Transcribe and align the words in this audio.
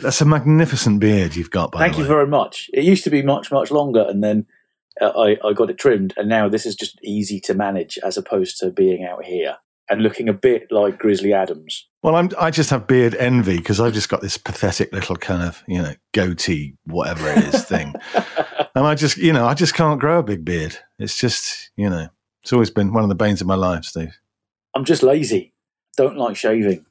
That's 0.00 0.20
a 0.20 0.24
magnificent 0.24 1.00
beard 1.00 1.34
you've 1.34 1.50
got, 1.50 1.72
by 1.72 1.80
Thank 1.80 1.98
you 1.98 2.04
very 2.04 2.26
much. 2.26 2.70
It 2.72 2.84
used 2.84 3.04
to 3.04 3.10
be 3.10 3.22
much, 3.22 3.50
much 3.50 3.70
longer, 3.70 4.06
and 4.08 4.22
then 4.22 4.46
uh, 5.00 5.08
I, 5.08 5.38
I 5.44 5.52
got 5.52 5.70
it 5.70 5.78
trimmed, 5.78 6.14
and 6.16 6.28
now 6.28 6.48
this 6.48 6.66
is 6.66 6.76
just 6.76 6.98
easy 7.02 7.40
to 7.40 7.54
manage 7.54 7.98
as 7.98 8.16
opposed 8.16 8.58
to 8.58 8.70
being 8.70 9.04
out 9.04 9.24
here 9.24 9.56
and 9.90 10.02
looking 10.02 10.28
a 10.28 10.32
bit 10.32 10.70
like 10.70 10.98
Grizzly 10.98 11.32
Adams. 11.32 11.86
Well, 12.02 12.14
I'm, 12.14 12.30
I 12.38 12.50
just 12.50 12.70
have 12.70 12.86
beard 12.86 13.14
envy 13.14 13.56
because 13.56 13.80
I've 13.80 13.94
just 13.94 14.08
got 14.08 14.20
this 14.20 14.36
pathetic 14.36 14.92
little 14.92 15.16
kind 15.16 15.42
of, 15.42 15.62
you 15.66 15.82
know, 15.82 15.94
goatee, 16.12 16.74
whatever 16.84 17.28
it 17.30 17.54
is 17.54 17.64
thing. 17.64 17.94
and 18.74 18.86
I 18.86 18.94
just, 18.94 19.16
you 19.16 19.32
know, 19.32 19.46
I 19.46 19.54
just 19.54 19.74
can't 19.74 19.98
grow 19.98 20.18
a 20.18 20.22
big 20.22 20.44
beard. 20.44 20.76
It's 20.98 21.18
just, 21.18 21.70
you 21.76 21.88
know, 21.88 22.08
it's 22.42 22.52
always 22.52 22.70
been 22.70 22.92
one 22.92 23.02
of 23.02 23.08
the 23.08 23.14
banes 23.14 23.40
of 23.40 23.46
my 23.46 23.54
life, 23.54 23.84
Steve. 23.84 24.16
I'm 24.74 24.84
just 24.84 25.02
lazy. 25.02 25.54
Don't 25.96 26.16
like 26.16 26.36
shaving. 26.36 26.84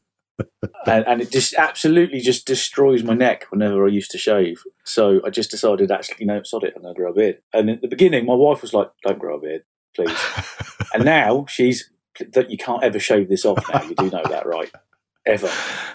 And, 0.86 1.06
and 1.08 1.22
it 1.22 1.32
just 1.32 1.54
absolutely 1.56 2.20
just 2.20 2.46
destroys 2.46 3.04
my 3.04 3.14
neck 3.14 3.46
whenever 3.50 3.86
I 3.86 3.90
used 3.90 4.12
to 4.12 4.18
shave. 4.18 4.62
So 4.84 5.22
I 5.26 5.30
just 5.30 5.52
decided, 5.52 5.92
actually, 5.92 6.18
you 6.20 6.26
know, 6.28 6.42
sod 6.44 6.64
it, 6.64 6.74
I'm 6.76 6.82
going 6.84 6.94
to 6.96 7.00
grow 7.00 7.12
a 7.12 7.14
beard. 7.14 7.38
And 7.54 7.70
at 7.70 7.82
the 7.82 7.88
beginning, 7.88 8.26
my 8.26 8.34
wife 8.34 8.62
was 8.62 8.74
like, 8.74 8.90
don't 9.06 9.20
grow 9.20 9.38
a 9.38 9.42
beard, 9.42 9.64
please. 9.96 10.18
and 10.94 11.06
now 11.06 11.46
she's, 11.50 11.90
that 12.34 12.50
you 12.50 12.58
can't 12.58 12.84
ever 12.84 13.00
shave 13.00 13.30
this 13.30 13.46
off 13.46 13.64
now. 13.72 13.84
You 13.84 13.96
do 13.96 14.10
know 14.10 14.24
that, 14.30 14.46
right? 14.48 14.72
Ever. 15.26 15.50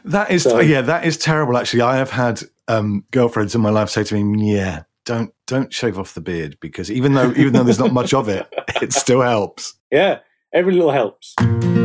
That 0.04 0.30
is, 0.30 0.42
So- 0.42 0.60
yeah, 0.60 0.82
that 0.82 1.04
is 1.06 1.16
terrible. 1.16 1.56
Actually, 1.56 1.82
I 1.82 1.96
have 1.96 2.10
had 2.10 2.42
um, 2.68 3.04
girlfriends 3.10 3.54
in 3.54 3.60
my 3.60 3.70
life 3.70 3.88
say 3.88 4.04
to 4.04 4.14
me, 4.22 4.52
"Yeah, 4.54 4.82
don't 5.06 5.32
don't 5.46 5.72
shave 5.72 5.98
off 5.98 6.12
the 6.12 6.20
beard 6.20 6.58
because 6.60 6.90
even 6.90 7.14
though 7.14 7.32
even 7.32 7.54
though 7.54 7.64
there's 7.64 7.78
not 7.78 7.92
much 7.94 8.12
of 8.12 8.28
it, 8.28 8.46
it 8.82 8.92
still 8.92 9.22
helps." 9.22 9.74
Yeah, 9.90 10.18
every 10.52 10.74
little 10.74 10.92
helps. 10.92 11.34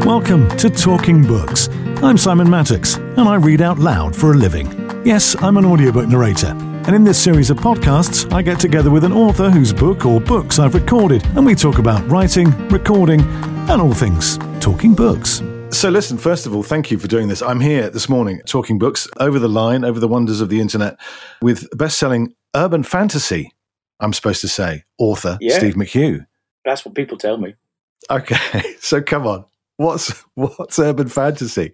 Welcome 0.05 0.49
to 0.57 0.69
Talking 0.69 1.25
Books. 1.25 1.69
I'm 2.03 2.15
Simon 2.15 2.47
Maddox, 2.47 2.97
and 2.97 3.21
I 3.21 3.35
read 3.35 3.59
out 3.59 3.79
loud 3.79 4.15
for 4.15 4.31
a 4.31 4.35
living. 4.35 4.67
Yes, 5.03 5.35
I'm 5.41 5.57
an 5.57 5.65
audiobook 5.65 6.07
narrator, 6.07 6.49
and 6.49 6.95
in 6.95 7.03
this 7.03 7.21
series 7.21 7.49
of 7.49 7.57
podcasts, 7.57 8.31
I 8.31 8.43
get 8.43 8.59
together 8.59 8.91
with 8.91 9.03
an 9.03 9.11
author 9.11 9.49
whose 9.49 9.73
book 9.73 10.05
or 10.05 10.21
books 10.21 10.59
I've 10.59 10.75
recorded, 10.75 11.25
and 11.35 11.43
we 11.43 11.55
talk 11.55 11.79
about 11.79 12.07
writing, 12.07 12.51
recording, 12.67 13.21
and 13.21 13.81
all 13.81 13.95
things 13.95 14.37
talking 14.59 14.93
books. 14.93 15.41
So, 15.71 15.89
listen, 15.89 16.19
first 16.19 16.45
of 16.45 16.55
all, 16.55 16.61
thank 16.61 16.91
you 16.91 16.99
for 16.99 17.07
doing 17.07 17.29
this. 17.29 17.41
I'm 17.41 17.59
here 17.59 17.89
this 17.89 18.07
morning 18.07 18.41
talking 18.45 18.77
books 18.77 19.07
over 19.19 19.39
the 19.39 19.49
line, 19.49 19.83
over 19.83 19.99
the 19.99 20.07
wonders 20.07 20.39
of 20.39 20.49
the 20.49 20.61
internet, 20.61 20.99
with 21.41 21.67
best 21.75 21.97
selling 21.97 22.35
urban 22.55 22.83
fantasy, 22.83 23.51
I'm 23.99 24.13
supposed 24.13 24.41
to 24.41 24.47
say, 24.47 24.83
author 24.99 25.39
Yeah. 25.41 25.57
Steve 25.57 25.73
McHugh. 25.73 26.27
That's 26.63 26.85
what 26.85 26.93
people 26.93 27.17
tell 27.17 27.37
me. 27.37 27.55
Okay, 28.11 28.75
so 28.79 29.01
come 29.01 29.25
on. 29.25 29.45
What's 29.77 30.11
what's 30.35 30.77
urban 30.77 31.07
fantasy? 31.07 31.73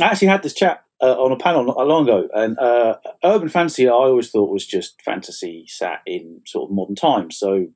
I 0.00 0.04
actually 0.04 0.28
had 0.28 0.42
this 0.42 0.54
chat 0.54 0.84
uh, 1.00 1.14
on 1.22 1.32
a 1.32 1.36
panel 1.36 1.64
not 1.64 1.86
long 1.86 2.04
ago, 2.04 2.28
and 2.34 2.58
uh, 2.58 2.96
urban 3.24 3.48
fantasy 3.48 3.88
I 3.88 3.92
always 3.92 4.30
thought 4.30 4.50
was 4.50 4.66
just 4.66 5.00
fantasy 5.02 5.66
sat 5.68 6.00
in 6.06 6.40
sort 6.46 6.70
of 6.70 6.74
modern 6.74 6.94
times. 6.96 7.38
So 7.38 7.68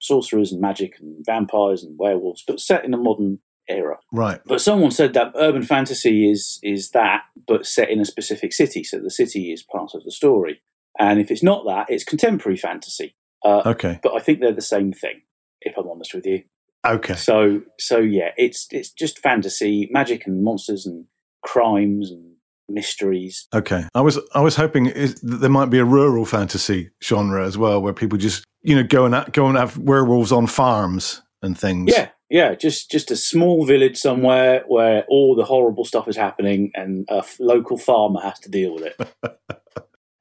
sorcerers 0.00 0.52
and 0.52 0.60
magic 0.60 0.94
and 1.00 1.24
vampires 1.24 1.82
and 1.82 1.98
werewolves, 1.98 2.44
but 2.46 2.60
set 2.60 2.84
in 2.84 2.92
a 2.92 2.98
modern 2.98 3.38
era. 3.68 3.96
Right. 4.12 4.40
But 4.44 4.60
someone 4.60 4.90
said 4.90 5.14
that 5.14 5.32
urban 5.36 5.62
fantasy 5.62 6.30
is 6.30 6.58
is 6.62 6.90
that, 6.90 7.22
but 7.46 7.66
set 7.66 7.90
in 7.90 8.00
a 8.00 8.04
specific 8.04 8.52
city. 8.52 8.84
So 8.84 8.98
the 8.98 9.10
city 9.10 9.52
is 9.52 9.62
part 9.62 9.94
of 9.94 10.04
the 10.04 10.12
story. 10.12 10.60
And 10.98 11.18
if 11.18 11.30
it's 11.30 11.42
not 11.42 11.64
that, 11.64 11.86
it's 11.88 12.04
contemporary 12.04 12.56
fantasy. 12.56 13.16
Uh, 13.44 13.62
Okay. 13.66 13.98
But 14.02 14.14
I 14.14 14.20
think 14.20 14.40
they're 14.40 14.52
the 14.52 14.60
same 14.60 14.92
thing, 14.92 15.22
if 15.60 15.76
I'm 15.76 15.88
honest 15.88 16.14
with 16.14 16.26
you. 16.26 16.44
Okay. 16.86 17.14
So 17.14 17.62
so 17.78 17.98
yeah, 17.98 18.30
it's 18.36 18.66
it's 18.70 18.90
just 18.90 19.18
fantasy, 19.18 19.88
magic 19.90 20.26
and 20.26 20.44
monsters 20.44 20.84
and 20.84 21.06
crimes 21.44 22.10
and 22.10 22.32
mysteries. 22.68 23.46
Okay. 23.54 23.84
I 23.94 24.00
was 24.00 24.18
I 24.34 24.40
was 24.40 24.56
hoping 24.56 24.86
is, 24.86 25.14
that 25.20 25.36
there 25.36 25.50
might 25.50 25.70
be 25.70 25.78
a 25.78 25.84
rural 25.84 26.24
fantasy 26.24 26.90
genre 27.02 27.46
as 27.46 27.56
well, 27.56 27.80
where 27.80 27.92
people 27.92 28.18
just 28.18 28.44
you 28.62 28.74
know 28.74 28.82
go 28.82 29.04
and 29.06 29.32
go 29.32 29.46
and 29.46 29.56
have 29.56 29.76
werewolves 29.78 30.32
on 30.32 30.46
farms 30.46 31.22
and 31.42 31.56
things. 31.58 31.92
Yeah, 31.94 32.08
yeah, 32.30 32.54
just 32.54 32.90
just 32.90 33.10
a 33.10 33.16
small 33.16 33.66
village 33.66 33.96
somewhere 33.98 34.64
where 34.66 35.04
all 35.08 35.36
the 35.36 35.44
horrible 35.44 35.84
stuff 35.84 36.08
is 36.08 36.16
happening, 36.16 36.70
and 36.74 37.06
a 37.10 37.18
f- 37.18 37.36
local 37.38 37.76
farmer 37.78 38.20
has 38.20 38.40
to 38.40 38.50
deal 38.50 38.74
with 38.74 38.84
it. 38.98 39.08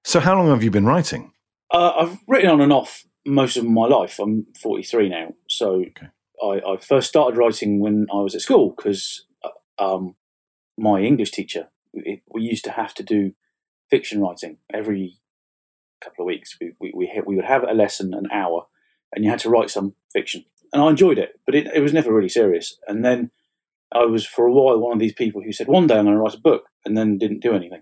So 0.05 0.19
how 0.19 0.35
long 0.35 0.49
have 0.49 0.61
you 0.63 0.69
been 0.69 0.85
writing? 0.85 1.31
uh, 1.71 1.93
I've 1.97 2.17
written 2.27 2.49
on 2.51 2.59
and 2.59 2.73
off 2.73 3.05
most 3.25 3.55
of 3.55 3.63
my 3.63 3.85
life. 3.87 4.19
I'm 4.19 4.45
43 4.61 5.07
now, 5.07 5.33
so 5.47 5.85
Okay. 5.85 6.07
I, 6.43 6.73
I 6.73 6.77
first 6.77 7.07
started 7.07 7.37
writing 7.37 7.79
when 7.79 8.07
I 8.11 8.17
was 8.17 8.35
at 8.35 8.41
school 8.41 8.73
because 8.75 9.25
um, 9.79 10.15
my 10.77 11.01
English 11.01 11.31
teacher 11.31 11.67
it, 11.93 12.21
we 12.33 12.41
used 12.41 12.63
to 12.65 12.71
have 12.71 12.93
to 12.95 13.03
do 13.03 13.33
fiction 13.89 14.21
writing 14.21 14.57
every 14.73 15.19
couple 16.03 16.23
of 16.23 16.27
weeks. 16.27 16.57
We 16.59 16.73
we 16.79 16.91
we, 16.95 17.11
ha- 17.13 17.23
we 17.25 17.35
would 17.35 17.45
have 17.45 17.63
a 17.63 17.73
lesson 17.73 18.13
an 18.13 18.27
hour, 18.31 18.65
and 19.13 19.23
you 19.23 19.29
had 19.29 19.39
to 19.39 19.49
write 19.49 19.69
some 19.69 19.95
fiction, 20.11 20.45
and 20.71 20.81
I 20.81 20.89
enjoyed 20.89 21.17
it, 21.17 21.39
but 21.45 21.55
it, 21.55 21.67
it 21.67 21.81
was 21.81 21.93
never 21.93 22.13
really 22.13 22.29
serious. 22.29 22.77
And 22.87 23.03
then 23.05 23.31
I 23.93 24.05
was 24.05 24.25
for 24.25 24.45
a 24.47 24.51
while 24.51 24.79
one 24.79 24.93
of 24.93 24.99
these 24.99 25.13
people 25.13 25.41
who 25.41 25.51
said 25.53 25.67
one 25.67 25.87
day 25.87 25.97
I'm 25.97 26.05
going 26.05 26.15
to 26.15 26.21
write 26.21 26.33
a 26.35 26.39
book, 26.39 26.63
and 26.85 26.97
then 26.97 27.17
didn't 27.17 27.41
do 27.41 27.53
anything. 27.53 27.81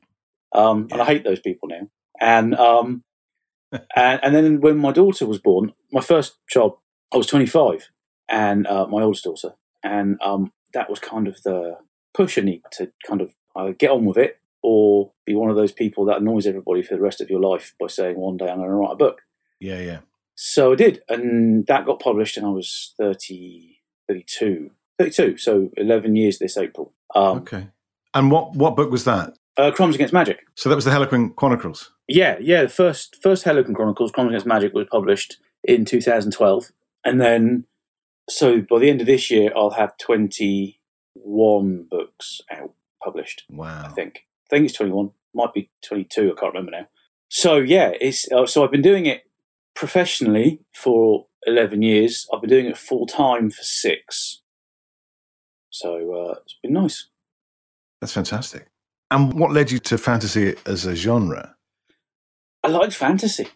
Um, 0.54 0.88
And 0.92 1.02
I 1.02 1.06
hate 1.06 1.24
those 1.24 1.40
people 1.40 1.70
now. 1.70 1.88
And 2.20 2.56
um, 2.56 3.04
and, 3.96 4.20
and 4.24 4.36
then 4.36 4.62
when 4.62 4.78
my 4.78 4.92
daughter 4.92 5.26
was 5.26 5.40
born, 5.40 5.74
my 5.92 6.02
first 6.02 6.38
child, 6.50 6.78
I 7.14 7.18
was 7.18 7.28
25, 7.28 7.90
and 8.30 8.68
uh, 8.68 8.88
my 8.88 9.02
oldest 9.02 9.24
daughter, 9.24 9.52
and 9.84 10.18
um, 10.22 10.52
that 10.74 10.90
was 10.90 11.00
kind 11.00 11.28
of 11.28 11.42
the 11.44 11.78
push 12.14 12.38
I 12.38 12.42
need 12.42 12.62
to 12.74 12.92
kind 13.08 13.22
of 13.22 13.34
either 13.56 13.74
get 13.74 13.92
on 13.92 14.06
with 14.06 14.18
it 14.18 14.38
or 14.64 15.12
be 15.26 15.34
one 15.34 15.50
of 15.50 15.56
those 15.56 15.72
people 15.72 16.06
that 16.06 16.18
annoys 16.22 16.46
everybody 16.46 16.84
for 16.84 16.96
the 16.96 17.02
rest 17.02 17.22
of 17.22 17.30
your 17.30 17.40
life 17.42 17.74
by 17.80 17.88
saying 17.88 18.18
one 18.18 18.38
day 18.38 18.48
I'm 18.48 18.58
going 18.58 18.70
to 18.70 18.76
write 18.76 18.94
a 18.94 18.96
book. 18.96 19.22
Yeah, 19.60 19.80
yeah. 19.80 20.00
So 20.36 20.72
I 20.72 20.76
did, 20.76 21.02
and 21.10 21.66
that 21.68 21.86
got 21.86 22.00
published, 22.00 22.38
and 22.38 22.46
I 22.46 22.50
was 22.50 22.94
30, 22.98 23.80
32, 24.08 24.72
32, 24.98 25.38
so 25.38 25.70
11 25.78 26.16
years 26.16 26.40
this 26.40 26.58
April. 26.58 26.94
Um, 27.16 27.40
Okay. 27.40 27.68
And 28.14 28.30
what 28.32 28.56
what 28.56 28.76
book 28.76 28.92
was 28.92 29.06
that? 29.06 29.34
uh, 29.58 29.72
Crimes 29.72 29.96
Against 29.96 30.14
Magic. 30.14 30.40
So 30.56 30.70
that 30.70 30.76
was 30.76 30.86
the 30.86 30.92
Hellequin 30.92 31.36
Chronicles. 31.36 31.92
Yeah, 32.08 32.38
yeah. 32.42 32.64
The 32.64 32.70
first 32.70 33.18
first 33.22 33.44
Hellequin 33.46 33.76
Chronicles, 33.76 34.12
Crimes 34.12 34.30
Against 34.30 34.46
Magic, 34.46 34.74
was 34.74 34.88
published 34.92 35.38
in 35.64 35.86
2012, 35.86 36.72
and 37.06 37.22
then 37.22 37.66
so 38.30 38.62
by 38.62 38.80
the 38.80 38.90
end 38.90 39.02
of 39.02 39.08
this 39.08 39.30
year, 39.32 39.52
I'll 39.56 39.72
have 39.72 39.96
21 41.16 41.88
books 41.90 42.42
out 42.52 42.74
published. 43.04 43.44
Wow. 43.50 43.84
I 43.86 43.90
think. 43.90 44.26
I 44.48 44.56
think 44.56 44.66
it's 44.66 44.78
21. 44.78 45.12
Might 45.34 45.54
be 45.54 45.70
22. 45.86 46.34
I 46.36 46.40
can't 46.40 46.54
remember 46.54 46.72
now. 46.72 46.88
So 47.30 47.58
yeah, 47.58 47.92
it's 48.02 48.30
uh, 48.32 48.46
so 48.46 48.64
I've 48.64 48.72
been 48.72 48.82
doing 48.82 49.06
it 49.06 49.24
professionally 49.74 50.60
for 50.74 51.28
11 51.48 51.82
years. 51.82 52.28
I've 52.34 52.42
been 52.42 52.50
doing 52.50 52.66
it 52.66 52.78
full 52.78 53.06
time 53.06 53.50
for 53.50 53.64
six. 53.64 54.42
So 55.70 56.14
uh, 56.14 56.36
it's 56.44 56.58
been 56.62 56.74
nice. 56.74 57.08
That's 58.02 58.14
fantastic. 58.14 58.68
And 59.10 59.34
what 59.34 59.52
led 59.52 59.72
you 59.72 59.80
to 59.80 59.98
fantasy 59.98 60.56
as 60.66 60.86
a 60.86 60.96
genre? 60.96 61.56
I 62.64 62.68
liked 62.68 62.94
fantasy. 62.94 63.48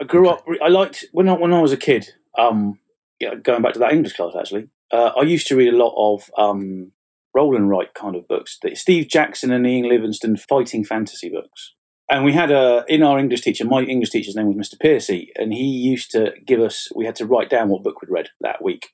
I 0.00 0.04
grew 0.04 0.28
up. 0.28 0.44
I 0.62 0.68
liked 0.68 1.04
when 1.12 1.28
I 1.28 1.32
when 1.32 1.52
I 1.52 1.60
was 1.60 1.72
a 1.72 1.76
kid. 1.76 2.08
Um, 2.38 2.78
yeah, 3.20 3.34
going 3.34 3.62
back 3.62 3.74
to 3.74 3.78
that 3.78 3.92
English 3.92 4.14
class 4.14 4.34
actually, 4.38 4.68
uh, 4.90 5.12
I 5.16 5.22
used 5.22 5.46
to 5.48 5.56
read 5.56 5.72
a 5.72 5.76
lot 5.76 5.94
of 5.96 6.30
um, 6.36 6.92
roll 7.34 7.56
and 7.56 7.68
write 7.68 7.94
kind 7.94 8.16
of 8.16 8.28
books. 8.28 8.58
The 8.62 8.74
Steve 8.74 9.08
Jackson 9.08 9.52
and 9.52 9.66
Ian 9.66 9.88
Livingstone 9.88 10.36
fighting 10.36 10.84
fantasy 10.84 11.28
books. 11.28 11.74
And 12.10 12.24
we 12.24 12.32
had 12.32 12.50
a 12.50 12.84
in 12.86 13.02
our 13.02 13.18
English 13.18 13.40
teacher. 13.40 13.64
My 13.64 13.82
English 13.82 14.10
teacher's 14.10 14.36
name 14.36 14.54
was 14.54 14.68
Mr. 14.68 14.78
Piercy, 14.78 15.32
and 15.36 15.52
he 15.52 15.64
used 15.64 16.10
to 16.10 16.32
give 16.46 16.60
us. 16.60 16.88
We 16.94 17.06
had 17.06 17.16
to 17.16 17.26
write 17.26 17.48
down 17.48 17.70
what 17.70 17.82
book 17.82 18.02
we'd 18.02 18.12
read 18.12 18.28
that 18.42 18.62
week, 18.62 18.90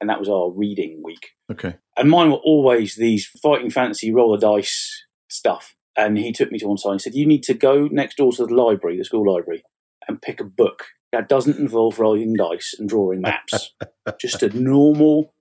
and 0.00 0.08
that 0.08 0.18
was 0.18 0.28
our 0.28 0.50
reading 0.50 1.02
week. 1.04 1.30
Okay. 1.50 1.76
And 1.96 2.10
mine 2.10 2.30
were 2.30 2.38
always 2.38 2.96
these 2.96 3.26
fighting 3.26 3.70
fantasy 3.70 4.12
roller 4.12 4.38
dice 4.38 5.04
stuff. 5.28 5.74
And 5.96 6.16
he 6.16 6.32
took 6.32 6.50
me 6.50 6.58
to 6.58 6.66
one 6.66 6.78
side 6.78 6.92
and 6.92 7.00
said, 7.02 7.14
You 7.14 7.26
need 7.26 7.42
to 7.44 7.54
go 7.54 7.88
next 7.90 8.16
door 8.16 8.32
to 8.32 8.46
the 8.46 8.54
library, 8.54 8.96
the 8.96 9.04
school 9.04 9.30
library, 9.30 9.62
and 10.08 10.22
pick 10.22 10.40
a 10.40 10.44
book 10.44 10.86
that 11.12 11.28
doesn't 11.28 11.58
involve 11.58 11.98
rolling 11.98 12.34
dice 12.34 12.74
and 12.78 12.88
drawing 12.88 13.20
maps. 13.20 13.74
Just 14.20 14.42
a 14.42 14.48
normal 14.58 15.34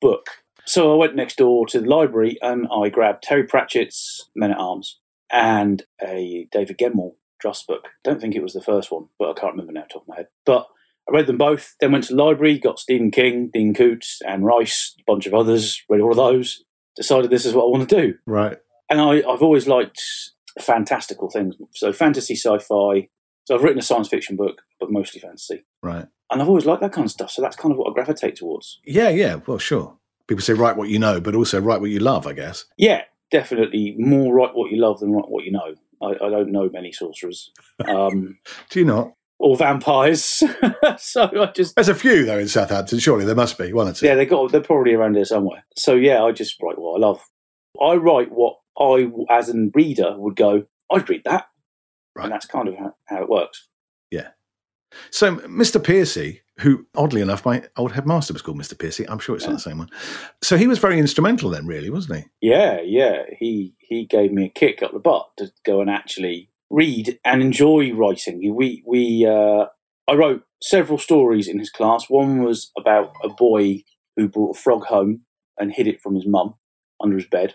book. 0.00 0.26
So 0.68 0.92
I 0.92 0.96
went 0.96 1.16
next 1.16 1.38
door 1.38 1.64
to 1.68 1.80
the 1.80 1.88
library 1.88 2.36
and 2.42 2.68
I 2.70 2.90
grabbed 2.90 3.22
Terry 3.22 3.44
Pratchett's 3.44 4.28
Men 4.36 4.50
at 4.50 4.58
Arms 4.58 5.00
and 5.32 5.82
a 6.02 6.46
David 6.52 6.76
Gemmell 6.76 7.14
Trust 7.40 7.66
book. 7.66 7.88
Don't 8.04 8.20
think 8.20 8.34
it 8.34 8.42
was 8.42 8.52
the 8.52 8.60
first 8.60 8.92
one, 8.92 9.06
but 9.18 9.30
I 9.30 9.32
can't 9.32 9.52
remember 9.52 9.72
now 9.72 9.80
off 9.80 9.88
top 9.88 10.02
of 10.02 10.08
my 10.08 10.16
head. 10.16 10.26
But 10.44 10.66
I 11.08 11.12
read 11.14 11.26
them 11.26 11.38
both, 11.38 11.74
then 11.80 11.92
went 11.92 12.04
to 12.04 12.14
the 12.14 12.22
library, 12.22 12.58
got 12.58 12.78
Stephen 12.78 13.10
King, 13.10 13.48
Dean 13.50 13.72
Koontz, 13.72 14.20
Anne 14.26 14.44
Rice, 14.44 14.94
a 15.00 15.02
bunch 15.10 15.26
of 15.26 15.32
others, 15.32 15.82
read 15.88 16.02
all 16.02 16.10
of 16.10 16.18
those, 16.18 16.64
decided 16.96 17.30
this 17.30 17.46
is 17.46 17.54
what 17.54 17.64
I 17.64 17.70
want 17.70 17.88
to 17.88 17.96
do. 17.96 18.14
Right. 18.26 18.58
And 18.90 19.00
I, 19.00 19.22
I've 19.26 19.42
always 19.42 19.66
liked 19.66 20.02
fantastical 20.60 21.30
things. 21.30 21.54
So 21.76 21.94
fantasy, 21.94 22.34
sci-fi. 22.34 23.08
So 23.44 23.54
I've 23.54 23.62
written 23.62 23.78
a 23.78 23.82
science 23.82 24.08
fiction 24.08 24.36
book, 24.36 24.60
but 24.78 24.92
mostly 24.92 25.22
fantasy. 25.22 25.64
Right. 25.82 26.04
And 26.30 26.42
I've 26.42 26.48
always 26.48 26.66
liked 26.66 26.82
that 26.82 26.92
kind 26.92 27.06
of 27.06 27.10
stuff. 27.10 27.30
So 27.30 27.40
that's 27.40 27.56
kind 27.56 27.72
of 27.72 27.78
what 27.78 27.90
I 27.90 27.94
gravitate 27.94 28.36
towards. 28.36 28.80
Yeah, 28.84 29.08
yeah. 29.08 29.36
Well, 29.46 29.56
sure. 29.56 29.96
People 30.28 30.42
say 30.42 30.52
write 30.52 30.76
what 30.76 30.88
you 30.88 30.98
know, 30.98 31.20
but 31.20 31.34
also 31.34 31.60
write 31.60 31.80
what 31.80 31.90
you 31.90 31.98
love, 31.98 32.26
I 32.26 32.32
guess. 32.34 32.64
Yeah, 32.76 33.02
definitely 33.30 33.94
more 33.98 34.32
write 34.34 34.54
what 34.54 34.70
you 34.70 34.80
love 34.80 35.00
than 35.00 35.10
write 35.12 35.28
what 35.28 35.44
you 35.44 35.52
know. 35.52 35.74
I, 36.00 36.10
I 36.24 36.30
don't 36.30 36.52
know 36.52 36.68
many 36.72 36.92
sorcerers. 36.92 37.50
Um, 37.88 38.38
Do 38.70 38.78
you 38.80 38.84
not? 38.84 39.12
or 39.40 39.56
vampires. 39.56 40.22
so 40.98 41.30
I 41.42 41.46
just 41.54 41.76
There's 41.76 41.88
a 41.88 41.94
few 41.94 42.24
though 42.24 42.38
in 42.40 42.48
Southampton. 42.48 42.98
Surely 42.98 43.24
there 43.24 43.34
must 43.36 43.56
be 43.56 43.72
one 43.72 43.86
or 43.88 43.92
two. 43.92 44.04
yeah, 44.06 44.14
they 44.16 44.26
got 44.26 44.50
they're 44.52 44.60
probably 44.60 44.94
around 44.94 45.14
there 45.14 45.24
somewhere. 45.24 45.64
So 45.76 45.94
yeah, 45.94 46.22
I 46.24 46.32
just 46.32 46.60
write 46.60 46.76
what 46.78 46.96
I 46.96 47.06
love. 47.06 47.20
I 47.80 47.94
write 47.94 48.30
what 48.32 48.56
I, 48.78 49.08
as 49.30 49.48
a 49.48 49.54
reader, 49.74 50.14
would 50.18 50.34
go. 50.36 50.64
I'd 50.90 51.08
read 51.08 51.22
that, 51.24 51.46
Right. 52.16 52.24
and 52.24 52.32
that's 52.32 52.46
kind 52.46 52.66
of 52.68 52.74
how, 52.76 52.94
how 53.06 53.22
it 53.22 53.28
works. 53.28 53.68
Yeah. 54.10 54.28
So 55.10 55.36
Mr. 55.36 55.82
Piercy, 55.82 56.40
who 56.60 56.86
oddly 56.96 57.20
enough 57.20 57.44
my 57.44 57.62
old 57.76 57.92
headmaster 57.92 58.32
was 58.32 58.42
called 58.42 58.58
Mr. 58.58 58.78
Piercy. 58.78 59.08
I'm 59.08 59.18
sure 59.18 59.36
it's 59.36 59.46
not 59.46 59.54
the 59.54 59.60
same 59.60 59.78
one. 59.78 59.90
So 60.42 60.56
he 60.56 60.66
was 60.66 60.78
very 60.78 60.98
instrumental 60.98 61.50
then, 61.50 61.66
really, 61.66 61.90
wasn't 61.90 62.18
he? 62.18 62.48
Yeah, 62.48 62.80
yeah. 62.80 63.22
He 63.38 63.74
he 63.78 64.06
gave 64.06 64.32
me 64.32 64.46
a 64.46 64.48
kick 64.48 64.82
up 64.82 64.92
the 64.92 64.98
butt 64.98 65.28
to 65.38 65.52
go 65.64 65.80
and 65.80 65.88
actually 65.88 66.50
read 66.70 67.18
and 67.24 67.42
enjoy 67.42 67.92
writing. 67.92 68.54
We 68.54 68.82
we 68.86 69.26
uh, 69.26 69.66
I 70.08 70.14
wrote 70.14 70.42
several 70.62 70.98
stories 70.98 71.48
in 71.48 71.58
his 71.58 71.70
class. 71.70 72.06
One 72.08 72.42
was 72.42 72.72
about 72.76 73.12
a 73.22 73.28
boy 73.28 73.84
who 74.16 74.28
brought 74.28 74.56
a 74.56 74.60
frog 74.60 74.86
home 74.86 75.22
and 75.58 75.72
hid 75.72 75.86
it 75.86 76.00
from 76.00 76.14
his 76.14 76.26
mum 76.26 76.54
under 77.00 77.16
his 77.16 77.26
bed. 77.26 77.54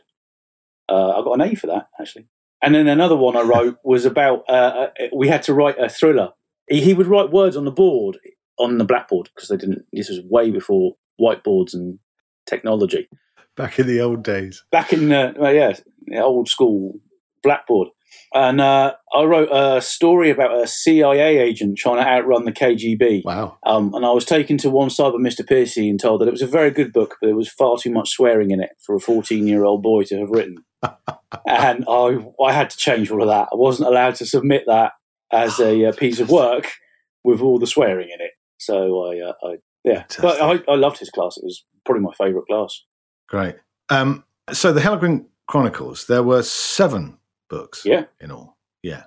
Uh, 0.90 1.12
I 1.12 1.24
got 1.24 1.34
an 1.34 1.52
A 1.52 1.56
for 1.56 1.68
that 1.68 1.88
actually. 2.00 2.28
And 2.62 2.76
then 2.76 2.88
another 2.88 3.18
one 3.18 3.36
I 3.36 3.42
wrote 3.42 3.78
was 3.84 4.06
about 4.06 4.46
uh, 4.48 4.88
uh, 4.98 5.08
we 5.14 5.28
had 5.28 5.44
to 5.44 5.54
write 5.54 5.78
a 5.78 5.90
thriller. 5.90 6.32
He, 6.70 6.80
he 6.80 6.94
would 6.94 7.08
write 7.08 7.32
words 7.32 7.58
on 7.58 7.66
the 7.66 7.72
board 7.72 8.18
on 8.60 8.78
the 8.78 8.86
blackboard 8.86 9.30
because 9.36 9.50
they 9.50 9.58
didn't. 9.58 9.86
This 9.94 10.10
was 10.10 10.20
way 10.30 10.52
before 10.52 10.96
whiteboards 11.20 11.74
and 11.74 12.00
technology 12.48 13.08
Back 13.56 13.78
in 13.80 13.88
the 13.88 14.02
old 14.02 14.24
days. 14.24 14.64
back 14.72 14.92
in 14.92 15.10
the 15.10 15.34
well, 15.38 15.54
yeah 15.54 15.74
the 16.08 16.20
old 16.22 16.50
school 16.50 16.96
blackboard 17.44 17.88
and 18.34 18.60
uh, 18.60 18.94
i 19.14 19.24
wrote 19.24 19.50
a 19.52 19.80
story 19.82 20.30
about 20.32 20.58
a 20.60 20.68
cia 20.68 21.38
agent 21.38 21.78
trying 21.78 22.04
to 22.04 22.10
outrun 22.10 22.46
the 22.46 22.52
kgb 22.52 23.24
Wow. 23.24 23.58
um, 23.66 23.94
and 23.94 24.06
i 24.06 24.12
was 24.12 24.26
taken 24.26 24.58
to 24.58 24.70
one 24.70 24.90
side 24.90 25.12
by 25.14 25.20
mr 25.20 25.48
piercy 25.48 25.88
and 25.90 26.00
told 26.00 26.20
that 26.22 26.28
it 26.28 26.32
was 26.32 26.42
a 26.42 26.48
very 26.48 26.72
good 26.72 26.92
book 26.92 27.16
but 27.22 27.28
there 27.28 27.36
was 27.36 27.48
far 27.50 27.78
too 27.78 27.92
much 27.92 28.10
swearing 28.10 28.52
in 28.52 28.60
it 28.60 28.72
for 28.86 28.96
a 28.96 29.00
14 29.00 29.48
year 29.48 29.64
old 29.64 29.82
boy 29.84 30.04
to 30.04 30.20
have 30.20 30.30
written 30.32 30.58
and 31.48 31.86
I, 31.88 32.18
I 32.44 32.52
had 32.52 32.70
to 32.72 32.78
change 32.78 33.10
all 33.12 33.22
of 33.22 33.28
that 33.30 33.50
i 33.54 33.56
wasn't 33.56 33.88
allowed 33.90 34.16
to 34.16 34.26
submit 34.26 34.64
that 34.68 34.94
as 35.32 35.60
a, 35.60 35.86
uh 35.86 35.92
piece 35.94 36.20
of 36.20 36.30
work 36.30 36.72
with 37.24 37.40
all 37.42 37.60
the 37.60 37.68
swearing 37.68 38.10
in 38.14 38.20
it 38.20 38.32
so 38.65 39.12
i, 39.12 39.19
uh, 39.19 39.33
I 39.44 39.57
yeah 39.83 40.06
but 40.21 40.42
I, 40.42 40.71
I 40.71 40.75
loved 40.75 40.98
his 41.00 41.10
class 41.10 41.38
it 41.38 41.44
was 41.44 41.65
probably 41.86 42.04
my 42.04 42.13
favourite 42.13 42.48
class 42.48 42.83
Great. 43.33 43.56
Um, 43.89 44.24
so 44.51 44.71
the 44.71 44.80
Hellequin 44.81 45.25
Chronicles, 45.48 46.06
there 46.06 46.21
were 46.21 46.44
seven 46.44 47.18
books 47.50 47.83
yeah 47.83 48.06
in 48.19 48.30
all. 48.30 48.57
Yeah. 48.83 49.06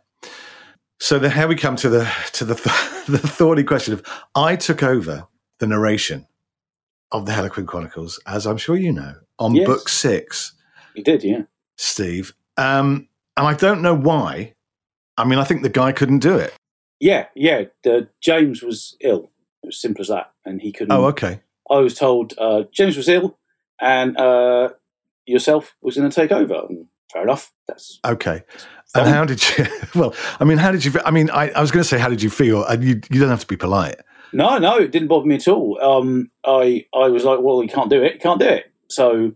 So 0.99 1.19
then 1.19 1.31
here 1.31 1.47
we 1.47 1.55
come 1.55 1.77
to 1.77 1.89
the 1.89 2.11
to 2.33 2.45
the 2.45 2.55
the 3.09 3.19
thorny 3.19 3.63
question 3.63 3.95
of 3.95 4.03
I 4.35 4.57
took 4.57 4.83
over 4.83 5.29
the 5.61 5.67
narration 5.69 6.27
of 7.13 7.25
the 7.27 7.33
Hellequin 7.33 7.67
Chronicles, 7.67 8.21
as 8.27 8.47
I'm 8.47 8.57
sure 8.57 8.77
you 8.77 8.93
know, 8.93 9.15
on 9.39 9.55
Yes. 9.55 9.67
book 9.67 9.89
six, 9.89 10.55
you 10.95 11.05
did 11.05 11.23
yeah 11.23 11.43
Steve. 11.77 12.35
Um, 12.57 13.09
and 13.37 13.47
I 13.47 13.55
don't 13.55 13.83
know 13.83 13.95
why. 13.95 14.55
I 15.19 15.25
mean, 15.25 15.39
I 15.39 15.45
think 15.45 15.63
the 15.63 15.69
guy 15.69 15.93
couldn't 15.93 16.19
do 16.19 16.37
it. 16.37 16.53
Yeah, 16.99 17.27
yeah. 17.37 17.65
The, 17.85 18.09
James 18.21 18.63
was 18.63 18.97
ill. 19.01 19.31
It 19.63 19.67
was 19.67 19.81
simple 19.81 20.03
as 20.03 20.09
that, 20.09 20.33
and 20.45 20.61
he 20.61 20.73
couldn't. 20.73 20.93
Oh, 20.93 21.07
okay. 21.07 21.41
I 21.71 21.79
was 21.79 21.95
told 21.95 22.35
uh, 22.39 22.65
James 22.73 22.97
was 22.97 23.09
ill, 23.09 23.39
and 23.81 24.17
uh, 24.17 24.71
yourself 25.27 25.77
was 25.83 25.97
going 25.97 26.09
to 26.09 26.15
take 26.15 26.31
over. 26.33 26.55
And 26.69 26.87
fair 27.13 27.23
enough. 27.23 27.53
That's 27.67 27.99
Okay. 28.05 28.43
fine. 28.95 29.05
And 29.05 29.15
how 29.15 29.25
did 29.25 29.43
you? 29.59 29.67
Well, 29.95 30.15
I 30.41 30.45
mean, 30.45 30.59
how 30.59 30.71
did 30.73 30.85
you? 30.85 30.93
I 31.05 31.11
mean, 31.11 31.31
I, 31.31 31.51
I 31.51 31.61
was 31.61 31.71
going 31.71 31.83
to 31.83 31.89
say, 31.89 31.99
how 31.99 32.09
did 32.09 32.23
you 32.23 32.31
feel? 32.31 32.65
And 32.65 32.85
you, 32.85 33.01
you 33.11 33.19
don't 33.21 33.31
have 33.31 33.41
to 33.41 33.47
be 33.47 33.57
polite. 33.57 33.97
no, 34.33 34.59
no, 34.59 34.77
it 34.79 34.93
didn't 34.93 35.09
bother 35.09 35.27
me 35.27 35.37
at 35.37 35.49
all. 35.49 35.79
Um, 35.83 36.31
I 36.45 36.85
I 36.95 37.09
was 37.09 37.25
like, 37.25 37.41
well, 37.41 37.63
you 37.63 37.69
can't 37.69 37.91
do 37.91 38.03
it. 38.03 38.15
You 38.15 38.21
can't 38.21 38.41
do 38.41 38.47
it. 38.49 38.71
So 38.89 39.33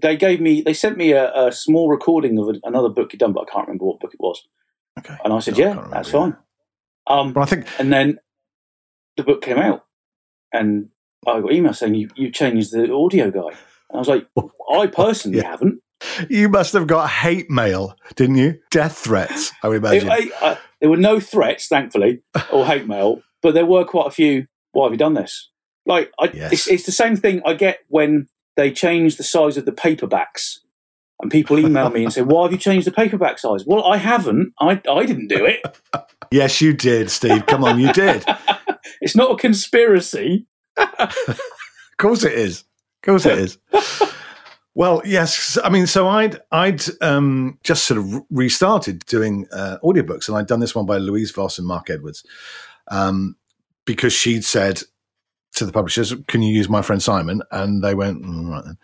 they 0.00 0.16
gave 0.16 0.40
me. 0.40 0.62
They 0.62 0.72
sent 0.74 0.96
me 0.96 1.12
a, 1.12 1.34
a 1.48 1.52
small 1.52 1.90
recording 1.90 2.38
of 2.38 2.48
a, 2.48 2.54
another 2.64 2.88
book 2.88 3.12
you'd 3.12 3.18
done, 3.18 3.32
but 3.34 3.48
I 3.48 3.52
can't 3.52 3.66
remember 3.66 3.84
what 3.84 4.00
book 4.00 4.14
it 4.14 4.20
was. 4.20 4.46
Okay. 4.98 5.16
And 5.24 5.32
I 5.34 5.40
said, 5.40 5.58
No, 5.58 5.64
yeah, 5.64 5.74
can't 5.74 5.90
that's 5.90 6.10
fine. 6.10 6.36
Um, 7.06 7.32
But 7.32 7.40
I 7.42 7.44
think 7.46 7.66
And 7.78 7.92
then 7.92 8.18
the 9.18 9.22
book 9.24 9.42
came 9.42 9.58
out, 9.58 9.84
and 10.52 10.88
I 11.26 11.40
got 11.42 11.52
email 11.52 11.74
saying 11.74 11.94
you 11.94 12.08
you 12.16 12.30
changed 12.30 12.72
the 12.72 12.90
audio 12.94 13.30
guy. 13.30 13.48
And 13.90 13.96
I 13.96 13.98
was 13.98 14.08
like, 14.08 14.26
I 14.74 14.86
personally 14.86 15.38
Yeah. 15.42 15.50
haven't. 15.50 15.80
you 16.30 16.48
must 16.48 16.72
have 16.72 16.86
got 16.86 17.10
hate 17.10 17.50
mail, 17.50 17.96
didn't 18.16 18.36
you? 18.36 18.58
Death 18.70 18.96
threats, 18.98 19.52
I 19.62 19.68
would 19.68 19.84
It- 19.84 20.02
imagine. 20.04 20.10
I- 20.10 20.30
I- 20.40 20.58
there 20.80 20.88
were 20.90 20.96
no 20.96 21.18
threats, 21.20 21.66
thankfully, 21.68 22.22
or 22.52 22.64
hate 22.64 22.86
mail, 22.86 23.20
but 23.42 23.52
there 23.54 23.66
were 23.66 23.84
quite 23.84 24.06
a 24.06 24.10
few. 24.12 24.46
Why 24.72 24.84
have 24.84 24.92
you 24.92 24.98
done 24.98 25.14
this? 25.14 25.50
Like, 25.86 26.12
I, 26.20 26.30
Yes. 26.32 26.52
it's, 26.52 26.68
it's 26.68 26.86
the 26.86 26.92
same 26.92 27.16
thing 27.16 27.42
I 27.44 27.54
get 27.54 27.78
when 27.88 28.28
they 28.56 28.70
change 28.70 29.16
the 29.16 29.24
size 29.24 29.56
of 29.56 29.64
the 29.64 29.72
paperbacks. 29.72 30.58
And 31.20 31.30
people 31.30 31.58
email 31.58 31.90
me 31.90 32.04
and 32.04 32.12
say, 32.12 32.22
"Why 32.22 32.44
have 32.44 32.52
you 32.52 32.58
changed 32.58 32.86
the 32.86 32.92
paperback 32.92 33.38
size?" 33.38 33.64
Well, 33.66 33.84
I 33.84 33.96
haven't. 33.96 34.52
I 34.60 34.80
I 34.88 35.04
didn't 35.04 35.28
do 35.28 35.44
it. 35.44 35.60
yes, 36.30 36.60
you 36.60 36.72
did, 36.72 37.10
Steve. 37.10 37.46
Come 37.46 37.64
on, 37.64 37.78
you 37.78 37.92
did. 37.92 38.24
It's 39.00 39.14
not 39.14 39.30
a 39.30 39.36
conspiracy. 39.36 40.46
Of 41.98 42.02
course 42.02 42.22
it 42.22 42.32
is. 42.32 42.60
Of 42.60 43.06
course 43.06 43.26
it 43.26 43.38
is. 43.38 43.58
Well, 44.78 45.02
yes. 45.04 45.58
I 45.64 45.68
mean, 45.68 45.88
so 45.88 46.06
I'd 46.06 46.40
I'd 46.52 46.84
um, 47.02 47.58
just 47.64 47.86
sort 47.86 47.98
of 47.98 48.22
restarted 48.30 49.04
doing 49.06 49.48
uh, 49.52 49.78
audiobooks, 49.82 50.28
and 50.28 50.38
I'd 50.38 50.46
done 50.46 50.60
this 50.60 50.76
one 50.76 50.86
by 50.86 50.98
Louise 50.98 51.32
Voss 51.32 51.58
and 51.58 51.66
Mark 51.66 51.90
Edwards, 51.90 52.24
um, 52.86 53.34
because 53.84 54.12
she'd 54.12 54.44
said 54.44 54.82
to 55.56 55.66
the 55.66 55.72
publishers, 55.72 56.14
"Can 56.28 56.42
you 56.42 56.54
use 56.54 56.68
my 56.68 56.82
friend 56.82 57.02
Simon?" 57.02 57.42
And 57.50 57.82
they 57.82 57.96
went, 57.96 58.22
"Mm, 58.22 58.48
"Right 58.48 58.64
then." 58.64 58.78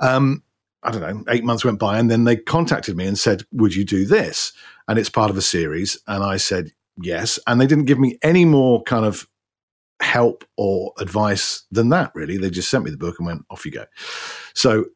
Um, 0.00 0.42
I 0.82 0.90
don't 0.90 1.02
know. 1.02 1.24
Eight 1.28 1.44
months 1.44 1.64
went 1.64 1.78
by, 1.78 1.98
and 1.98 2.10
then 2.10 2.24
they 2.24 2.36
contacted 2.36 2.96
me 2.96 3.06
and 3.06 3.18
said, 3.18 3.42
"Would 3.52 3.74
you 3.74 3.84
do 3.84 4.06
this?" 4.06 4.52
And 4.88 4.98
it's 4.98 5.10
part 5.10 5.30
of 5.30 5.36
a 5.36 5.42
series, 5.42 5.98
and 6.06 6.24
I 6.24 6.36
said 6.36 6.72
yes. 7.00 7.38
And 7.46 7.60
they 7.60 7.66
didn't 7.66 7.84
give 7.84 7.98
me 7.98 8.18
any 8.22 8.44
more 8.44 8.82
kind 8.84 9.04
of 9.04 9.28
help 10.00 10.44
or 10.56 10.92
advice 10.98 11.64
than 11.70 11.90
that. 11.90 12.12
Really, 12.14 12.38
they 12.38 12.50
just 12.50 12.70
sent 12.70 12.84
me 12.84 12.90
the 12.90 12.96
book 12.96 13.16
and 13.18 13.26
went, 13.26 13.42
"Off 13.50 13.66
you 13.66 13.72
go." 13.72 13.84
So 14.54 14.86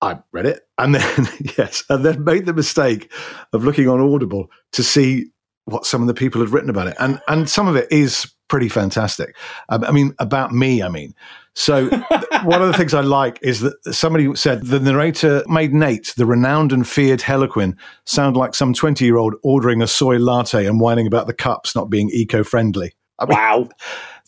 I 0.00 0.18
read 0.32 0.46
it 0.46 0.62
and 0.78 0.94
then, 0.96 1.28
yes, 1.58 1.84
and 1.88 2.04
then 2.04 2.24
made 2.24 2.46
the 2.46 2.54
mistake 2.54 3.12
of 3.52 3.64
looking 3.64 3.88
on 3.88 4.00
Audible 4.00 4.50
to 4.72 4.82
see 4.82 5.26
what 5.64 5.86
some 5.86 6.00
of 6.00 6.08
the 6.08 6.14
people 6.14 6.40
had 6.40 6.50
written 6.50 6.70
about 6.70 6.88
it. 6.88 6.96
And, 6.98 7.20
and 7.28 7.48
some 7.48 7.68
of 7.68 7.76
it 7.76 7.90
is 7.90 8.32
pretty 8.50 8.68
fantastic. 8.68 9.34
Um, 9.70 9.84
I 9.84 9.92
mean, 9.92 10.12
about 10.18 10.52
me, 10.52 10.82
I 10.82 10.88
mean. 10.90 11.14
So 11.54 11.88
one 12.44 12.60
of 12.60 12.68
the 12.68 12.74
things 12.76 12.92
I 12.92 13.00
like 13.00 13.38
is 13.42 13.60
that 13.60 13.74
somebody 13.94 14.34
said 14.34 14.66
the 14.66 14.78
narrator 14.80 15.42
made 15.46 15.72
Nate, 15.72 16.12
the 16.16 16.26
renowned 16.26 16.72
and 16.72 16.86
feared 16.86 17.20
Hellequin, 17.20 17.76
sound 18.04 18.36
like 18.36 18.54
some 18.54 18.74
20 18.74 19.04
year 19.04 19.16
old 19.16 19.34
ordering 19.42 19.80
a 19.80 19.86
soy 19.86 20.18
latte 20.18 20.66
and 20.66 20.80
whining 20.80 21.06
about 21.06 21.26
the 21.26 21.32
cups 21.32 21.74
not 21.74 21.88
being 21.88 22.10
eco 22.12 22.44
friendly. 22.44 22.92
I 23.18 23.24
mean, 23.26 23.36
Wow, 23.36 23.58
th- 23.62 23.70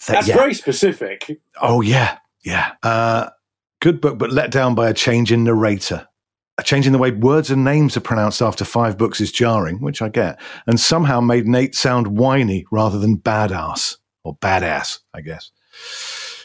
that's 0.07 0.29
yeah. 0.29 0.37
very 0.37 0.55
specific. 0.55 1.41
Oh 1.61 1.81
yeah, 1.81 2.19
yeah. 2.45 2.73
Uh, 2.83 3.31
good 3.81 4.00
book, 4.00 4.19
but 4.19 4.33
let 4.33 4.50
down 4.50 4.75
by 4.75 4.88
a 4.88 4.95
change 4.95 5.33
in 5.33 5.45
narrator. 5.45 6.07
A 6.59 6.62
change 6.62 6.87
in 6.87 6.93
the 6.93 6.99
way 6.99 7.11
words 7.11 7.50
and 7.50 7.64
names 7.64 7.97
are 7.97 8.00
pronounced 8.02 8.43
after 8.43 8.64
five 8.64 8.99
books 8.99 9.21
is 9.23 9.33
jarring, 9.33 9.81
which 9.81 10.02
I 10.02 10.11
get, 10.11 10.38
and 10.67 10.79
somehow 10.79 11.21
made 11.21 11.47
Nate 11.49 11.75
sound 11.75 12.19
whiny 12.19 12.67
rather 12.71 12.99
than 12.99 13.17
badass 13.17 13.97
or 14.25 14.37
badass, 14.37 14.99
I 15.14 15.21
guess. 15.21 15.50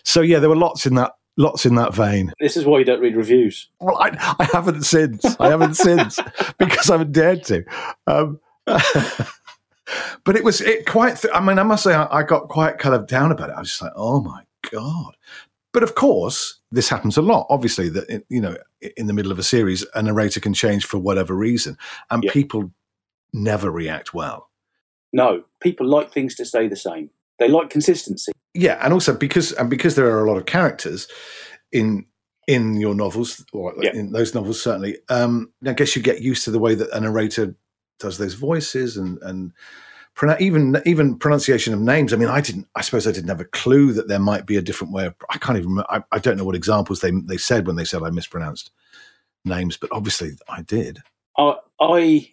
So 0.03 0.21
yeah, 0.21 0.39
there 0.39 0.49
were 0.49 0.55
lots 0.55 0.85
in 0.85 0.95
that, 0.95 1.13
lots 1.37 1.65
in 1.65 1.75
that 1.75 1.93
vein. 1.93 2.33
This 2.39 2.57
is 2.57 2.65
why 2.65 2.79
you 2.79 2.85
don't 2.85 3.01
read 3.01 3.15
reviews. 3.15 3.69
Well, 3.79 3.97
I, 3.97 4.35
I 4.39 4.45
haven't 4.51 4.83
since. 4.83 5.23
I 5.39 5.49
haven't 5.49 5.73
since 5.77 6.19
because 6.57 6.89
I 6.89 6.93
haven't 6.93 7.11
dared 7.11 7.43
to. 7.45 7.63
Um, 8.07 8.39
but 8.65 10.35
it 10.35 10.43
was 10.43 10.61
it 10.61 10.85
quite. 10.85 11.17
Th- 11.17 11.33
I 11.33 11.39
mean, 11.39 11.59
I 11.59 11.63
must 11.63 11.83
say, 11.83 11.93
I, 11.93 12.19
I 12.19 12.23
got 12.23 12.47
quite 12.49 12.77
kind 12.79 12.95
of 12.95 13.07
down 13.07 13.31
about 13.31 13.49
it. 13.49 13.55
I 13.55 13.59
was 13.59 13.69
just 13.69 13.81
like, 13.81 13.93
oh 13.95 14.21
my 14.21 14.43
god. 14.71 15.15
But 15.73 15.83
of 15.83 15.95
course, 15.95 16.59
this 16.71 16.89
happens 16.89 17.17
a 17.17 17.21
lot. 17.21 17.45
Obviously, 17.49 17.89
that 17.89 18.23
you 18.29 18.41
know, 18.41 18.57
in 18.95 19.07
the 19.07 19.13
middle 19.13 19.31
of 19.31 19.39
a 19.39 19.43
series, 19.43 19.85
a 19.93 20.01
narrator 20.01 20.39
can 20.39 20.53
change 20.53 20.85
for 20.85 20.97
whatever 20.97 21.35
reason, 21.35 21.77
and 22.09 22.23
Yeah. 22.23 22.31
people 22.31 22.71
never 23.33 23.69
react 23.69 24.13
well. 24.13 24.49
No, 25.13 25.43
people 25.61 25.85
like 25.87 26.11
things 26.11 26.35
to 26.35 26.45
stay 26.45 26.67
the 26.67 26.75
same. 26.75 27.09
They 27.39 27.47
like 27.47 27.69
consistency. 27.69 28.31
Yeah, 28.53 28.79
and 28.83 28.93
also 28.93 29.15
because 29.15 29.51
and 29.53 29.69
because 29.69 29.95
there 29.95 30.07
are 30.09 30.25
a 30.25 30.29
lot 30.29 30.37
of 30.37 30.45
characters 30.45 31.07
in 31.71 32.05
in 32.47 32.77
your 32.77 32.95
novels 32.95 33.45
or 33.53 33.73
Yeah. 33.81 33.91
in 33.93 34.11
those 34.11 34.33
novels 34.33 34.61
certainly. 34.61 34.97
Um, 35.09 35.51
I 35.65 35.73
guess 35.73 35.95
you 35.95 36.01
get 36.01 36.21
used 36.21 36.43
to 36.45 36.51
the 36.51 36.59
way 36.59 36.75
that 36.75 36.89
a 36.91 36.99
narrator 36.99 37.55
does 37.99 38.17
those 38.17 38.33
voices 38.35 38.97
and 38.97 39.19
and 39.21 39.51
even 40.39 40.81
even 40.85 41.17
pronunciation 41.19 41.73
of 41.73 41.79
names. 41.79 42.11
I 42.11 42.15
mean, 42.17 42.29
I 42.29 42.41
didn't. 42.41 42.67
I 42.75 42.81
suppose 42.81 43.05
I 43.05 43.11
didn't 43.11 43.29
have 43.29 43.41
a 43.41 43.45
clue 43.45 43.93
that 43.93 44.07
there 44.07 44.19
might 44.19 44.47
be 44.47 44.57
a 44.57 44.61
different 44.61 44.93
way 44.93 45.05
of. 45.05 45.15
I 45.29 45.37
can't 45.37 45.57
even. 45.59 45.83
I, 45.89 46.01
I 46.11 46.19
don't 46.19 46.37
know 46.37 46.43
what 46.45 46.55
examples 46.55 47.01
they 47.01 47.11
they 47.11 47.37
said 47.37 47.67
when 47.67 47.75
they 47.75 47.85
said 47.85 48.01
I 48.01 48.09
mispronounced 48.09 48.71
names, 49.45 49.77
but 49.77 49.91
obviously 49.91 50.31
I 50.49 50.63
did. 50.63 50.99
I, 51.37 51.55
I 51.79 52.31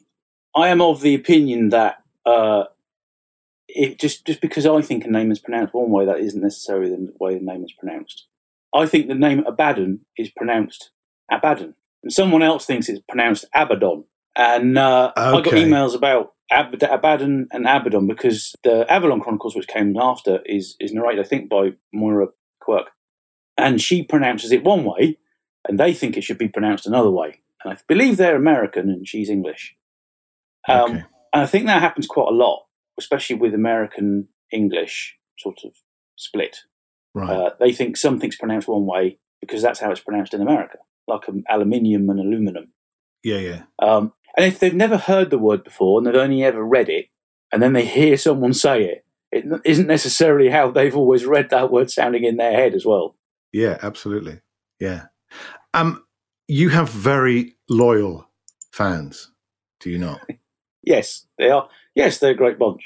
I 0.57 0.69
am 0.69 0.81
of 0.81 1.03
the 1.03 1.15
opinion 1.15 1.71
that 1.71 2.03
uh, 2.25 2.65
it 3.75 3.99
just 3.99 4.27
just 4.27 4.41
because 4.41 4.67
I 4.67 4.81
think 4.83 5.05
a 5.05 5.11
name 5.11 5.31
is 5.31 5.39
pronounced 5.39 5.75
one 5.75 5.91
way, 5.91 6.07
that 6.07 6.19
isn't 6.19 6.41
necessarily 6.41 6.91
the 6.91 7.13
way 7.21 7.35
the 7.35 7.45
name 7.45 7.65
is 7.65 7.73
pronounced. 7.73 8.27
I 8.75 8.87
think 8.87 9.09
the 9.09 9.15
name 9.15 9.45
Abaddon 9.47 10.01
is 10.17 10.31
pronounced 10.31 10.91
Abaddon, 11.31 11.75
and 12.03 12.13
someone 12.13 12.43
else 12.43 12.67
thinks 12.67 12.89
it's 12.89 13.03
pronounced 13.09 13.45
Abaddon. 13.55 14.05
And 14.37 14.77
uh, 14.79 15.13
I 15.17 15.41
got 15.43 15.55
emails 15.55 15.95
about 15.95 16.33
Ab- 16.51 16.83
Abaddon 16.83 17.47
and 17.53 17.67
Abaddon 17.67 18.07
because 18.07 18.55
the 18.65 18.91
Avalon 18.93 19.21
Chronicles, 19.21 19.55
which 19.55 19.69
came 19.69 19.97
after, 19.97 20.41
is 20.45 20.77
is 20.81 20.93
narrated, 20.93 21.25
I 21.25 21.29
think, 21.29 21.49
by 21.49 21.71
Moira 21.93 22.29
Quirk, 22.61 22.89
and 23.57 23.81
she 23.81 24.03
pronounces 24.03 24.51
it 24.51 24.65
one 24.65 24.85
way, 24.85 25.19
and 25.69 25.79
they 25.79 25.95
think 25.95 26.17
it 26.17 26.25
should 26.25 26.39
be 26.39 26.49
pronounced 26.49 26.87
another 26.87 27.11
way. 27.11 27.41
And 27.63 27.73
I 27.73 27.79
believe 27.89 28.17
they're 28.17 28.37
American 28.37 28.91
and 28.91 29.07
she's 29.09 29.31
English. 29.31 29.75
Um, 30.69 30.83
Okay. 30.83 31.05
And 31.33 31.43
I 31.43 31.47
think 31.47 31.67
that 31.67 31.81
happens 31.83 32.07
quite 32.07 32.29
a 32.29 32.35
lot, 32.37 32.65
especially 32.99 33.37
with 33.37 33.55
American 33.55 34.29
English 34.53 35.17
sort 35.39 35.59
of 35.65 35.73
split. 36.17 36.59
Right. 37.15 37.31
Uh, 37.31 37.51
they 37.61 37.73
think 37.73 37.97
something's 37.97 38.37
pronounced 38.37 38.69
one 38.69 38.87
way 38.87 39.19
because 39.41 39.63
that's 39.63 39.81
how 39.81 39.91
it's 39.91 40.01
pronounced 40.01 40.35
in 40.35 40.43
America, 40.43 40.79
like 41.07 41.29
um, 41.29 41.45
aluminium 41.49 42.09
and 42.11 42.21
aluminum. 42.21 42.73
yeah, 43.23 43.39
yeah. 43.39 43.63
Um, 43.79 44.13
and 44.37 44.47
if 44.47 44.59
they've 44.59 44.75
never 44.75 44.97
heard 44.97 45.31
the 45.31 45.39
word 45.39 45.63
before 45.63 45.99
and 45.99 46.07
they've 46.07 46.15
only 46.15 46.43
ever 46.43 46.65
read 46.65 46.89
it, 46.89 47.07
and 47.53 47.63
then 47.63 47.73
they 47.73 47.85
hear 47.85 48.17
someone 48.17 48.53
say 48.53 48.85
it, 48.85 49.05
it 49.31 49.45
isn't 49.65 49.87
necessarily 49.87 50.49
how 50.49 50.71
they've 50.71 50.97
always 50.97 51.25
read 51.25 51.51
that 51.51 51.71
word 51.71 51.91
sounding 51.91 52.25
in 52.25 52.37
their 52.37 52.53
head 52.53 52.75
as 52.75 52.85
well. 52.85 53.17
Yeah, 53.53 53.79
absolutely. 53.83 54.41
Yeah. 54.81 55.07
Um, 55.73 56.05
you 56.49 56.71
have 56.71 56.91
very 56.91 57.55
loyal 57.69 58.29
fans, 58.73 59.31
do 59.81 59.91
you 59.91 59.99
not? 59.99 60.21
Yes, 60.87 61.25
they 61.39 61.49
are. 61.49 61.67
Yes, 61.95 62.19
they're 62.19 62.33
a 62.33 62.37
great 62.37 62.59
bunch. 62.59 62.83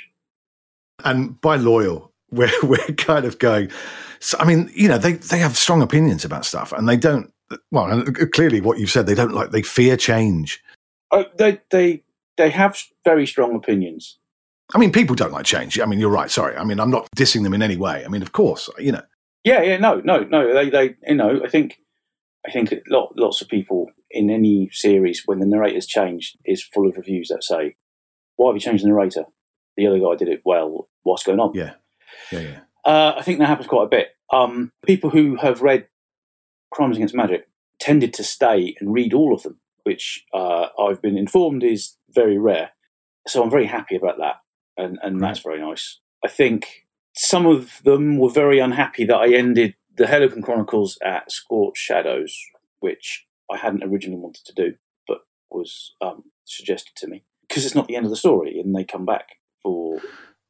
and 1.05 1.41
by 1.41 1.57
loyal, 1.57 2.13
we're 2.31 2.51
we're 2.63 2.95
kind 2.97 3.25
of 3.25 3.39
going. 3.39 3.71
So, 4.21 4.37
I 4.39 4.45
mean, 4.45 4.71
you 4.75 4.89
know, 4.89 4.99
they 4.99 5.15
they 5.15 5.39
have 5.39 5.57
strong 5.57 5.83
opinions 5.83 6.25
about 6.25 6.45
stuff, 6.45 6.73
and 6.73 6.89
they 6.89 6.97
don't. 6.97 7.33
Well, 7.71 7.87
and 7.87 8.33
clearly, 8.33 8.61
what 8.61 8.79
you've 8.79 8.91
said, 8.91 9.07
they 9.07 9.15
don't 9.15 9.33
like. 9.33 9.51
They 9.51 9.63
fear 9.63 9.97
change. 9.97 10.63
Uh, 11.11 11.25
they 11.39 11.61
they 11.71 12.03
they 12.37 12.51
have 12.51 12.79
very 13.05 13.27
strong 13.27 13.55
opinions. 13.55 14.19
I 14.75 14.79
mean, 14.79 14.93
people 14.93 15.17
don't 15.17 15.33
like 15.33 15.47
change. 15.47 15.81
I 15.81 15.87
mean, 15.87 15.99
you're 15.99 16.11
right. 16.11 16.31
Sorry. 16.31 16.55
I 16.57 16.65
mean, 16.65 16.79
I'm 16.79 16.91
not 16.91 17.09
dissing 17.17 17.43
them 17.43 17.55
in 17.55 17.63
any 17.63 17.77
way. 17.77 18.05
I 18.05 18.09
mean, 18.09 18.21
of 18.21 18.33
course, 18.33 18.69
you 18.79 18.93
know. 18.93 19.03
Yeah, 19.45 19.63
yeah, 19.63 19.79
no, 19.79 20.01
no, 20.05 20.21
no. 20.25 20.53
They, 20.53 20.69
they, 20.69 20.97
you 21.07 21.15
know, 21.15 21.41
I 21.43 21.49
think, 21.49 21.81
I 22.47 22.51
think 22.51 22.75
lot, 22.89 23.15
lots 23.17 23.41
of 23.41 23.49
people 23.49 23.87
in 24.11 24.29
any 24.29 24.69
series 24.73 25.23
when 25.25 25.39
the 25.39 25.47
narrator's 25.47 25.87
changed 25.87 26.37
is 26.45 26.63
full 26.63 26.87
of 26.87 26.97
reviews 26.97 27.29
that 27.29 27.45
say, 27.45 27.77
"Why 28.39 28.49
have 28.49 28.57
you 28.57 28.61
changed 28.61 28.85
the 28.85 28.89
narrator? 28.89 29.27
The 29.77 29.87
other 29.87 29.99
guy 29.99 30.17
did 30.17 30.29
it 30.29 30.41
well. 30.47 30.89
What's 31.03 31.23
going 31.23 31.41
on?" 31.41 31.53
Yeah, 31.55 31.75
yeah, 32.33 32.41
yeah. 32.41 32.61
Uh, 32.85 33.15
I 33.19 33.23
think 33.23 33.39
that 33.39 33.49
happens 33.49 33.69
quite 33.69 33.85
a 33.85 33.89
bit. 33.89 34.09
Um, 34.33 34.73
people 34.87 35.11
who 35.11 35.37
have 35.37 35.61
read 35.61 35.89
Crimes 36.73 36.97
Against 36.97 37.15
Magic 37.15 37.49
tended 37.79 38.15
to 38.15 38.25
stay 38.25 38.75
and 38.81 38.95
read 38.95 39.13
all 39.13 39.35
of 39.35 39.43
them, 39.43 39.61
which 39.83 40.25
uh, 40.33 40.69
I've 40.79 41.03
been 41.03 41.19
informed 41.19 41.63
is 41.63 41.97
very 42.11 42.39
rare. 42.39 42.71
So 43.27 43.43
I'm 43.43 43.51
very 43.51 43.67
happy 43.67 43.95
about 43.95 44.19
that, 44.19 44.37
and, 44.77 44.99
and 45.03 45.21
that's 45.21 45.41
very 45.41 45.61
nice. 45.61 45.99
I 46.25 46.29
think 46.29 46.87
some 47.15 47.47
of 47.47 47.83
them 47.85 48.19
were 48.19 48.31
very 48.31 48.59
unhappy 48.59 49.05
that 49.05 49.17
I 49.17 49.35
ended 49.35 49.75
the 49.97 50.07
Hellequin 50.07 50.43
Chronicles 50.43 50.99
at 51.05 51.31
Scorched 51.31 51.83
Shadows, 51.83 52.39
which 52.81 53.27
I 53.51 53.57
hadn't 53.57 53.85
originally 53.85 54.21
wanted 54.21 54.45
to 54.47 54.55
do, 54.55 54.75
but 55.07 55.19
was 55.51 55.95
um, 56.01 56.25
suggested 56.45 56.95
to 56.97 57.07
me 57.07 57.25
because 57.49 57.65
it's 57.67 57.75
not 57.75 57.89
the 57.89 57.97
end 57.97 58.05
of 58.07 58.11
the 58.11 58.17
story, 58.17 58.61
and 58.61 58.75
they 58.75 58.85
come 58.85 59.05
back 59.05 59.27
for 59.63 60.01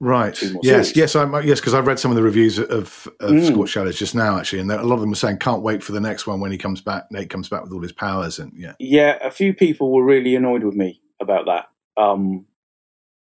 Right. 0.01 0.41
Yes. 0.63 0.93
series. 0.93 0.97
Yes. 0.97 1.17
I 1.17 1.41
yes 1.41 1.59
because 1.61 1.75
I've 1.75 1.87
read 1.89 1.99
some 1.99 2.13
of 2.13 2.17
the 2.17 2.23
reviews 2.23 2.59
of, 2.59 3.09
of 3.21 3.31
Mm. 3.33 3.67
Shadows 3.67 3.99
just 3.99 4.15
now 4.15 4.39
actually, 4.39 4.61
and 4.61 4.71
a 4.71 4.83
lot 4.85 4.95
of 4.95 5.01
them 5.01 5.11
were 5.11 5.17
saying 5.17 5.39
can't 5.39 5.63
wait 5.63 5.83
for 5.83 5.91
the 5.93 6.01
next 6.01 6.27
one 6.27 6.39
when 6.41 6.53
he 6.53 6.59
comes 6.59 6.81
back. 6.81 7.05
Nate 7.11 7.31
comes 7.31 7.49
back 7.49 7.63
with 7.65 7.73
all 7.73 7.83
his 7.83 7.93
powers, 7.93 8.39
and 8.39 8.53
yeah, 8.57 8.75
Yeah, 8.79 9.19
a 9.23 9.31
few 9.33 9.53
people 9.55 9.93
were 9.93 10.05
really 10.05 10.37
annoyed 10.37 10.63
with 10.63 10.75
me 10.77 11.01
about 11.21 11.47
that. 11.47 11.67
Um, 12.01 12.47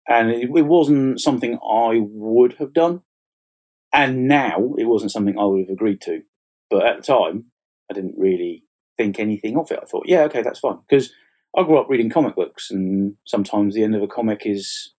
and 0.08 0.30
it, 0.32 0.50
it 0.56 0.64
wasn't 0.66 1.22
something 1.22 1.58
I 1.66 2.02
would 2.04 2.54
have 2.54 2.74
done. 2.74 3.02
And 3.94 4.28
now 4.28 4.74
it 4.78 4.84
wasn't 4.86 5.12
something 5.12 5.40
I 5.40 5.46
would 5.46 5.62
have 5.62 5.70
agreed 5.70 6.02
to. 6.02 6.22
But 6.70 6.86
at 6.86 6.98
the 6.98 7.04
time, 7.04 7.46
I 7.90 7.94
didn't 7.94 8.16
really 8.18 8.66
think 8.98 9.20
anything 9.20 9.58
of 9.58 9.72
it. 9.72 9.80
I 9.82 9.86
thought, 9.86 10.08
yeah, 10.08 10.24
okay, 10.24 10.42
that's 10.42 10.60
fine. 10.60 10.80
Because 10.90 11.12
I 11.58 11.64
grew 11.64 11.78
up 11.78 11.90
reading 11.90 12.10
comic 12.10 12.36
books, 12.36 12.70
and 12.72 13.16
sometimes 13.26 13.76
the 13.76 13.84
end 13.84 13.96
of 13.96 14.04
a 14.04 14.08
comic 14.08 14.42
is 14.46 14.94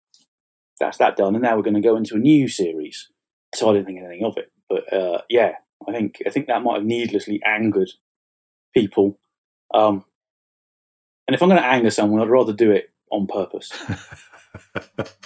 that's 0.80 0.98
that 0.98 1.16
done, 1.16 1.34
and 1.34 1.42
now 1.42 1.56
we're 1.56 1.62
going 1.62 1.74
to 1.74 1.80
go 1.80 1.96
into 1.96 2.14
a 2.16 2.18
new 2.18 2.48
series. 2.48 3.08
So 3.54 3.70
I 3.70 3.74
didn't 3.74 3.86
think 3.86 3.98
anything 3.98 4.24
of 4.24 4.36
it. 4.36 4.50
But 4.68 4.92
uh, 4.92 5.22
yeah, 5.28 5.52
I 5.88 5.92
think 5.92 6.18
I 6.26 6.30
think 6.30 6.46
that 6.46 6.62
might 6.62 6.76
have 6.76 6.84
needlessly 6.84 7.40
angered 7.44 7.90
people. 8.74 9.18
Um, 9.74 10.04
and 11.26 11.34
if 11.34 11.42
I'm 11.42 11.48
going 11.48 11.60
to 11.60 11.66
anger 11.66 11.90
someone, 11.90 12.20
I'd 12.20 12.28
rather 12.28 12.52
do 12.52 12.70
it 12.70 12.90
on 13.10 13.26
purpose. 13.26 13.72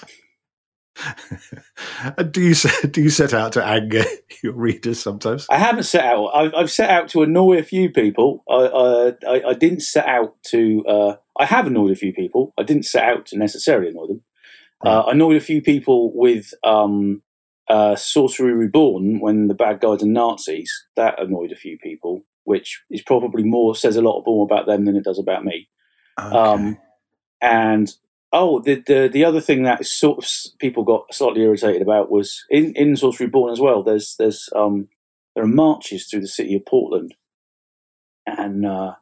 do 2.31 2.41
you 2.41 2.55
set- 2.55 2.93
do 2.93 3.03
you 3.03 3.11
set 3.11 3.35
out 3.35 3.53
to 3.53 3.65
anger 3.65 4.05
your 4.43 4.53
readers 4.53 5.01
sometimes? 5.01 5.47
I 5.51 5.59
haven't 5.59 5.85
set 5.85 6.05
out. 6.05 6.29
I've, 6.29 6.55
I've 6.55 6.71
set 6.71 6.91
out 6.91 7.09
to 7.11 7.23
annoy 7.23 7.59
a 7.59 7.63
few 7.63 7.91
people. 7.91 8.45
I, 8.49 9.15
I, 9.27 9.49
I, 9.51 9.55
didn't 9.55 9.81
set 9.81 10.07
out 10.07 10.35
to. 10.49 10.85
Uh, 10.87 11.17
I 11.39 11.47
have 11.47 11.67
annoyed 11.67 11.93
a 11.93 11.97
few 11.97 12.13
people. 12.13 12.53
I 12.59 12.63
didn't 12.63 12.85
set 12.85 13.05
out 13.05 13.27
to 13.27 13.39
necessarily 13.39 13.89
annoy 13.89 14.07
them. 14.07 14.23
Uh, 14.85 15.01
I 15.01 15.13
annoyed 15.13 15.37
a 15.37 15.41
few 15.41 15.61
people 15.61 16.11
with 16.15 16.55
um, 16.65 17.23
uh, 17.69 17.97
Sorcery 17.97 18.55
Reborn 18.55 19.21
when 19.21 19.49
the 19.49 19.55
bad 19.55 19.81
guys 19.81 20.03
are 20.03 20.07
Nazis. 20.07 20.73
That 20.97 21.21
annoyed 21.23 21.53
a 21.53 21.57
few 21.57 21.79
people, 21.79 22.23
which 22.45 22.83
is 22.91 23.03
probably 23.03 23.43
more 23.43 23.77
says 23.77 23.97
a 23.97 24.03
lot 24.03 24.23
more 24.27 24.45
about 24.45 24.67
them 24.67 24.87
than 24.87 24.97
it 24.97 25.05
does 25.05 25.19
about 25.19 25.45
me. 25.45 25.69
Okay. 26.19 26.37
Um, 26.37 26.79
and 27.43 27.93
oh, 28.33 28.61
the, 28.61 28.77
the 28.87 29.11
the 29.13 29.25
other 29.25 29.41
thing 29.41 29.65
that 29.65 29.87
sort 29.87 30.19
of 30.19 30.31
people 30.59 30.85
got 30.85 31.15
slightly 31.15 31.43
irritated 31.43 31.83
about 31.83 32.11
was 32.11 32.45
in 32.51 32.75
in 32.77 32.97
Sorcery 32.97 33.29
Born 33.29 33.53
as 33.53 33.61
well. 33.61 33.83
There's 33.83 34.17
there's 34.19 34.49
um 34.55 34.89
there 35.35 35.45
are 35.45 35.49
marches 35.49 36.07
through 36.09 36.21
the 36.23 36.29
city 36.29 36.57
of 36.57 36.67
Portland, 36.67 37.15
and 38.27 38.67
uh, 38.67 38.95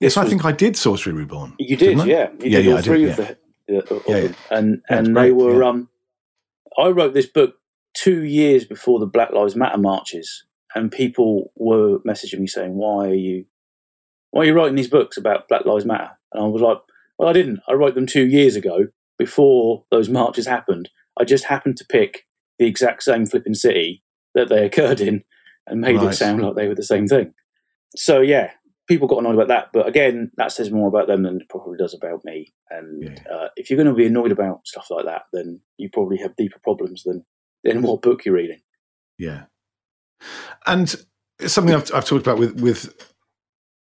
yes, 0.00 0.16
I 0.16 0.24
think 0.26 0.44
I 0.44 0.52
did 0.52 0.76
Sorcery 0.76 1.12
Reborn. 1.14 1.54
you 1.58 1.76
did, 1.76 1.98
yeah, 2.06 2.30
you 2.40 2.50
Yeah, 2.50 2.58
did 2.58 2.66
yeah, 2.66 2.72
all 2.72 2.78
I 2.78 2.82
did, 2.82 2.84
three 2.84 3.04
yeah. 3.04 3.10
of 3.10 3.16
the, 3.16 3.38
the 3.68 3.94
of 3.94 4.02
Yeah, 4.08 4.20
them. 4.20 4.36
and 4.50 4.82
Yeah, 4.90 4.98
and 4.98 5.16
they 5.16 5.30
great, 5.30 5.32
were 5.32 5.62
yeah. 5.62 5.68
um. 5.70 5.88
I 6.78 6.88
wrote 6.88 7.14
this 7.14 7.26
book 7.26 7.56
two 7.94 8.24
years 8.24 8.64
before 8.64 8.98
the 9.00 9.06
Black 9.06 9.32
Lives 9.32 9.56
Matter 9.56 9.78
marches, 9.78 10.44
and 10.74 10.92
people 10.92 11.52
were 11.56 11.98
messaging 12.00 12.40
me 12.40 12.46
saying, 12.48 12.74
"Why 12.74 13.08
are 13.08 13.14
you, 13.14 13.46
why 14.30 14.42
are 14.42 14.46
you 14.46 14.54
writing 14.54 14.76
these 14.76 14.88
books 14.90 15.16
about 15.16 15.48
Black 15.48 15.66
Lives 15.66 15.84
Matter?" 15.86 16.10
And 16.32 16.44
I 16.44 16.46
was 16.48 16.62
like, 16.62 16.78
"Well, 17.18 17.28
I 17.28 17.32
didn't. 17.32 17.60
I 17.68 17.72
wrote 17.74 17.94
them 17.94 18.06
two 18.06 18.26
years 18.26 18.56
ago 18.56 18.86
before 19.18 19.84
those 19.90 20.08
marches 20.08 20.46
happened. 20.46 20.88
I 21.18 21.24
just 21.24 21.44
happened 21.44 21.76
to 21.78 21.86
pick 21.86 22.24
the 22.58 22.66
exact 22.66 23.02
same 23.02 23.26
flipping 23.26 23.54
city 23.54 24.02
that 24.34 24.48
they 24.48 24.64
occurred 24.64 25.00
in, 25.00 25.24
and 25.66 25.80
made 25.80 25.96
Right. 25.96 26.12
it 26.12 26.16
sound 26.16 26.42
like 26.42 26.54
they 26.54 26.68
were 26.68 26.74
the 26.74 26.82
same 26.82 27.06
thing." 27.06 27.34
So 27.96 28.20
yeah, 28.20 28.52
people 28.86 29.08
got 29.08 29.18
annoyed 29.18 29.34
about 29.34 29.48
that. 29.48 29.68
But 29.72 29.86
again, 29.88 30.30
that 30.36 30.52
says 30.52 30.70
more 30.70 30.88
about 30.88 31.06
them 31.08 31.22
than 31.22 31.40
it 31.40 31.48
probably 31.48 31.76
does 31.78 31.94
about 31.94 32.24
me. 32.24 32.52
And 32.70 33.02
Yeah. 33.02 33.32
uh, 33.32 33.48
if 33.56 33.68
you're 33.70 33.76
going 33.76 33.88
to 33.88 33.94
be 33.94 34.06
annoyed 34.06 34.32
about 34.32 34.66
stuff 34.66 34.90
like 34.90 35.04
that, 35.06 35.22
then 35.32 35.60
you 35.76 35.88
probably 35.92 36.18
have 36.18 36.36
deeper 36.36 36.58
problems 36.62 37.02
than 37.04 37.24
than 37.64 37.82
what 37.82 38.02
book 38.02 38.24
you're 38.24 38.34
reading. 38.36 38.60
Yeah, 39.18 39.46
and 40.66 40.94
it's 41.40 41.52
something 41.52 41.74
I've, 41.74 41.92
I've 41.94 42.04
talked 42.04 42.24
about 42.26 42.38
with 42.38 42.60
with 42.60 42.94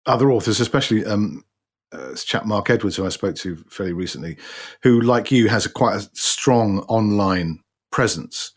other 0.05 0.31
authors, 0.31 0.59
especially 0.59 1.05
um, 1.05 1.43
uh, 1.91 2.13
chap 2.15 2.45
Mark 2.45 2.69
Edwards, 2.69 2.95
who 2.95 3.05
I 3.05 3.09
spoke 3.09 3.35
to 3.37 3.55
fairly 3.69 3.93
recently, 3.93 4.37
who, 4.83 5.01
like 5.01 5.31
you, 5.31 5.47
has 5.49 5.65
a 5.65 5.69
quite 5.69 5.95
a 5.97 6.09
strong 6.13 6.79
online 6.81 7.59
presence. 7.91 8.51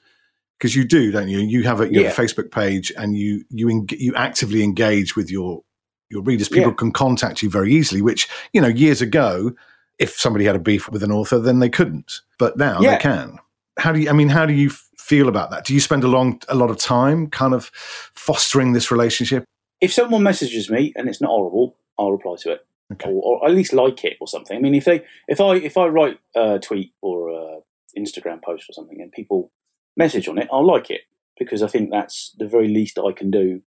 Because 0.58 0.76
you 0.76 0.84
do, 0.84 1.10
don't 1.10 1.28
you? 1.28 1.38
You 1.40 1.64
have 1.64 1.80
a 1.80 1.92
you 1.92 2.04
have 2.04 2.16
a 2.16 2.22
Facebook 2.22 2.50
page, 2.52 2.92
and 2.96 3.16
you 3.16 3.44
you 3.50 3.68
eng- 3.68 3.88
you 3.90 4.14
actively 4.14 4.62
engage 4.62 5.16
with 5.16 5.30
your 5.30 5.62
your 6.08 6.22
readers. 6.22 6.48
People 6.48 6.70
Yeah. 6.70 6.76
can 6.76 6.92
contact 6.92 7.42
you 7.42 7.50
very 7.50 7.72
easily. 7.72 8.00
Which 8.00 8.28
you 8.52 8.60
know, 8.60 8.68
years 8.68 9.00
ago, 9.02 9.52
if 9.98 10.12
somebody 10.12 10.44
had 10.44 10.54
a 10.54 10.60
beef 10.60 10.88
with 10.88 11.02
an 11.02 11.10
author, 11.10 11.40
then 11.40 11.58
they 11.58 11.68
couldn't. 11.68 12.20
But 12.38 12.56
now 12.58 12.80
Yeah. 12.80 12.92
they 12.92 12.98
can. 12.98 13.38
How 13.78 13.90
do 13.92 13.98
you? 14.00 14.08
I 14.08 14.12
mean, 14.12 14.28
how 14.28 14.46
do 14.46 14.52
you 14.52 14.68
f- 14.68 14.88
feel 14.98 15.26
about 15.28 15.50
that? 15.50 15.64
Do 15.64 15.74
you 15.74 15.80
spend 15.80 16.04
a 16.04 16.08
long, 16.08 16.40
a 16.48 16.54
lot 16.54 16.70
of 16.70 16.76
time, 16.76 17.28
kind 17.28 17.54
of 17.54 17.70
fostering 18.14 18.72
this 18.72 18.90
relationship? 18.92 19.44
If 19.80 19.92
someone 19.92 20.22
messages 20.22 20.70
me 20.70 20.92
and 20.94 21.08
it's 21.08 21.20
not 21.20 21.30
horrible, 21.30 21.74
I'll 21.98 22.12
reply 22.12 22.36
to 22.42 22.52
it, 22.52 22.66
Okay. 22.92 23.08
or, 23.08 23.40
or 23.40 23.48
at 23.48 23.54
least 23.54 23.72
like 23.72 24.04
it 24.04 24.16
or 24.20 24.28
something. 24.28 24.56
I 24.56 24.60
mean, 24.60 24.74
if 24.74 24.84
they 24.84 25.04
if 25.28 25.40
I 25.40 25.56
if 25.56 25.76
I 25.76 25.86
write 25.86 26.18
a 26.34 26.58
tweet 26.58 26.92
or 27.00 27.30
a 27.30 27.58
Instagram 27.98 28.42
post 28.42 28.68
or 28.68 28.72
something 28.72 29.00
and 29.00 29.12
people 29.12 29.50
message 29.96 30.28
on 30.28 30.38
it, 30.38 30.48
I'll 30.52 30.66
like 30.66 30.90
it 30.90 31.02
because 31.38 31.62
I 31.62 31.68
think 31.68 31.90
that's 31.90 32.34
the 32.38 32.46
very 32.46 32.68
least 32.68 32.98
I 32.98 33.12
can 33.12 33.30
do 33.30 33.62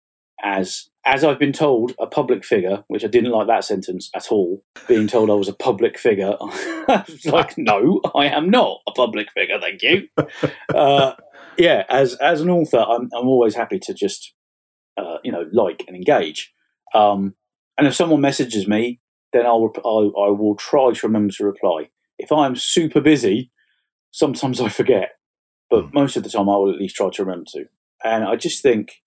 as 0.42 0.88
as 1.06 1.24
I've 1.24 1.38
been 1.38 1.52
told 1.52 1.94
a 1.98 2.06
public 2.06 2.44
figure, 2.44 2.84
which 2.88 3.04
I 3.04 3.08
didn't 3.08 3.30
like 3.30 3.46
that 3.46 3.64
sentence 3.64 4.10
at 4.14 4.30
all. 4.30 4.62
Being 4.86 5.06
told 5.06 5.30
I 5.30 5.34
was 5.34 5.48
a 5.48 5.54
public 5.54 5.98
figure, 5.98 6.36
I 6.40 7.04
was 7.08 7.24
like, 7.24 7.56
no, 7.56 8.00
I 8.14 8.26
am 8.26 8.50
not 8.50 8.80
a 8.86 8.92
public 8.92 9.28
figure. 9.32 9.58
Thank 9.60 9.82
you. 9.82 10.08
Uh, 10.74 11.14
yeah, 11.58 11.82
as 11.88 12.14
as 12.16 12.40
an 12.40 12.48
author, 12.48 12.78
I'm 12.78 13.08
I'm 13.12 13.26
always 13.26 13.54
happy 13.54 13.78
to 13.80 13.92
just 13.92 14.32
uh, 14.96 15.18
you 15.24 15.32
know 15.32 15.46
like 15.52 15.84
and 15.86 15.96
engage. 15.96 16.52
Um, 16.94 17.34
and 17.80 17.88
if 17.88 17.96
someone 17.96 18.22
messages 18.22 18.68
me, 18.68 19.00
then 19.32 19.46
I'll 19.46 19.72
I, 19.84 20.28
I 20.28 20.30
will 20.30 20.56
try 20.56 20.92
to 20.92 21.08
remember 21.08 21.34
to 21.34 21.46
reply. 21.46 21.90
If 22.20 22.30
I'm 22.32 22.56
super 22.56 23.00
busy, 23.02 23.50
sometimes 24.12 24.60
I 24.60 24.68
forget, 24.70 25.12
but 25.70 25.86
Mm. 25.86 25.94
most 25.94 26.16
of 26.18 26.24
the 26.24 26.30
time 26.30 26.50
I 26.50 26.56
will 26.58 26.72
at 26.72 26.78
least 26.80 26.96
try 26.96 27.10
to 27.10 27.24
remember 27.24 27.46
to. 27.54 27.66
And 28.04 28.24
I 28.24 28.36
just 28.36 28.62
think, 28.62 29.02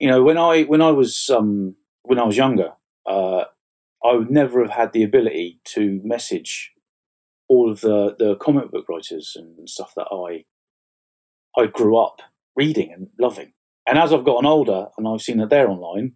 you 0.00 0.08
know, 0.08 0.22
when 0.22 0.38
I 0.38 0.64
when 0.64 0.82
I 0.82 0.92
was 0.92 1.30
um, 1.30 1.76
when 2.04 2.20
I 2.20 2.24
was 2.24 2.38
younger, 2.38 2.74
uh, 3.06 3.44
I 4.04 4.14
would 4.14 4.30
never 4.30 4.62
have 4.62 4.72
had 4.72 4.92
the 4.94 5.04
ability 5.04 5.60
to 5.74 6.00
message 6.04 6.72
all 7.48 7.70
of 7.70 7.82
the 7.82 8.16
the 8.18 8.36
comic 8.36 8.70
book 8.72 8.88
writers 8.88 9.36
and 9.36 9.68
stuff 9.70 9.94
that 9.96 10.08
I 10.12 10.44
I 11.60 11.66
grew 11.66 11.98
up 11.98 12.22
reading 12.56 12.92
and 12.92 13.08
loving. 13.18 13.54
And 13.88 13.98
as 13.98 14.12
I've 14.12 14.24
gotten 14.24 14.46
older 14.46 14.88
and 14.98 15.08
I've 15.08 15.22
seen 15.22 15.38
that 15.38 15.50
they're 15.50 15.68
online, 15.70 16.14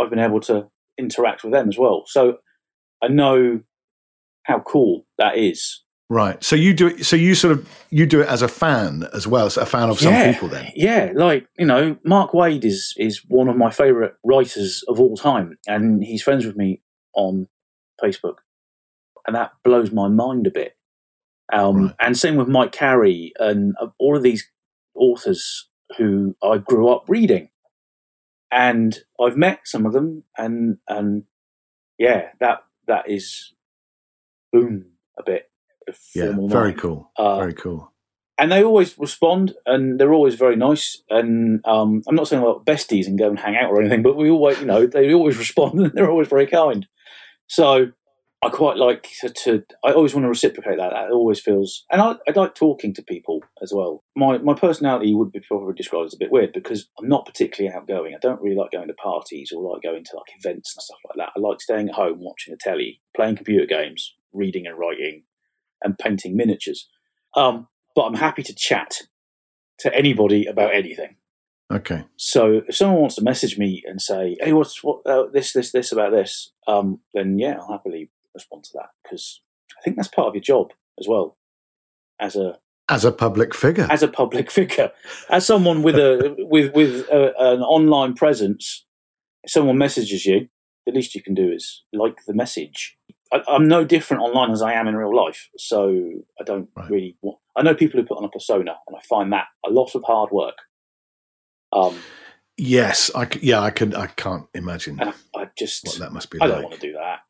I've 0.00 0.10
been 0.10 0.18
able 0.20 0.40
to 0.42 0.68
interact 0.98 1.42
with 1.44 1.52
them 1.52 1.68
as 1.68 1.78
well. 1.78 2.04
So 2.06 2.38
I 3.02 3.08
know 3.08 3.60
how 4.44 4.60
cool 4.60 5.06
that 5.18 5.36
is. 5.36 5.82
Right. 6.08 6.42
So 6.44 6.54
you 6.54 6.72
do 6.72 6.86
it. 6.88 7.04
So 7.04 7.16
you 7.16 7.34
sort 7.34 7.58
of 7.58 7.68
you 7.90 8.06
do 8.06 8.20
it 8.20 8.28
as 8.28 8.40
a 8.40 8.46
fan 8.48 9.08
as 9.12 9.26
well. 9.26 9.50
So 9.50 9.62
a 9.62 9.66
fan 9.66 9.90
of 9.90 9.98
some 9.98 10.12
Yeah. 10.12 10.32
people. 10.32 10.48
Then. 10.48 10.70
Yeah, 10.76 11.10
like 11.14 11.48
you 11.58 11.66
know, 11.66 11.96
Mark 12.04 12.30
Waid 12.30 12.64
is 12.64 12.94
is 12.96 13.22
one 13.26 13.48
of 13.48 13.56
my 13.56 13.70
favorite 13.70 14.14
writers 14.24 14.84
of 14.86 15.00
all 15.00 15.16
time, 15.16 15.58
and 15.66 16.04
he's 16.04 16.22
friends 16.22 16.46
with 16.46 16.56
me 16.56 16.80
on 17.14 17.48
Facebook, 18.02 18.36
and 19.26 19.34
that 19.34 19.50
blows 19.64 19.90
my 19.90 20.06
mind 20.06 20.46
a 20.46 20.50
bit. 20.52 20.76
Um, 21.52 21.86
Right. 21.86 21.94
And 21.98 22.16
same 22.16 22.36
with 22.36 22.46
Mike 22.48 22.70
Carey 22.72 23.32
and 23.40 23.74
uh, 23.80 23.88
all 23.98 24.16
of 24.16 24.22
these 24.22 24.48
authors 24.94 25.68
who 25.96 26.36
I 26.42 26.58
grew 26.58 26.88
up 26.88 27.04
reading, 27.08 27.48
and 28.56 28.98
I've 29.20 29.36
met 29.36 29.60
some 29.64 29.84
of 29.84 29.92
them, 29.92 30.24
and 30.36 30.78
and 30.88 31.24
yeah, 31.98 32.30
that 32.40 32.60
that 32.88 33.08
is 33.08 33.52
boom 34.52 34.86
a 35.18 35.22
bit. 35.22 35.50
Yeah. 36.14 36.32
Very 36.48 36.70
mind. 36.70 36.78
cool. 36.78 37.10
Uh, 37.16 37.38
very 37.38 37.54
cool. 37.54 37.92
and 38.38 38.50
they 38.50 38.64
always 38.64 38.98
respond 38.98 39.54
and 39.66 40.00
they're 40.00 40.12
always 40.12 40.34
very 40.34 40.56
nice 40.56 41.00
and 41.08 41.60
um, 41.64 42.02
i'm 42.08 42.16
not 42.16 42.26
saying 42.26 42.42
about 42.42 42.66
besties 42.66 43.06
and 43.06 43.18
go 43.18 43.28
and 43.28 43.38
hang 43.38 43.56
out 43.56 43.70
or 43.70 43.80
anything 43.80 44.02
but 44.02 44.16
we 44.16 44.28
always 44.28 44.58
you 44.60 44.66
know 44.66 44.86
they 44.86 45.14
always 45.14 45.38
respond 45.44 45.78
and 45.78 45.92
they're 45.94 46.10
always 46.10 46.28
very 46.28 46.46
kind 46.46 46.86
so 47.46 47.86
i 48.46 48.50
quite 48.50 48.76
like 48.76 49.08
to, 49.20 49.30
to 49.30 49.64
i 49.84 49.92
always 49.92 50.14
want 50.14 50.24
to 50.24 50.28
reciprocate 50.28 50.78
that 50.78 50.90
that 50.90 51.10
always 51.10 51.40
feels 51.40 51.84
and 51.90 52.00
I, 52.00 52.16
I 52.28 52.32
like 52.34 52.54
talking 52.54 52.94
to 52.94 53.02
people 53.02 53.40
as 53.62 53.72
well 53.74 54.04
my 54.16 54.38
my 54.38 54.54
personality 54.54 55.14
would 55.14 55.32
be 55.32 55.40
probably 55.40 55.74
described 55.74 56.06
as 56.06 56.14
a 56.14 56.18
bit 56.18 56.32
weird 56.32 56.52
because 56.52 56.88
i'm 56.98 57.08
not 57.08 57.26
particularly 57.26 57.74
outgoing 57.74 58.14
i 58.14 58.18
don't 58.20 58.40
really 58.40 58.56
like 58.56 58.72
going 58.72 58.88
to 58.88 58.94
parties 58.94 59.52
or 59.54 59.72
like 59.72 59.82
going 59.82 60.04
to 60.04 60.16
like 60.16 60.34
events 60.38 60.74
and 60.76 60.82
stuff 60.82 60.98
like 61.08 61.16
that 61.16 61.32
i 61.36 61.40
like 61.40 61.60
staying 61.60 61.88
at 61.88 61.94
home 61.94 62.18
watching 62.20 62.52
the 62.52 62.58
telly 62.60 63.00
playing 63.14 63.36
computer 63.36 63.66
games 63.66 64.14
reading 64.32 64.66
and 64.66 64.78
writing 64.78 65.22
and 65.82 65.98
painting 65.98 66.36
miniatures 66.36 66.88
um, 67.36 67.68
but 67.94 68.04
I'm 68.04 68.14
happy 68.14 68.42
to 68.42 68.54
chat 68.54 69.02
to 69.80 69.94
anybody 69.94 70.46
about 70.46 70.74
anything. 70.74 71.16
Okay. 71.72 72.04
So 72.16 72.62
if 72.68 72.76
someone 72.76 73.00
wants 73.00 73.16
to 73.16 73.22
message 73.22 73.58
me 73.58 73.82
and 73.86 74.00
say, 74.00 74.36
"Hey, 74.40 74.52
what's 74.52 74.82
what 74.82 75.04
uh, 75.04 75.26
this, 75.32 75.52
this, 75.52 75.72
this 75.72 75.92
about 75.92 76.12
this?" 76.12 76.52
Um, 76.66 77.00
then 77.12 77.38
yeah, 77.38 77.56
I'll 77.58 77.72
happily 77.72 78.10
respond 78.36 78.64
to 78.64 78.70
that 78.74 78.90
because 79.02 79.40
I 79.78 79.82
think 79.82 79.96
that's 79.96 80.08
part 80.08 80.28
of 80.28 80.34
your 80.34 80.42
job 80.42 80.72
as 81.00 81.06
well, 81.08 81.36
as 82.20 82.36
a 82.36 82.58
As 82.88 83.04
a 83.04 83.12
public 83.12 83.54
figure. 83.54 83.86
as 83.90 84.02
a 84.02 84.08
public 84.08 84.50
figure, 84.58 84.92
as 85.28 85.44
someone 85.46 85.82
with 85.82 85.96
a 85.96 86.34
with 86.38 86.72
with 86.74 87.08
a, 87.10 87.34
an 87.38 87.60
online 87.62 88.14
presence. 88.14 88.84
If 89.44 89.50
someone 89.52 89.78
messages 89.78 90.26
you, 90.26 90.48
the 90.86 90.92
least 90.92 91.14
you 91.14 91.22
can 91.22 91.34
do 91.34 91.50
is 91.52 91.82
like 91.92 92.24
the 92.26 92.34
message. 92.34 92.96
I, 93.32 93.42
I'm 93.48 93.66
no 93.68 93.84
different 93.84 94.22
online 94.22 94.50
as 94.52 94.62
I 94.62 94.72
am 94.74 94.86
in 94.88 94.96
real 94.96 95.14
life, 95.14 95.48
so 95.58 95.78
I 96.40 96.44
don't 96.44 96.68
Right. 96.76 96.90
really. 96.90 97.16
Want, 97.22 97.38
I 97.56 97.62
know 97.62 97.74
people 97.74 98.00
who 98.00 98.06
put 98.06 98.18
on 98.18 98.24
a 98.24 98.28
persona, 98.28 98.76
and 98.86 98.96
I 98.96 99.00
find 99.08 99.32
that 99.32 99.46
a 99.66 99.70
lot 99.70 99.94
of 99.94 100.02
hard 100.04 100.30
work. 100.30 100.56
Um, 101.72 101.98
yes. 102.56 103.10
i 103.14 103.26
Yeah. 103.40 103.60
I 103.60 103.70
can. 103.70 103.94
I 103.94 104.06
can't 104.08 104.46
imagine 104.54 105.00
I, 105.00 105.12
I 105.34 105.48
just 105.58 105.84
what 105.86 105.98
that 105.98 106.12
must 106.12 106.30
be 106.30 106.38
I 106.40 106.46
like. 106.46 106.54
don't 106.54 106.64
want 106.64 106.74
to 106.80 106.86
do 106.86 106.92
that. 106.94 107.20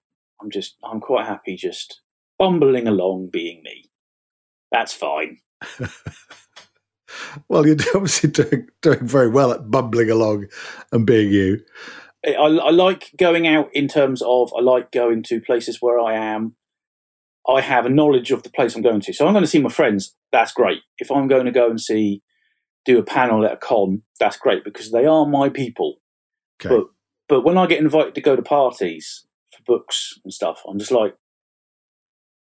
I'm 0.47 0.53
just 0.53 0.77
I'm 0.85 1.01
quite 1.01 1.27
happy 1.27 1.57
just 1.57 2.03
bumbling 2.39 2.87
along, 2.87 3.31
being 3.33 3.63
me. 3.65 3.91
That's 4.71 4.93
fine. 4.93 5.39
Well, 7.49 7.67
you're 7.67 7.77
obviously 7.95 8.31
doing 8.31 8.69
doing 8.83 9.07
very 9.07 9.29
well 9.29 9.53
at 9.53 9.71
bumbling 9.71 10.11
along 10.11 10.47
and 10.93 11.07
being 11.07 11.33
you. 11.33 11.61
I, 12.27 12.33
I 12.33 12.71
like 12.71 13.13
going 13.17 13.47
out 13.47 13.69
in 13.73 13.89
terms 13.89 14.23
of 14.23 14.53
I 14.57 14.61
like 14.61 14.91
going 14.91 15.23
to 15.25 15.41
places 15.41 15.79
where 15.81 16.01
I 16.01 16.15
am. 16.15 16.57
I 17.49 17.61
have 17.61 17.87
a 17.87 17.91
knowledge 17.91 18.33
of 18.33 18.43
the 18.43 18.51
place 18.51 18.75
I'm 18.75 18.83
going 18.83 19.01
to. 19.03 19.13
So 19.13 19.27
I'm 19.27 19.33
going 19.33 19.45
to 19.45 19.51
see 19.51 19.61
my 19.61 19.71
friends. 19.71 20.15
That's 20.33 20.53
great. 20.53 20.81
If 20.99 21.11
I'm 21.11 21.29
going 21.29 21.47
to 21.47 21.53
go 21.53 21.71
and 21.71 21.81
see, 21.81 22.23
do 22.85 22.99
a 22.99 23.05
panel 23.05 23.45
at 23.47 23.53
a 23.53 23.57
con, 23.57 24.03
that's 24.19 24.37
great 24.37 24.65
because 24.65 24.91
they 24.91 25.07
are 25.07 25.27
my 25.27 25.49
people. 25.49 25.97
Okay. 26.61 26.75
But 26.75 26.87
but 27.29 27.45
when 27.45 27.57
I 27.57 27.67
get 27.67 27.79
invited 27.79 28.15
to 28.17 28.21
go 28.21 28.35
to 28.35 28.43
parties 28.43 29.26
books 29.67 30.19
and 30.25 30.33
stuff, 30.33 30.63
I'm 30.67 30.79
just 30.79 30.93
like, 30.93 31.15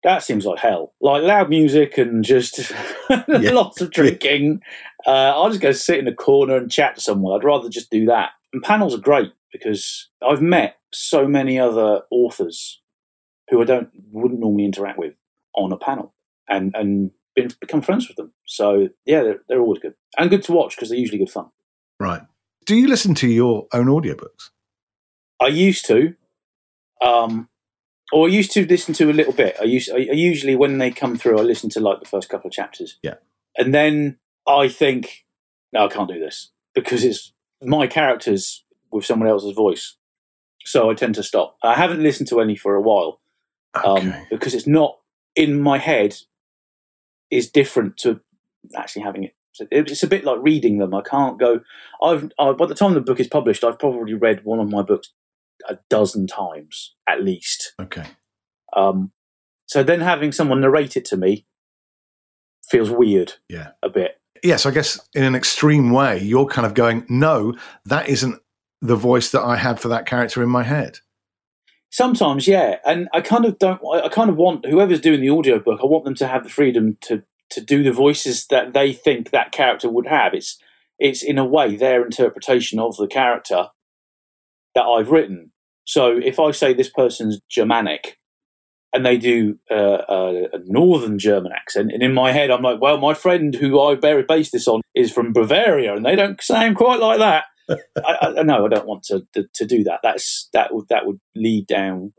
that 0.03 0.23
seems 0.23 0.45
like 0.45 0.59
hell. 0.59 0.93
Like 0.99 1.23
loud 1.23 1.49
music 1.49 1.97
and 1.97 2.23
just 2.23 2.73
lots 3.29 3.81
of 3.81 3.91
drinking. 3.91 4.61
Uh, 5.05 5.31
I'll 5.35 5.49
just 5.49 5.61
go 5.61 5.71
sit 5.71 5.99
in 5.99 6.07
a 6.07 6.13
corner 6.13 6.57
and 6.57 6.71
chat 6.71 6.95
to 6.95 7.01
someone. 7.01 7.39
I'd 7.39 7.45
rather 7.45 7.69
just 7.69 7.89
do 7.89 8.05
that. 8.07 8.31
And 8.51 8.61
panels 8.61 8.93
are 8.93 8.99
great 8.99 9.31
because 9.51 10.09
I've 10.21 10.41
met 10.41 10.77
so 10.93 11.27
many 11.27 11.57
other 11.57 12.01
authors 12.11 12.81
who 13.49 13.61
I 13.61 13.65
don't 13.65 13.89
wouldn't 14.11 14.39
normally 14.39 14.65
interact 14.65 14.99
with 14.99 15.13
on 15.55 15.71
a 15.71 15.77
panel, 15.77 16.13
and 16.49 16.73
and 16.75 17.11
been, 17.35 17.51
become 17.59 17.81
friends 17.81 18.07
with 18.07 18.17
them. 18.17 18.33
So 18.45 18.89
yeah, 19.05 19.23
they're, 19.23 19.39
they're 19.47 19.61
always 19.61 19.79
good 19.79 19.93
and 20.17 20.29
good 20.29 20.43
to 20.43 20.51
watch 20.51 20.75
because 20.75 20.89
they're 20.89 20.99
usually 20.99 21.19
good 21.19 21.29
fun. 21.29 21.49
Right. 21.99 22.21
Do 22.65 22.75
you 22.75 22.87
listen 22.87 23.13
to 23.15 23.27
your 23.27 23.67
own 23.73 23.87
audiobooks? 23.87 24.49
I 25.41 25.47
used 25.47 25.85
to, 25.87 26.15
um, 27.03 27.49
or 28.11 28.27
I 28.27 28.31
used 28.31 28.51
to 28.51 28.65
listen 28.65 28.93
to 28.95 29.09
a 29.09 29.13
little 29.13 29.33
bit. 29.33 29.55
I 29.59 29.63
used 29.65 29.91
I, 29.91 29.97
I 29.97 30.13
usually 30.13 30.55
when 30.55 30.77
they 30.77 30.91
come 30.91 31.17
through, 31.17 31.39
I 31.39 31.41
listen 31.43 31.69
to 31.71 31.79
like 31.79 31.99
the 31.99 32.07
first 32.09 32.29
couple 32.29 32.47
of 32.47 32.53
chapters. 32.53 32.97
Yeah. 33.03 33.15
and 33.57 33.73
then 33.73 34.17
I 34.47 34.67
think, 34.67 35.25
no, 35.71 35.85
I 35.85 35.87
can't 35.87 36.09
do 36.09 36.19
this 36.19 36.51
because 36.75 37.03
it's 37.03 37.33
my 37.61 37.87
characters 37.87 38.63
with 38.91 39.05
someone 39.05 39.29
else's 39.29 39.55
voice. 39.55 39.95
So 40.65 40.89
I 40.89 40.93
tend 40.93 41.15
to 41.15 41.23
stop. 41.23 41.57
I 41.63 41.75
haven't 41.75 42.03
listened 42.03 42.29
to 42.29 42.39
any 42.41 42.55
for 42.55 42.75
a 42.75 42.81
while 42.81 43.19
um, 43.73 43.97
Okay. 43.97 44.23
because 44.29 44.53
it's 44.53 44.67
not 44.67 44.97
in 45.35 45.59
my 45.61 45.77
head. 45.77 46.15
Is 47.31 47.49
different 47.49 47.97
to 47.97 48.19
actually 48.77 49.01
having 49.01 49.23
it. 49.23 49.33
It's 49.71 50.03
a 50.03 50.07
bit 50.07 50.23
like 50.23 50.37
reading 50.43 50.77
them. 50.77 50.93
I 50.93 51.01
can't 51.01 51.39
go. 51.39 51.61
I've 52.03 52.31
I, 52.37 52.51
by 52.51 52.67
the 52.67 52.75
time 52.75 52.93
the 52.93 53.01
book 53.01 53.19
is 53.19 53.27
published, 53.27 53.63
I've 53.63 53.79
probably 53.79 54.13
read 54.13 54.43
one 54.43 54.59
of 54.59 54.69
my 54.69 54.83
books 54.83 55.11
a 55.69 55.77
dozen 55.89 56.27
times 56.27 56.95
at 57.07 57.23
least. 57.23 57.73
okay. 57.79 58.05
Um, 58.75 59.11
so 59.67 59.83
then 59.83 60.01
having 60.01 60.31
someone 60.31 60.61
narrate 60.61 60.97
it 60.97 61.05
to 61.05 61.17
me 61.17 61.45
feels 62.69 62.89
weird. 62.89 63.33
Yeah. 63.49 63.71
a 63.81 63.89
bit. 63.89 64.19
Yes, 64.43 64.65
I 64.65 64.71
guess 64.71 64.99
in 65.13 65.23
an 65.23 65.35
extreme 65.35 65.91
way, 65.91 66.19
you're 66.21 66.47
kind 66.47 66.65
of 66.65 66.73
going, 66.73 67.05
no, 67.07 67.53
that 67.85 68.09
isn't 68.09 68.41
the 68.81 68.95
voice 68.95 69.31
that 69.31 69.41
I 69.41 69.55
had 69.55 69.79
for 69.79 69.87
that 69.87 70.05
character 70.05 70.43
in 70.43 70.49
my 70.49 70.63
head. 70.63 70.99
Sometimes, 71.89 72.47
yeah, 72.47 72.77
and 72.85 73.07
I 73.13 73.21
kind 73.21 73.45
of 73.45 73.59
don't. 73.59 73.79
I 73.85 74.07
I 74.07 74.09
kind 74.09 74.29
of 74.29 74.35
want 74.35 74.65
whoever's 74.65 74.99
doing 74.99 75.21
the 75.21 75.29
audiobook. 75.29 75.79
I 75.81 75.85
want 75.85 76.05
them 76.05 76.15
to 76.15 76.27
have 76.27 76.43
the 76.43 76.49
freedom 76.49 76.97
to 77.01 77.23
to 77.51 77.61
do 77.61 77.83
the 77.83 77.91
voices 77.91 78.47
that 78.47 78.73
they 78.73 78.93
think 78.93 79.29
that 79.29 79.51
character 79.51 79.89
would 79.89 80.07
have. 80.07 80.33
It's 80.33 80.57
it's 80.99 81.23
in 81.23 81.37
a 81.37 81.45
way 81.45 81.75
their 81.75 82.03
interpretation 82.03 82.79
of 82.79 82.97
the 82.97 83.07
character 83.07 83.67
that 84.75 84.83
I've 84.83 85.11
written. 85.11 85.51
So 85.85 86.17
if 86.17 86.39
I 86.39 86.51
say 86.51 86.73
this 86.73 86.89
person's 86.89 87.39
Germanic, 87.49 88.17
and 88.93 89.03
they 89.05 89.17
do 89.17 89.57
uh, 89.71 90.03
a, 90.07 90.43
a 90.53 90.59
northern 90.65 91.17
German 91.17 91.51
accent, 91.51 91.91
and 91.91 92.03
in 92.03 92.13
my 92.13 92.31
head 92.31 92.51
I'm 92.51 92.61
like, 92.61 92.79
well, 92.79 92.97
my 92.97 93.13
friend 93.13 93.53
who 93.55 93.81
I 93.81 93.95
ba- 93.95 94.23
based 94.27 94.51
this 94.51 94.67
on 94.67 94.81
is 94.93 95.11
from 95.11 95.33
Bavaria, 95.33 95.95
and 95.95 96.05
they 96.05 96.15
don't 96.15 96.41
sound 96.41 96.75
quite 96.75 96.99
like 96.99 97.19
that. 97.19 97.45
I, 98.05 98.33
I 98.37 98.43
no, 98.43 98.65
I 98.65 98.69
don't 98.69 98.87
want 98.87 99.03
to, 99.05 99.23
to 99.33 99.45
to 99.53 99.65
do 99.65 99.83
that. 99.85 100.01
That's 100.03 100.49
that 100.53 100.73
would 100.73 100.87
that 100.89 101.05
would 101.05 101.19
lead 101.35 101.67
down 101.67 102.13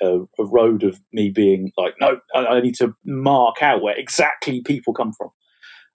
a, 0.00 0.20
a 0.38 0.44
road 0.44 0.82
of 0.82 1.00
me 1.12 1.30
being 1.30 1.72
like, 1.76 1.94
no, 2.00 2.18
I, 2.34 2.46
I 2.46 2.60
need 2.60 2.76
to 2.76 2.94
mark 3.04 3.62
out 3.62 3.82
where 3.82 3.96
exactly 3.96 4.62
people 4.62 4.94
come 4.94 5.12
from. 5.12 5.30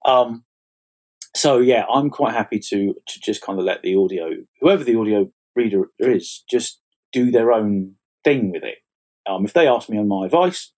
Um, 0.06 0.44
so 1.36 1.60
yeah, 1.60 1.86
I'm 1.92 2.10
quite 2.10 2.34
happy 2.34 2.60
to 2.70 2.94
to 2.94 3.20
just 3.20 3.42
kind 3.42 3.60
of 3.60 3.66
let 3.66 3.82
the 3.82 3.96
audio, 3.96 4.30
whoever 4.60 4.84
the 4.84 4.98
audio 4.98 5.32
reader 5.56 5.86
is, 6.00 6.44
just 6.50 6.81
do 7.12 7.32
their 7.32 7.52
own 7.52 7.96
thing 8.24 8.52
with 8.52 8.64
it. 8.64 8.78
Um, 9.30 9.46
if 9.46 9.54
they 9.54 9.68
ask 9.68 9.90
me 9.90 9.98
on 9.98 10.08
my 10.08 10.26
advice, 10.26 10.72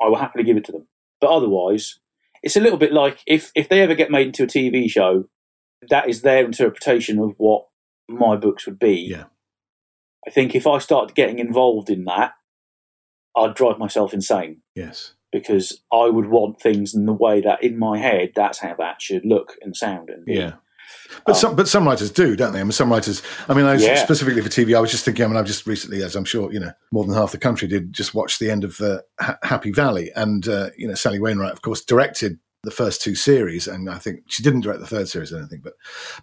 I 0.00 0.08
will 0.08 0.16
happily 0.16 0.44
give 0.44 0.56
it 0.56 0.64
to 0.66 0.72
them. 0.72 0.86
But 1.20 1.30
otherwise, 1.30 1.98
it's 2.42 2.56
a 2.56 2.60
little 2.60 2.78
bit 2.78 2.92
like 2.92 3.18
if 3.26 3.50
if 3.54 3.68
they 3.68 3.80
ever 3.82 3.94
get 3.94 4.10
made 4.10 4.28
into 4.28 4.44
a 4.44 4.46
TV 4.46 4.88
show, 4.90 5.28
that 5.90 6.08
is 6.08 6.22
their 6.22 6.44
interpretation 6.44 7.18
of 7.18 7.34
what 7.36 7.66
my 8.08 8.36
books 8.36 8.66
would 8.66 8.78
be. 8.78 9.06
Yeah. 9.10 9.24
I 10.26 10.30
think 10.30 10.54
if 10.54 10.66
I 10.66 10.78
started 10.78 11.14
getting 11.14 11.38
involved 11.38 11.88
in 11.90 12.04
that, 12.04 12.32
I'd 13.36 13.54
drive 13.54 13.78
myself 13.78 14.12
insane 14.12 14.62
Yes. 14.74 15.14
because 15.32 15.82
I 15.92 16.08
would 16.10 16.26
want 16.26 16.60
things 16.60 16.94
in 16.94 17.06
the 17.06 17.12
way 17.12 17.40
that 17.40 17.62
in 17.62 17.78
my 17.78 17.98
head 17.98 18.32
that's 18.34 18.58
how 18.58 18.74
that 18.78 19.00
should 19.00 19.24
look 19.24 19.56
and 19.62 19.74
sound 19.76 20.10
and. 20.10 20.24
Yeah. 20.26 20.54
But 21.26 21.34
some, 21.36 21.56
but 21.56 21.68
some 21.68 21.86
writers 21.86 22.10
do, 22.10 22.36
don't 22.36 22.52
they? 22.52 22.60
I 22.60 22.62
mean, 22.64 22.72
some 22.72 22.90
writers. 22.90 23.22
I 23.48 23.54
mean, 23.54 23.64
I 23.66 23.74
Yeah. 23.76 23.96
specifically 23.96 24.42
for 24.42 24.48
TV, 24.48 24.76
I 24.76 24.80
was 24.80 24.90
just 24.90 25.04
thinking. 25.04 25.24
I 25.24 25.28
mean, 25.28 25.36
I've 25.36 25.46
just 25.46 25.66
recently, 25.66 26.02
as 26.02 26.14
I'm 26.16 26.24
sure 26.24 26.52
you 26.52 26.60
know, 26.60 26.72
more 26.92 27.04
than 27.04 27.14
half 27.14 27.32
the 27.32 27.38
country 27.38 27.66
did, 27.68 27.92
just 27.92 28.14
watch 28.14 28.38
the 28.38 28.50
end 28.50 28.64
of 28.64 28.80
uh, 28.80 29.00
ha- 29.20 29.38
Happy 29.42 29.72
Valley, 29.72 30.10
and 30.16 30.46
uh, 30.48 30.70
you 30.76 30.86
know, 30.88 30.94
Sally 30.94 31.18
Wainwright, 31.18 31.52
of 31.52 31.62
course, 31.62 31.84
directed 31.84 32.38
the 32.62 32.70
first 32.70 33.00
two 33.02 33.14
series, 33.14 33.66
and 33.66 33.88
I 33.88 33.98
think 33.98 34.20
she 34.26 34.42
didn't 34.42 34.60
direct 34.60 34.80
the 34.80 34.86
third 34.86 35.08
series, 35.08 35.32
I 35.32 35.38
don't 35.38 35.48
think, 35.48 35.62
but 35.62 35.74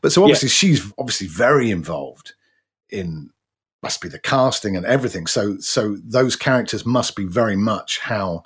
but 0.01 0.11
so 0.11 0.21
obviously 0.23 0.49
she's 0.49 0.85
obviously 0.97 1.27
very 1.27 1.71
involved 1.71 2.33
in 2.89 3.31
must 3.83 4.01
be 4.01 4.09
the 4.09 4.19
casting 4.19 4.75
and 4.77 4.85
everything. 4.85 5.27
So 5.27 5.57
so 5.59 5.97
those 6.03 6.35
characters 6.35 6.85
must 6.85 7.15
be 7.15 7.25
very 7.25 7.55
much 7.55 7.99
how 7.99 8.43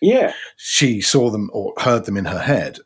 Yeah. 0.00 0.32
she 0.56 1.00
saw 1.00 1.30
them 1.30 1.48
or 1.52 1.72
heard 1.78 2.04
them 2.06 2.16
in 2.16 2.24
her 2.26 2.40
head. 2.40 2.78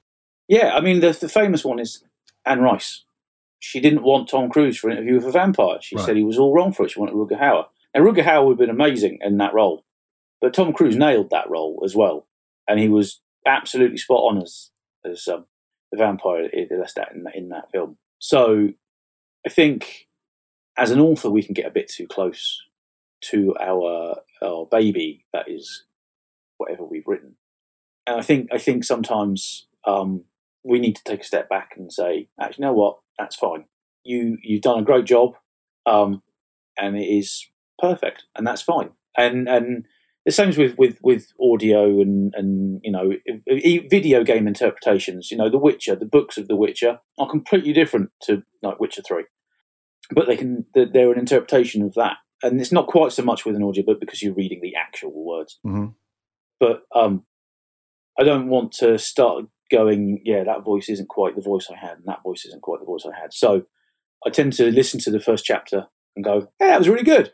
Yeah, 0.48 0.74
I 0.74 0.80
mean, 0.80 1.00
the, 1.00 1.10
the 1.12 1.28
famous 1.28 1.64
one 1.64 1.78
is 1.78 2.02
Anne 2.46 2.60
Rice. 2.60 3.04
She 3.58 3.80
didn't 3.80 4.02
want 4.02 4.28
Tom 4.28 4.48
Cruise 4.48 4.78
for 4.78 4.88
an 4.88 4.96
interview 4.96 5.16
with 5.16 5.26
a 5.26 5.30
vampire. 5.32 5.78
She 5.80 5.96
Right. 5.96 6.04
said 6.04 6.16
he 6.16 6.22
was 6.24 6.38
all 6.38 6.54
wrong 6.54 6.72
for 6.72 6.84
it. 6.84 6.90
She 6.90 7.00
wanted 7.00 7.14
Rutger 7.14 7.38
Hauer. 7.40 7.66
Now, 7.94 8.02
Rutger 8.02 8.22
Hauer 8.24 8.44
would 8.46 8.52
have 8.52 8.58
been 8.58 8.70
amazing 8.70 9.18
in 9.22 9.38
that 9.38 9.54
role, 9.54 9.84
but 10.40 10.54
Tom 10.54 10.72
Cruise 10.72 10.96
nailed 10.96 11.30
that 11.30 11.48
role 11.50 11.82
as 11.84 11.96
well, 11.96 12.26
and 12.68 12.78
he 12.78 12.88
was 12.88 13.20
absolutely 13.46 13.96
spot 13.98 14.18
on 14.22 14.42
as 14.42 14.70
as 15.04 15.26
um, 15.28 15.46
the 15.92 15.98
vampire 15.98 16.48
Lestat 16.54 17.14
in, 17.14 17.24
in 17.34 17.48
that 17.50 17.70
film. 17.70 17.96
So, 18.18 18.70
I 19.46 19.48
think 19.48 20.08
as 20.76 20.90
an 20.90 21.00
author, 21.00 21.30
we 21.30 21.42
can 21.42 21.54
get 21.54 21.66
a 21.66 21.70
bit 21.70 21.88
too 21.88 22.06
close 22.06 22.62
to 23.22 23.56
our 23.58 24.20
our 24.42 24.66
baby 24.66 25.24
that 25.32 25.48
is 25.48 25.84
whatever 26.58 26.84
we've 26.84 27.06
written, 27.06 27.36
and 28.06 28.16
I 28.18 28.22
think 28.22 28.52
I 28.52 28.58
think 28.58 28.84
sometimes 28.84 29.66
um, 29.86 30.24
we 30.66 30.78
need 30.80 30.96
to 30.96 31.04
take 31.04 31.20
a 31.20 31.24
step 31.24 31.48
back 31.48 31.70
and 31.76 31.92
say, 31.92 32.28
actually, 32.40 32.62
you 32.64 32.66
know 32.68 32.72
what? 32.74 32.98
That's 33.18 33.36
fine. 33.36 33.64
You 34.04 34.38
you've 34.42 34.62
done 34.62 34.78
a 34.80 34.84
great 34.84 35.04
job, 35.04 35.34
um, 35.86 36.22
and 36.78 36.96
it 36.96 37.06
is 37.06 37.46
perfect, 37.78 38.24
and 38.36 38.46
that's 38.46 38.62
fine. 38.62 38.90
And 39.16 39.48
and 39.48 39.84
the 40.24 40.32
same 40.32 40.48
as 40.48 40.58
with 40.58 40.76
with 40.78 40.98
with 41.02 41.32
audio 41.40 42.00
and 42.00 42.32
and 42.36 42.80
you 42.82 42.90
know 42.92 43.12
video 43.90 44.24
game 44.24 44.46
interpretations. 44.46 45.30
You 45.30 45.36
know, 45.38 45.48
The 45.50 45.58
Witcher, 45.58 45.96
the 45.96 46.04
books 46.06 46.36
of 46.38 46.48
The 46.48 46.56
Witcher 46.56 46.98
are 47.18 47.30
completely 47.30 47.72
different 47.72 48.10
to 48.22 48.42
like 48.62 48.80
Witcher 48.80 49.02
Three, 49.06 49.24
but 50.10 50.26
they 50.26 50.36
can 50.36 50.66
they're 50.74 51.12
an 51.12 51.18
interpretation 51.18 51.82
of 51.82 51.94
that, 51.94 52.16
and 52.42 52.60
it's 52.60 52.72
not 52.72 52.86
quite 52.88 53.12
so 53.12 53.22
much 53.22 53.44
with 53.44 53.56
an 53.56 53.62
audiobook 53.62 54.00
because 54.00 54.22
you're 54.22 54.34
reading 54.34 54.60
the 54.62 54.74
actual 54.76 55.12
words 55.24 55.58
Mhm. 55.64 55.94
but 56.60 56.82
um, 56.94 57.24
I 58.18 58.24
don't 58.24 58.48
want 58.48 58.72
to 58.80 58.98
start 58.98 59.44
going, 59.70 60.20
yeah, 60.24 60.44
that 60.44 60.64
voice 60.64 60.88
isn't 60.88 61.08
quite 61.08 61.36
the 61.36 61.42
voice 61.42 61.68
I 61.70 61.76
had, 61.76 61.98
and 61.98 62.06
that 62.06 62.22
voice 62.22 62.44
isn't 62.44 62.62
quite 62.62 62.80
the 62.80 62.86
voice 62.86 63.04
I 63.06 63.18
had. 63.18 63.32
So 63.32 63.62
I 64.26 64.30
tend 64.30 64.52
to 64.54 64.70
listen 64.70 65.00
to 65.00 65.10
the 65.10 65.20
first 65.20 65.44
chapter 65.44 65.86
and 66.14 66.24
go, 66.24 66.48
"Hey, 66.58 66.68
that 66.68 66.78
was 66.78 66.88
really 66.88 67.04
good. 67.04 67.32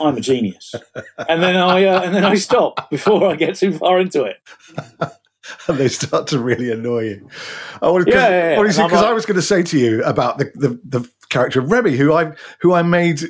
I'm 0.00 0.16
a 0.16 0.20
genius," 0.20 0.74
and 1.28 1.42
then 1.42 1.56
I 1.56 1.84
uh, 1.84 2.02
and 2.02 2.14
then 2.14 2.24
I 2.24 2.34
stop 2.34 2.90
before 2.90 3.28
I 3.28 3.36
get 3.36 3.56
too 3.56 3.72
far 3.72 4.00
into 4.00 4.24
it. 4.24 4.36
and 5.68 5.78
they 5.78 5.88
start 5.88 6.26
to 6.28 6.38
really 6.38 6.70
annoy 6.70 7.04
you. 7.04 7.28
Oh, 7.80 7.98
Yeah, 8.00 8.04
yeah, 8.06 8.28
yeah. 8.28 8.62
Because 8.62 8.78
like- 8.78 8.92
I 8.92 9.12
was 9.12 9.26
going 9.26 9.36
to 9.36 9.42
say 9.42 9.62
to 9.62 9.78
you 9.78 10.02
about 10.04 10.38
the, 10.38 10.50
the, 10.54 10.80
the 10.84 11.10
character 11.30 11.60
of 11.60 11.70
Remy, 11.70 11.96
who 11.96 12.12
I 12.12 12.32
who 12.60 12.72
I 12.72 12.82
made 12.82 13.22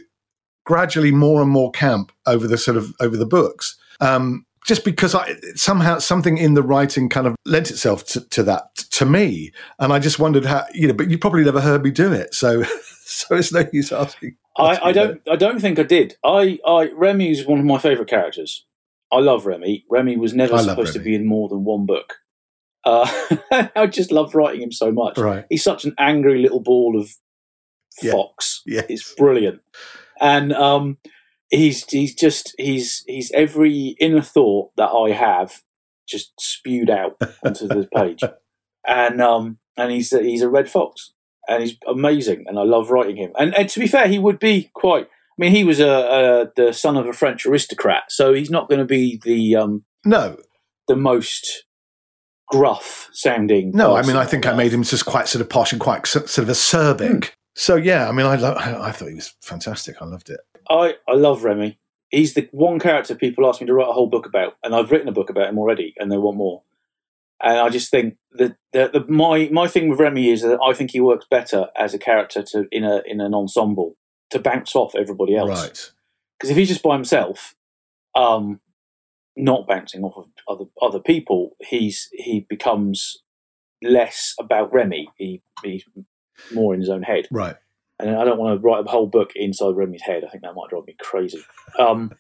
gradually 0.65 1.13
more 1.13 1.41
and 1.41 1.51
more 1.51 1.71
camp 1.71 2.13
over 2.27 2.47
the 2.47 2.59
sort 2.59 2.77
of 2.77 2.93
over 3.01 3.17
the 3.17 3.27
books. 3.27 3.77
Um, 4.01 4.45
just 4.69 4.85
because 4.85 5.15
I 5.15 5.35
somehow 5.55 5.99
something 5.99 6.37
in 6.37 6.53
the 6.53 6.63
writing 6.63 7.09
kind 7.09 7.27
of 7.27 7.35
lent 7.47 7.71
itself 7.71 8.05
to, 8.09 8.21
to 8.29 8.43
that 8.43 8.75
to 8.93 9.07
me, 9.07 9.51
and 9.79 9.95
I 9.95 9.99
just 9.99 10.19
wondered 10.19 10.45
how 10.45 10.67
you 10.75 10.87
know. 10.87 10.93
But 10.95 11.11
you 11.11 11.17
probably 11.19 11.43
never 11.43 11.61
heard 11.63 11.83
me 11.83 11.91
do 11.91 12.13
it, 12.13 12.35
so 12.35 12.63
so 13.05 13.35
it's 13.37 13.51
no 13.51 13.65
use 13.73 13.91
asking. 13.91 14.37
I, 14.59 14.73
asking 14.73 14.89
I 14.89 14.93
don't. 14.93 15.21
I 15.33 15.37
don't 15.37 15.61
think 15.61 15.79
I 15.79 15.85
did. 15.85 16.17
I, 16.23 16.59
I 16.67 16.91
Remy 16.95 17.31
is 17.31 17.47
one 17.47 17.59
of 17.59 17.65
my 17.65 17.79
favourite 17.79 18.11
characters. 18.11 18.67
I 19.11 19.21
love 19.21 19.47
Remy. 19.47 19.87
Remy 19.91 20.19
was 20.19 20.35
never 20.35 20.59
supposed 20.59 20.93
to 20.93 20.99
be 20.99 21.15
in 21.15 21.27
more 21.27 21.49
than 21.49 21.65
one 21.65 21.87
book. 21.87 22.17
Uh, 22.85 23.09
I 23.75 23.87
just 23.87 24.13
love 24.13 24.35
writing 24.35 24.61
him 24.61 24.73
so 24.73 24.93
much. 24.93 25.17
right. 25.17 25.47
He's 25.49 25.65
such 25.65 25.87
an 25.87 25.95
angry 25.99 26.43
little 26.43 26.61
ball 26.61 27.01
of 27.01 27.11
Yeah. 28.03 28.13
fox. 28.13 28.61
Yes. 28.67 28.85
It's 28.91 29.15
brilliant, 29.15 29.63
and 30.21 30.53
um, 30.53 30.99
he's 31.51 31.85
he's 31.91 32.15
just 32.15 32.55
he's 32.59 33.05
he's 33.07 33.31
every 33.33 33.97
inner 34.01 34.23
thought 34.23 34.71
that 34.77 34.91
I 34.91 35.11
have 35.11 35.63
just 36.09 36.33
spewed 36.41 36.91
out 36.91 37.17
onto 37.45 37.67
the 37.67 37.89
page, 37.95 38.23
and 38.87 39.21
um, 39.21 39.59
and 39.77 39.93
he's 39.93 40.13
a, 40.13 40.23
he's 40.23 40.43
a 40.43 40.49
red 40.49 40.69
fox, 40.71 41.13
and 41.49 41.63
he's 41.63 41.77
amazing, 41.87 42.45
and 42.47 42.59
I 42.59 42.63
love 42.63 42.91
writing 42.91 43.17
him. 43.17 43.33
And, 43.39 43.55
and 43.57 43.69
to 43.69 43.81
be 43.81 43.87
fair, 43.87 44.09
he 44.09 44.19
would 44.19 44.39
be 44.39 44.71
quite. 44.75 45.05
I 45.05 45.41
mean, 45.41 45.53
he 45.53 45.63
was 45.65 45.79
a, 45.79 45.89
a 45.89 46.53
the 46.57 46.73
son 46.73 46.97
of 46.97 47.07
a 47.07 47.13
French 47.13 47.47
aristocrat, 47.47 48.05
so 48.11 48.33
he's 48.33 48.51
not 48.51 48.69
going 48.69 48.81
to 48.81 48.85
be 48.85 49.21
the 49.23 49.57
um, 49.57 49.85
No, 50.05 50.37
the 50.89 50.97
most 50.97 51.65
gruff 52.49 53.09
sounding. 53.13 53.71
No, 53.73 53.95
I 53.95 54.03
mean, 54.03 54.17
I 54.17 54.25
think 54.25 54.47
I 54.47 54.55
made 54.55 54.73
him 54.73 54.83
just 54.83 55.07
quite 55.07 55.29
sort 55.29 55.43
of 55.43 55.49
posh 55.49 55.73
and 55.73 55.81
quite 55.81 56.07
sort 56.07 56.39
of 56.39 56.49
acerbic. 56.49 57.31
So 57.55 57.77
yeah, 57.77 58.09
I 58.09 58.13
mean, 58.13 58.27
I, 58.27 58.37
lo- 58.37 58.55
I 58.55 58.89
I 58.89 58.93
thought 58.93 59.09
he 59.09 59.15
was 59.15 59.35
fantastic. 59.43 60.01
I 60.01 60.07
loved 60.07 60.31
it. 60.31 60.41
I, 60.71 60.97
I 61.09 61.15
love 61.15 61.45
Remy. 61.45 61.79
He's 62.11 62.35
the 62.35 62.49
one 62.53 62.79
character 62.79 63.15
people 63.15 63.49
ask 63.49 63.61
me 63.61 63.67
to 63.67 63.75
write 63.75 63.89
a 63.89 63.93
whole 63.93 64.09
book 64.09 64.27
about, 64.27 64.57
and 64.63 64.75
I've 64.75 64.91
written 64.91 65.09
a 65.09 65.13
book 65.13 65.31
about 65.31 65.49
him 65.49 65.59
already, 65.59 65.95
and 65.99 66.11
they 66.11 66.17
want 66.17 66.39
more. 66.39 66.63
And 67.43 67.59
I 67.59 67.69
just 67.69 67.91
think 67.91 68.17
that 68.33 68.57
the, 68.73 68.91
the, 68.93 69.13
my 69.13 69.49
my 69.53 69.69
thing 69.69 69.89
with 69.89 70.01
Remy 70.01 70.31
is 70.31 70.43
that 70.43 70.59
I 70.65 70.73
think 70.73 70.91
he 70.91 71.01
works 71.01 71.27
better 71.31 71.69
as 71.77 71.95
a 71.95 71.99
character 71.99 72.43
to 72.43 72.67
in 72.73 72.85
a 72.85 73.03
in 73.07 73.21
an 73.21 73.35
ensemble 73.35 73.97
to 74.31 74.39
bounce 74.39 74.75
off 74.75 74.95
everybody 74.97 75.37
else. 75.37 75.49
Right. 75.49 75.93
Because 76.39 76.51
if 76.51 76.57
he's 76.57 76.69
just 76.69 76.83
by 76.83 76.95
himself, 76.95 77.55
um, 78.15 78.61
not 79.37 79.67
bouncing 79.69 80.03
off 80.03 80.17
of 80.17 80.27
other 80.49 80.71
other 80.83 81.01
people, 81.01 81.57
he's 81.61 82.09
he 82.13 82.45
becomes 82.49 83.23
less 83.83 84.35
about 84.41 84.73
Remy. 84.73 85.09
He 85.17 85.43
he's 85.63 85.85
more 86.53 86.75
in 86.75 86.81
his 86.81 86.91
own 86.91 87.03
head 87.03 87.29
Right. 87.31 87.57
And 87.99 88.11
I 88.17 88.25
don't 88.25 88.39
want 88.39 88.61
to 88.61 88.67
write 88.67 88.85
a 88.87 88.91
whole 88.91 89.07
book 89.07 89.33
inside 89.35 89.75
Remy's 89.77 90.03
head. 90.03 90.25
I 90.25 90.29
think 90.31 90.43
that 90.43 90.55
might 90.55 90.71
drive 90.71 90.87
me 90.87 90.97
crazy. 91.01 91.43
Um, 91.79 92.13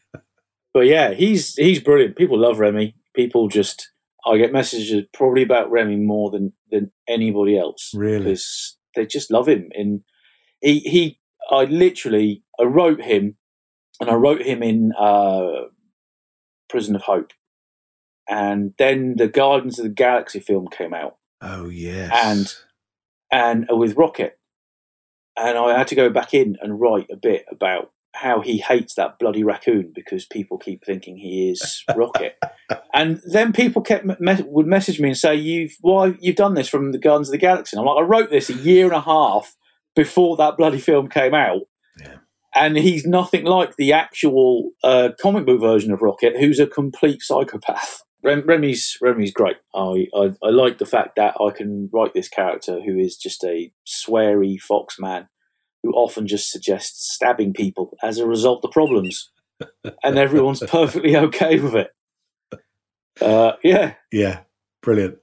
but 0.75 0.87
yeah, 0.87 1.13
he's 1.15 1.55
he's 1.55 1.81
brilliant. 1.81 2.17
People 2.17 2.39
love 2.39 2.59
Remy. 2.59 2.95
People 3.15 3.49
just 3.49 3.91
I 4.27 4.37
get 4.37 4.53
messages 4.53 5.05
probably 5.15 5.43
about 5.43 5.71
Remy 5.71 5.97
more 5.97 6.31
than 6.31 6.53
than 6.71 6.91
anybody 7.09 7.59
else 7.59 7.93
Really? 7.95 8.19
because 8.25 8.77
they 8.95 9.07
just 9.07 9.31
love 9.31 9.49
him. 9.49 9.71
And 9.75 10.03
he 10.61 10.81
he 10.81 11.21
I 11.51 11.65
literally 11.65 12.43
I 12.61 12.65
wrote 12.65 13.01
him 13.01 13.37
and 14.01 14.11
I 14.11 14.15
wrote 14.15 14.43
him 14.43 14.63
in 14.63 14.93
uh, 14.99 15.67
Prison 16.69 16.95
of 16.95 17.03
Hope, 17.03 17.33
and 18.29 18.75
then 18.79 19.15
the 19.17 19.29
Guardians 19.29 19.79
of 19.79 19.85
the 19.85 19.91
Galaxy 19.91 20.41
film 20.41 20.69
came 20.69 20.93
out 20.95 21.17
Oh 21.41 21.69
yes. 21.69 22.11
And- 22.13 22.55
and 23.31 23.71
uh, 23.71 23.77
with 23.77 23.95
Rocket, 23.97 24.38
and 25.39 25.59
I 25.59 25.77
had 25.77 25.89
to 25.89 25.95
go 25.95 26.11
back 26.11 26.35
in 26.35 26.57
and 26.61 26.81
write 26.81 27.09
a 27.11 27.17
bit 27.17 27.45
about 27.51 27.91
how 28.15 28.41
he 28.41 28.59
hates 28.59 28.95
that 28.95 29.19
bloody 29.19 29.45
raccoon 29.45 29.93
because 29.95 30.25
people 30.25 30.59
keep 30.59 30.85
thinking 30.85 31.17
he 31.17 31.51
is 31.51 31.85
Rocket, 31.97 32.37
and 32.93 33.21
then 33.31 33.53
people 33.53 33.83
kept 33.83 34.05
me- 34.05 34.17
would 34.45 34.67
message 34.67 35.01
me 35.01 35.09
and 35.09 35.17
say, 35.17 35.35
"You've 35.35 35.77
why 35.81 36.15
you've 36.21 36.37
done 36.37 36.55
this 36.55 36.69
from 36.69 36.93
the 36.93 36.99
Guardians 36.99 37.29
of 37.29 37.33
the 37.33 37.39
Galaxy?" 37.39 37.77
And 37.77 37.81
I'm 37.81 37.95
like, 37.95 38.03
"I 38.05 38.07
wrote 38.07 38.31
this 38.31 38.51
a 38.51 38.55
year 38.55 38.87
and 38.87 38.95
a 38.95 39.01
half 39.01 39.55
before 39.95 40.37
that 40.37 40.57
bloody 40.57 40.81
film 40.81 41.09
came 41.09 41.35
out." 41.35 41.63
Yeah. 42.01 42.17
And 42.55 42.77
he's 42.77 43.07
nothing 43.07 43.45
like 43.45 43.77
the 43.77 43.93
actual 43.93 44.71
uh, 44.83 45.11
comic 45.21 45.47
book 45.47 45.61
version 45.61 45.93
of 45.93 46.03
Rocket, 46.03 46.37
who's 46.39 46.59
a 46.59 46.67
complete 46.67 47.23
psychopath. 47.23 48.03
Rem- 48.23 48.47
Remy's 48.47 48.97
Remy's 49.01 49.33
great. 49.33 49.57
I, 49.75 50.07
I 50.15 50.33
I 50.43 50.51
like 50.51 50.79
the 50.79 50.87
fact 50.87 51.17
that 51.17 51.37
I 51.41 51.51
can 51.51 51.89
write 51.93 52.15
this 52.15 52.29
character 52.29 52.81
who 52.81 52.99
is 52.99 53.17
just 53.17 53.45
a 53.45 53.73
sweary 53.87 54.59
fox 54.59 54.99
man 54.99 55.29
who 55.83 55.93
often 55.93 56.27
just 56.27 56.51
suggests 56.51 57.13
stabbing 57.15 57.53
people 57.53 57.97
as 58.03 58.19
a 58.19 58.27
result 58.27 58.65
of 58.65 58.73
problems, 58.73 59.31
and 60.03 60.19
everyone's 60.19 60.61
perfectly 60.61 61.17
okay 61.17 61.61
with 61.61 61.75
it. 61.75 61.91
Uh, 63.21 63.53
yeah, 63.63 63.95
yeah, 64.13 64.41
brilliant. 64.83 65.19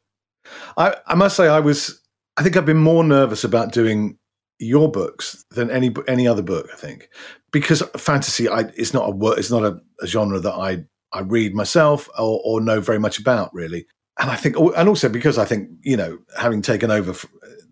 I 0.77 0.95
I 1.07 1.15
must 1.15 1.35
say 1.35 1.47
I 1.47 1.59
was 1.59 2.01
I 2.37 2.43
think 2.43 2.57
I've 2.57 2.65
been 2.65 2.77
more 2.77 3.03
nervous 3.03 3.43
about 3.43 3.71
doing 3.71 4.17
your 4.59 4.89
books 4.89 5.45
than 5.51 5.69
any 5.69 5.93
any 6.07 6.27
other 6.27 6.41
book. 6.41 6.69
I 6.71 6.75
think 6.75 7.09
because 7.51 7.81
fantasy, 7.97 8.47
I, 8.47 8.61
it's 8.75 8.93
not 8.93 9.09
a 9.09 9.31
it's 9.33 9.51
not 9.51 9.63
a, 9.63 9.79
a, 10.01 10.07
genre 10.07 10.39
that 10.39 10.53
I 10.53 10.85
I 11.15 11.21
read 11.21 11.55
myself 11.55 12.09
or, 12.19 12.41
or, 12.43 12.61
know 12.61 12.81
very 12.81 12.99
much 12.99 13.17
about 13.17 13.53
really. 13.53 13.87
And 14.19 14.29
I 14.29 14.35
think, 14.35 14.57
and 14.57 14.89
also 14.89 15.09
because 15.09 15.37
I 15.37 15.45
think 15.45 15.69
you 15.81 15.97
know, 15.97 16.19
having 16.37 16.61
taken 16.61 16.91
over 16.91 17.15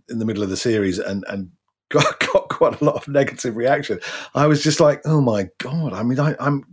in 0.09 0.19
the 0.19 0.25
middle 0.25 0.43
of 0.43 0.49
the 0.49 0.57
series 0.57 0.99
and 0.99 1.23
and 1.27 1.51
got, 1.89 2.19
got 2.19 2.49
quite 2.49 2.81
a 2.81 2.83
lot 2.83 2.95
of 2.95 3.07
negative 3.07 3.55
reaction, 3.55 3.99
I 4.33 4.47
was 4.47 4.63
just 4.63 4.79
like, 4.79 5.01
oh 5.05 5.21
my 5.21 5.49
god! 5.59 5.93
I 5.93 6.03
mean, 6.03 6.19
I, 6.19 6.35
am 6.39 6.63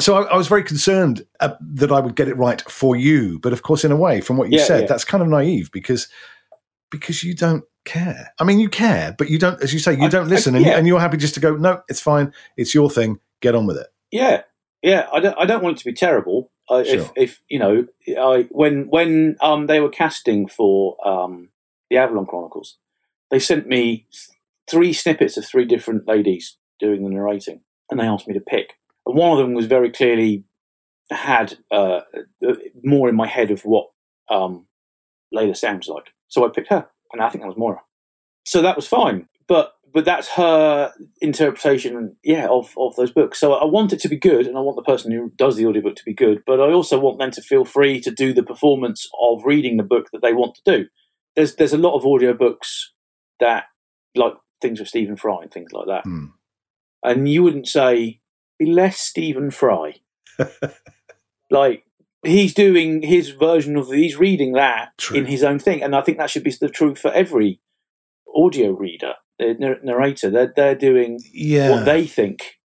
so 0.00 0.14
I, 0.16 0.22
I, 0.22 0.36
was 0.36 0.48
very 0.48 0.62
concerned 0.62 1.26
uh, 1.40 1.54
that 1.60 1.92
I 1.92 2.00
would 2.00 2.16
get 2.16 2.28
it 2.28 2.36
right 2.36 2.60
for 2.70 2.96
you, 2.96 3.38
but 3.40 3.52
of 3.52 3.62
course, 3.62 3.84
in 3.84 3.92
a 3.92 3.96
way, 3.96 4.20
from 4.20 4.36
what 4.36 4.50
you 4.50 4.58
yeah, 4.58 4.64
said, 4.64 4.80
yeah. 4.82 4.86
that's 4.86 5.04
kind 5.04 5.22
of 5.22 5.28
naive 5.28 5.70
because 5.72 6.08
because 6.90 7.24
you 7.24 7.34
don't 7.34 7.64
care. 7.84 8.32
I 8.38 8.44
mean, 8.44 8.60
you 8.60 8.68
care, 8.68 9.14
but 9.16 9.28
you 9.28 9.38
don't, 9.38 9.60
as 9.62 9.72
you 9.72 9.78
say, 9.78 9.94
you 9.94 10.04
I, 10.04 10.08
don't 10.08 10.28
listen, 10.28 10.54
I, 10.54 10.58
yeah. 10.58 10.68
and, 10.68 10.78
and, 10.78 10.86
you're 10.86 11.00
happy 11.00 11.16
just 11.16 11.34
to 11.34 11.40
go, 11.40 11.56
no, 11.56 11.82
it's 11.88 12.00
fine, 12.00 12.32
it's 12.56 12.74
your 12.74 12.90
thing, 12.90 13.18
get 13.40 13.54
on 13.54 13.66
with 13.66 13.76
it. 13.76 13.88
Yeah, 14.10 14.42
yeah. 14.84 15.08
I 15.12 15.20
don't, 15.20 15.38
I 15.38 15.46
don't 15.46 15.62
want 15.62 15.76
it 15.76 15.80
to 15.80 15.84
be 15.86 15.94
terrible. 15.94 16.50
Uh, 16.68 16.84
sure. 16.84 17.00
If, 17.00 17.12
if 17.16 17.40
you 17.48 17.58
know, 17.58 17.86
I 18.18 18.46
when 18.50 18.86
when 18.88 19.36
um 19.40 19.66
they 19.66 19.80
were 19.80 19.90
casting 19.90 20.48
for 20.48 20.96
um 21.06 21.50
the 21.90 21.96
Avalon 21.96 22.26
Chronicles, 22.26 22.78
they 23.30 23.38
sent 23.38 23.66
me 23.66 24.06
three 24.70 24.92
snippets 24.92 25.36
of 25.36 25.46
three 25.46 25.64
different 25.64 26.08
ladies 26.08 26.56
doing 26.80 27.02
the 27.02 27.10
narrating, 27.10 27.60
and 27.90 28.00
they 28.00 28.04
asked 28.04 28.28
me 28.28 28.34
to 28.34 28.40
pick. 28.40 28.74
And 29.06 29.16
one 29.16 29.32
of 29.32 29.38
them 29.38 29.54
was 29.54 29.66
very 29.66 29.90
clearly 29.90 30.44
had 31.10 31.58
uh, 31.70 32.00
uh 32.46 32.54
more 32.82 33.08
in 33.08 33.14
my 33.14 33.26
head 33.26 33.50
of 33.50 33.62
what 33.62 33.88
um, 34.30 34.66
Layla 35.34 35.56
sounds 35.56 35.86
like, 35.86 36.14
so 36.28 36.46
I 36.46 36.48
picked 36.48 36.70
her 36.70 36.88
and 37.14 37.22
I 37.22 37.30
think 37.30 37.42
that 37.42 37.48
was 37.48 37.56
Moira. 37.56 37.80
So 38.44 38.60
that 38.62 38.76
was 38.76 38.86
fine, 38.86 39.28
but 39.48 39.72
but 39.94 40.04
that's 40.04 40.28
her 40.30 40.92
interpretation, 41.20 42.16
yeah, 42.24 42.48
of 42.48 42.74
of 42.76 42.96
those 42.96 43.12
books. 43.12 43.38
So 43.38 43.54
I 43.54 43.64
want 43.64 43.92
it 43.92 44.00
to 44.00 44.08
be 44.08 44.16
good, 44.16 44.46
and 44.46 44.58
I 44.58 44.60
want 44.60 44.76
the 44.76 44.82
person 44.82 45.12
who 45.12 45.30
does 45.36 45.56
the 45.56 45.66
audiobook 45.66 45.94
to 45.96 46.04
be 46.04 46.12
good, 46.12 46.42
but 46.44 46.60
I 46.60 46.72
also 46.72 46.98
want 46.98 47.20
them 47.20 47.30
to 47.30 47.40
feel 47.40 47.64
free 47.64 48.00
to 48.00 48.10
do 48.10 48.34
the 48.34 48.42
performance 48.42 49.08
of 49.22 49.44
reading 49.44 49.76
the 49.76 49.84
book 49.84 50.08
that 50.12 50.20
they 50.20 50.34
want 50.34 50.56
to 50.56 50.78
do. 50.78 50.88
There's 51.36 51.54
there's 51.54 51.72
a 51.72 51.78
lot 51.78 51.96
of 51.96 52.02
audiobooks 52.02 52.86
that 53.38 53.66
like 54.16 54.34
things 54.60 54.80
with 54.80 54.88
Stephen 54.88 55.16
Fry 55.16 55.42
and 55.42 55.52
things 55.52 55.72
like 55.72 55.86
that, 55.86 56.04
mm. 56.04 56.32
and 57.04 57.28
you 57.28 57.44
wouldn't 57.44 57.68
say 57.68 58.20
be 58.58 58.66
less 58.66 58.98
Stephen 58.98 59.52
Fry. 59.52 59.94
like 61.52 61.84
he's 62.24 62.52
doing 62.52 63.02
his 63.02 63.30
version 63.30 63.76
of 63.76 63.92
he's 63.92 64.16
reading 64.16 64.54
that 64.54 64.88
True. 64.98 65.18
in 65.18 65.26
his 65.26 65.44
own 65.44 65.60
thing, 65.60 65.84
and 65.84 65.94
I 65.94 66.02
think 66.02 66.18
that 66.18 66.30
should 66.30 66.42
be 66.42 66.52
the 66.60 66.68
truth 66.68 66.98
for 66.98 67.12
every 67.12 67.60
audio 68.34 68.72
reader, 68.72 69.14
the 69.38 69.78
narrator. 69.82 70.30
They're 70.30 70.52
they're 70.54 70.74
doing 70.74 71.20
yeah. 71.32 71.70
what 71.70 71.84
they 71.84 72.06
think 72.06 72.58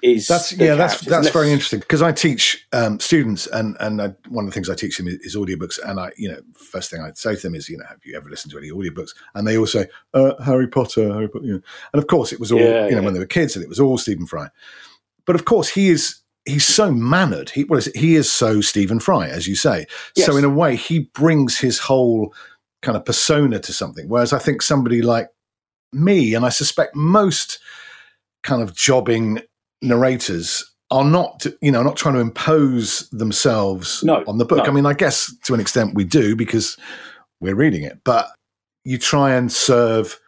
is 0.00 0.28
that's 0.28 0.52
yeah 0.52 0.76
that's 0.76 1.00
that's 1.00 1.30
very 1.30 1.50
interesting 1.50 1.80
because 1.80 2.02
I 2.02 2.12
teach 2.12 2.64
um, 2.72 3.00
students 3.00 3.48
and 3.48 3.76
and 3.80 4.00
I, 4.00 4.14
one 4.28 4.44
of 4.44 4.50
the 4.50 4.54
things 4.54 4.70
I 4.70 4.76
teach 4.76 4.96
them 4.96 5.08
is, 5.08 5.16
is, 5.16 5.34
audiobooks 5.34 5.76
and 5.84 5.98
I 5.98 6.12
you 6.16 6.30
know 6.30 6.40
first 6.54 6.88
thing 6.88 7.00
I 7.00 7.10
say 7.14 7.34
to 7.34 7.42
them 7.42 7.56
is 7.56 7.68
you 7.68 7.78
know 7.78 7.84
have 7.88 7.98
you 8.04 8.16
ever 8.16 8.30
listened 8.30 8.52
to 8.52 8.58
any 8.58 8.70
audiobooks 8.70 9.10
and 9.34 9.44
they 9.44 9.58
all 9.58 9.66
say 9.66 9.88
uh, 10.14 10.40
Harry 10.44 10.68
Potter 10.68 11.12
Harry 11.12 11.28
Potter 11.28 11.46
you 11.46 11.54
know. 11.54 11.60
and 11.92 12.00
of 12.00 12.06
course 12.06 12.32
it 12.32 12.38
was 12.38 12.52
all 12.52 12.60
yeah, 12.60 12.84
you 12.84 12.92
know 12.92 12.98
yeah. 12.98 13.04
when 13.04 13.14
they 13.14 13.18
were 13.18 13.26
kids 13.26 13.56
and 13.56 13.64
it 13.64 13.68
was 13.68 13.80
all 13.80 13.98
Stephen 13.98 14.24
Fry 14.24 14.48
but 15.24 15.34
of 15.34 15.44
course 15.44 15.68
he 15.68 15.88
is 15.88 16.22
he's 16.48 16.66
so 16.66 16.90
mannered. 16.90 17.50
He 17.50 17.64
well, 17.64 17.80
he 17.94 18.16
is 18.16 18.30
so 18.32 18.60
Stephen 18.60 19.00
Fry, 19.00 19.28
as 19.28 19.46
you 19.46 19.54
say. 19.54 19.86
Yes. 20.16 20.26
So 20.26 20.36
in 20.36 20.44
a 20.44 20.48
way, 20.48 20.76
he 20.76 21.00
brings 21.00 21.58
his 21.58 21.78
whole 21.78 22.34
kind 22.82 22.96
of 22.96 23.04
persona 23.04 23.58
to 23.60 23.72
something. 23.72 24.08
Whereas 24.08 24.32
I 24.32 24.38
think 24.38 24.62
somebody 24.62 25.02
like 25.02 25.28
me, 25.92 26.34
and 26.34 26.44
I 26.44 26.48
suspect 26.50 26.94
most 26.94 27.58
kind 28.42 28.62
of 28.62 28.74
jobbing 28.74 29.40
narrators 29.82 30.64
are 30.90 31.04
not, 31.04 31.46
you 31.60 31.70
know, 31.70 31.82
not 31.82 31.96
trying 31.96 32.14
to 32.14 32.20
impose 32.20 33.08
themselves 33.10 34.02
no, 34.02 34.24
on 34.26 34.38
the 34.38 34.44
book. 34.44 34.58
No. 34.58 34.64
I 34.64 34.70
mean, 34.70 34.86
I 34.86 34.94
guess 34.94 35.34
to 35.44 35.54
an 35.54 35.60
extent 35.60 35.94
we 35.94 36.04
do 36.04 36.34
because 36.34 36.76
we're 37.40 37.54
reading 37.54 37.82
it, 37.82 37.98
but 38.04 38.28
you 38.84 38.96
try 38.96 39.34
and 39.34 39.52
serve 39.52 40.18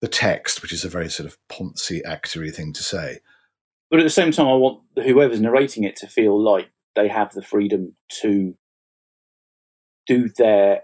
the 0.00 0.08
text, 0.08 0.62
which 0.62 0.72
is 0.72 0.84
a 0.84 0.88
very 0.88 1.10
sort 1.10 1.26
of 1.26 1.36
poncy, 1.50 2.00
actory 2.06 2.52
thing 2.54 2.72
to 2.72 2.82
say 2.82 3.18
but 3.90 3.98
at 3.98 4.04
the 4.04 4.10
same 4.10 4.30
time, 4.30 4.46
I 4.46 4.54
want 4.54 4.82
whoever's 4.94 5.40
narrating 5.40 5.84
it 5.84 5.96
to 5.96 6.06
feel 6.06 6.40
like 6.40 6.70
they 6.94 7.08
have 7.08 7.32
the 7.32 7.42
freedom 7.42 7.94
to 8.22 8.54
do 10.06 10.28
their 10.36 10.82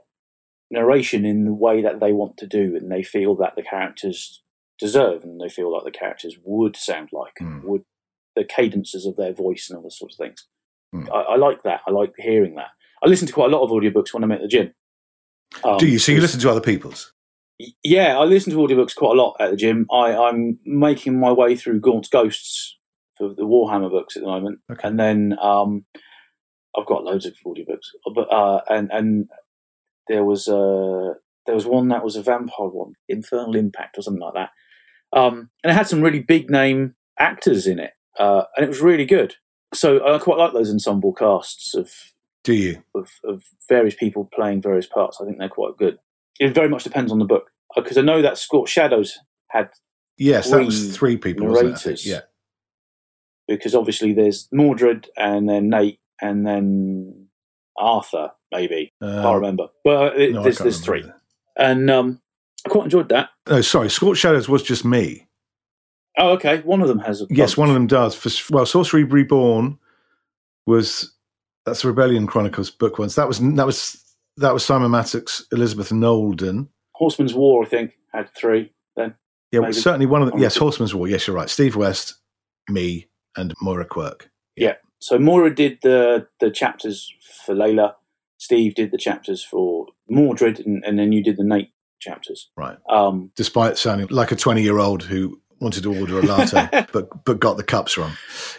narration 0.70 1.24
in 1.24 1.44
the 1.44 1.54
way 1.54 1.82
that 1.82 2.00
they 2.00 2.12
want 2.12 2.36
to 2.38 2.46
do, 2.46 2.76
and 2.76 2.90
they 2.90 3.02
feel 3.02 3.36
that 3.36 3.54
the 3.56 3.62
characters 3.62 4.42
deserve, 4.78 5.24
and 5.24 5.40
they 5.40 5.48
feel 5.48 5.72
like 5.72 5.84
the 5.84 5.98
characters 5.98 6.36
would 6.44 6.76
sound 6.76 7.10
like, 7.12 7.34
mm. 7.40 7.62
would 7.64 7.82
the 8.34 8.44
cadences 8.44 9.06
of 9.06 9.16
their 9.16 9.32
voice 9.32 9.68
and 9.68 9.76
all 9.76 9.82
those 9.82 9.98
sorts 9.98 10.14
of 10.14 10.24
things. 10.24 10.46
Mm. 10.94 11.10
I, 11.10 11.32
I, 11.32 11.36
like 11.36 11.62
that. 11.64 11.80
I 11.86 11.90
like 11.90 12.12
hearing 12.18 12.54
that. 12.56 12.68
I 13.02 13.08
listen 13.08 13.26
to 13.26 13.32
quite 13.32 13.50
a 13.50 13.56
lot 13.56 13.64
of 13.64 13.70
audiobooks 13.70 14.12
when 14.12 14.22
I'm 14.22 14.32
at 14.32 14.42
the 14.42 14.48
gym. 14.48 14.72
Um, 15.64 15.78
do 15.78 15.86
you? 15.86 15.98
So 15.98 16.12
you 16.12 16.20
listen 16.20 16.40
to 16.40 16.50
other 16.50 16.60
people's? 16.60 17.12
Yeah, 17.82 18.18
I 18.18 18.24
listen 18.24 18.52
to 18.52 18.58
audiobooks 18.58 18.94
quite 18.94 19.16
a 19.16 19.20
lot 19.20 19.36
at 19.40 19.50
the 19.50 19.56
gym. 19.56 19.86
I, 19.90 20.14
I'm 20.14 20.58
making 20.66 21.18
my 21.18 21.32
way 21.32 21.56
through 21.56 21.80
Gaunt's 21.80 22.08
Ghosts 22.08 22.76
for 23.16 23.28
the 23.28 23.46
Warhammer 23.46 23.90
books 23.90 24.16
at 24.16 24.22
the 24.22 24.28
moment, 24.28 24.58
okay. 24.70 24.86
and 24.86 25.00
then 25.00 25.36
um, 25.40 25.86
I've 26.76 26.86
got 26.86 27.04
loads 27.04 27.24
of 27.24 27.34
audiobooks. 27.46 27.88
But 28.14 28.30
uh, 28.30 28.60
and 28.68 28.90
and 28.92 29.28
there 30.08 30.24
was 30.24 30.48
a 30.48 31.14
there 31.46 31.54
was 31.54 31.66
one 31.66 31.88
that 31.88 32.04
was 32.04 32.16
a 32.16 32.22
vampire 32.22 32.68
one, 32.68 32.94
Infernal 33.08 33.56
Impact 33.56 33.98
or 33.98 34.02
something 34.02 34.22
like 34.22 34.34
that, 34.34 34.50
um, 35.18 35.50
and 35.62 35.70
it 35.70 35.74
had 35.74 35.88
some 35.88 36.02
really 36.02 36.20
big 36.20 36.50
name 36.50 36.94
actors 37.18 37.66
in 37.66 37.78
it, 37.78 37.92
uh, 38.18 38.44
and 38.56 38.64
it 38.64 38.68
was 38.68 38.80
really 38.80 39.04
good. 39.04 39.36
So 39.74 40.04
I 40.06 40.18
quite 40.18 40.38
like 40.38 40.52
those 40.52 40.70
ensemble 40.70 41.12
casts 41.12 41.74
of. 41.74 41.92
Do 42.44 42.54
you 42.54 42.84
of, 42.94 43.10
of 43.24 43.42
various 43.68 43.96
people 43.96 44.30
playing 44.32 44.62
various 44.62 44.86
parts? 44.86 45.18
I 45.20 45.24
think 45.24 45.38
they're 45.38 45.48
quite 45.48 45.76
good. 45.76 45.98
It 46.38 46.54
very 46.54 46.68
much 46.68 46.84
depends 46.84 47.10
on 47.10 47.18
the 47.18 47.24
book 47.24 47.50
because 47.74 47.96
uh, 47.96 48.02
I 48.02 48.04
know 48.04 48.22
that 48.22 48.38
Scorched 48.38 48.72
Shadows 48.72 49.18
had 49.50 49.70
yes, 50.16 50.50
that 50.50 50.64
was 50.64 50.96
three 50.96 51.16
people. 51.16 51.48
Narrators. 51.48 52.06
Yeah, 52.06 52.20
because 53.48 53.74
obviously 53.74 54.12
there's 54.12 54.48
Mordred 54.52 55.08
and 55.16 55.48
then 55.48 55.68
Nate 55.68 56.00
and 56.20 56.46
then 56.46 57.28
Arthur, 57.76 58.30
maybe. 58.52 58.92
Um, 59.00 59.18
I 59.18 59.22
can't 59.22 59.34
remember. 59.36 59.68
But 59.84 60.20
it, 60.20 60.32
no, 60.32 60.42
there's, 60.42 60.58
there's 60.58 60.80
three. 60.80 61.00
Either. 61.00 61.14
And 61.58 61.90
um, 61.90 62.20
I 62.66 62.68
quite 62.68 62.84
enjoyed 62.84 63.08
that. 63.08 63.30
Oh, 63.46 63.60
sorry. 63.60 63.90
Scorched 63.90 64.20
Shadows 64.20 64.48
was 64.48 64.62
just 64.62 64.84
me. 64.84 65.26
Oh, 66.18 66.30
okay. 66.30 66.60
One 66.62 66.80
of 66.80 66.88
them 66.88 66.98
has 67.00 67.22
a. 67.22 67.26
Yes, 67.30 67.56
one 67.56 67.68
of 67.68 67.74
them 67.74 67.86
does. 67.86 68.14
For, 68.14 68.30
well, 68.54 68.66
Sorcery 68.66 69.04
Reborn 69.04 69.78
was. 70.66 71.12
That's 71.64 71.82
the 71.82 71.88
Rebellion 71.88 72.28
Chronicles 72.28 72.70
book 72.70 72.98
once. 72.98 73.16
That 73.16 73.26
was 73.26 73.40
that 73.40 73.66
was 73.66 74.00
that 74.36 74.54
was 74.54 74.64
Simon 74.64 74.92
Mattox, 74.92 75.44
Elizabeth 75.50 75.90
Knowelden. 75.90 76.68
Horseman's 76.92 77.34
War, 77.34 77.64
I 77.64 77.68
think, 77.68 77.98
had 78.12 78.32
three 78.34 78.72
then. 78.96 79.14
Yeah, 79.50 79.60
well, 79.60 79.72
certainly 79.72 80.06
one 80.06 80.22
of 80.22 80.30
them. 80.30 80.38
Yes, 80.38 80.56
Horseman's 80.56 80.94
War. 80.94 81.08
Yes, 81.08 81.26
you're 81.26 81.34
right. 81.34 81.50
Steve 81.50 81.74
West, 81.74 82.14
me, 82.68 83.08
and 83.36 83.52
Moira 83.60 83.84
Quirk. 83.84 84.30
Yeah. 84.54 84.68
yeah. 84.68 84.74
So 85.00 85.18
Moira 85.18 85.54
did 85.54 85.78
the 85.82 86.28
the 86.38 86.50
chapters 86.50 87.12
for 87.44 87.54
Layla. 87.54 87.94
Steve 88.38 88.74
did 88.74 88.90
the 88.90 88.98
chapters 88.98 89.42
for 89.42 89.86
Mordred, 90.08 90.60
and, 90.60 90.84
and 90.84 90.98
then 90.98 91.12
you 91.12 91.22
did 91.22 91.36
the 91.36 91.44
Nate 91.44 91.72
chapters. 92.00 92.50
Right. 92.56 92.78
Um, 92.88 93.30
Despite 93.36 93.78
sounding 93.78 94.08
like 94.10 94.32
a 94.32 94.36
twenty 94.36 94.62
year 94.62 94.78
old 94.78 95.02
who 95.02 95.40
wanted 95.60 95.82
to 95.84 95.98
order 95.98 96.18
a 96.18 96.22
latte, 96.22 96.86
but 96.92 97.24
but 97.24 97.40
got 97.40 97.56
the 97.56 97.64
cups 97.64 97.96
wrong. 97.96 98.12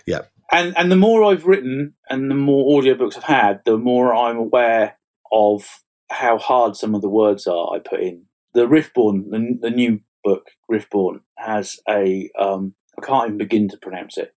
Yeah. 0.06 0.22
And 0.52 0.78
and 0.78 0.92
the 0.92 0.96
more 0.96 1.24
I've 1.24 1.46
written 1.46 1.94
and 2.10 2.32
the 2.32 2.36
more 2.36 2.82
audiobooks 2.82 3.18
I've 3.18 3.24
had, 3.24 3.62
the 3.66 3.78
more 3.78 4.16
I'm 4.16 4.38
aware 4.38 4.98
of 5.32 5.82
how 6.10 6.38
hard 6.38 6.76
some 6.76 6.96
of 6.96 7.02
the 7.02 7.10
words 7.10 7.48
are 7.48 7.76
I 7.76 7.80
put 7.80 8.00
in. 8.00 8.24
The 8.54 8.66
Riftborn, 8.66 9.30
the, 9.30 9.58
the 9.60 9.70
new 9.70 10.00
book 10.24 10.48
Riftborn, 10.72 11.20
has 11.38 11.78
a 11.88 12.30
um, 12.40 12.76
I 12.98 13.06
can't 13.06 13.26
even 13.28 13.38
begin 13.38 13.68
to 13.70 13.78
pronounce 13.78 14.18
it 14.18 14.34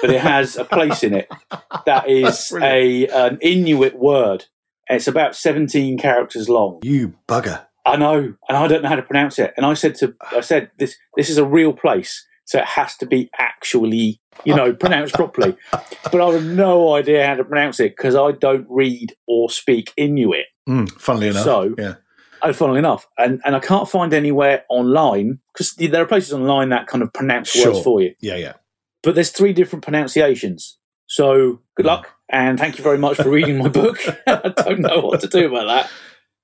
but 0.00 0.10
it 0.10 0.20
has 0.20 0.56
a 0.56 0.64
place 0.64 1.02
in 1.02 1.14
it 1.14 1.28
that 1.86 2.08
is 2.08 2.52
a 2.60 3.06
an 3.08 3.38
Inuit 3.40 3.98
word. 3.98 4.46
It's 4.90 5.06
about 5.06 5.36
seventeen 5.36 5.98
characters 5.98 6.48
long. 6.48 6.80
You 6.82 7.14
bugger! 7.28 7.66
I 7.86 7.96
know, 7.96 8.34
and 8.48 8.56
I 8.56 8.66
don't 8.66 8.82
know 8.82 8.88
how 8.88 8.96
to 8.96 9.02
pronounce 9.02 9.38
it. 9.38 9.54
And 9.56 9.64
I 9.64 9.74
said 9.74 9.94
to 9.96 10.14
I 10.32 10.40
said 10.40 10.70
this 10.78 10.96
this 11.16 11.30
is 11.30 11.38
a 11.38 11.44
real 11.44 11.72
place, 11.72 12.26
so 12.44 12.58
it 12.58 12.64
has 12.64 12.96
to 12.98 13.06
be 13.06 13.30
actually 13.38 14.20
you 14.44 14.54
know 14.54 14.72
pronounced 14.72 15.14
properly. 15.14 15.56
But 16.10 16.20
I 16.20 16.32
have 16.32 16.44
no 16.44 16.94
idea 16.94 17.24
how 17.24 17.34
to 17.34 17.44
pronounce 17.44 17.78
it 17.78 17.96
because 17.96 18.16
I 18.16 18.32
don't 18.32 18.66
read 18.68 19.14
or 19.28 19.48
speak 19.48 19.92
Inuit. 19.96 20.46
Mm, 20.68 20.90
funnily 21.00 21.28
enough, 21.28 21.44
so 21.44 21.74
yeah. 21.78 21.94
Oh, 22.42 22.52
funnily 22.52 22.78
enough, 22.78 23.06
and 23.18 23.40
and 23.44 23.54
I 23.54 23.60
can't 23.60 23.88
find 23.88 24.12
anywhere 24.12 24.64
online 24.68 25.40
because 25.52 25.74
there 25.74 26.02
are 26.02 26.06
places 26.06 26.32
online 26.32 26.70
that 26.70 26.86
kind 26.86 27.02
of 27.02 27.12
pronounce 27.12 27.50
sure. 27.50 27.72
words 27.72 27.84
for 27.84 28.00
you. 28.00 28.14
Yeah, 28.20 28.36
yeah 28.36 28.54
but 29.02 29.14
there's 29.14 29.30
three 29.30 29.52
different 29.52 29.84
pronunciations. 29.84 30.78
So 31.06 31.60
good 31.76 31.86
luck 31.86 32.14
and 32.30 32.58
thank 32.58 32.78
you 32.78 32.84
very 32.84 32.98
much 32.98 33.16
for 33.16 33.28
reading 33.30 33.58
my 33.58 33.68
book. 33.68 33.98
I 34.26 34.52
don't 34.56 34.80
know 34.80 35.00
what 35.00 35.20
to 35.20 35.26
do 35.28 35.46
about 35.48 35.66
that. 35.66 35.90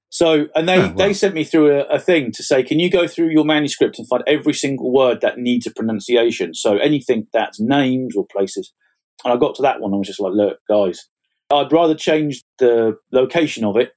So, 0.08 0.46
and 0.54 0.68
they, 0.68 0.78
Oh, 0.78 0.86
wow. 0.88 0.92
they 0.94 1.12
sent 1.12 1.34
me 1.34 1.44
through 1.44 1.72
a, 1.80 1.84
a 1.84 1.98
thing 1.98 2.30
to 2.32 2.42
say, 2.42 2.62
can 2.62 2.78
you 2.78 2.90
go 2.90 3.06
through 3.08 3.30
your 3.30 3.44
manuscript 3.44 3.98
and 3.98 4.08
find 4.08 4.22
every 4.26 4.54
single 4.54 4.92
word 4.92 5.20
that 5.20 5.38
needs 5.38 5.66
a 5.66 5.70
pronunciation? 5.70 6.54
So 6.54 6.76
anything 6.78 7.26
that's 7.32 7.60
names 7.60 8.16
or 8.16 8.24
places. 8.30 8.72
And 9.24 9.32
I 9.32 9.36
got 9.36 9.54
to 9.56 9.62
that 9.62 9.80
one. 9.80 9.92
I 9.92 9.96
was 9.96 10.06
just 10.06 10.20
like, 10.20 10.32
look, 10.32 10.58
guys, 10.68 11.08
I'd 11.52 11.72
rather 11.72 11.94
change 11.94 12.42
the 12.58 12.96
location 13.12 13.64
of 13.64 13.76
it 13.76 13.92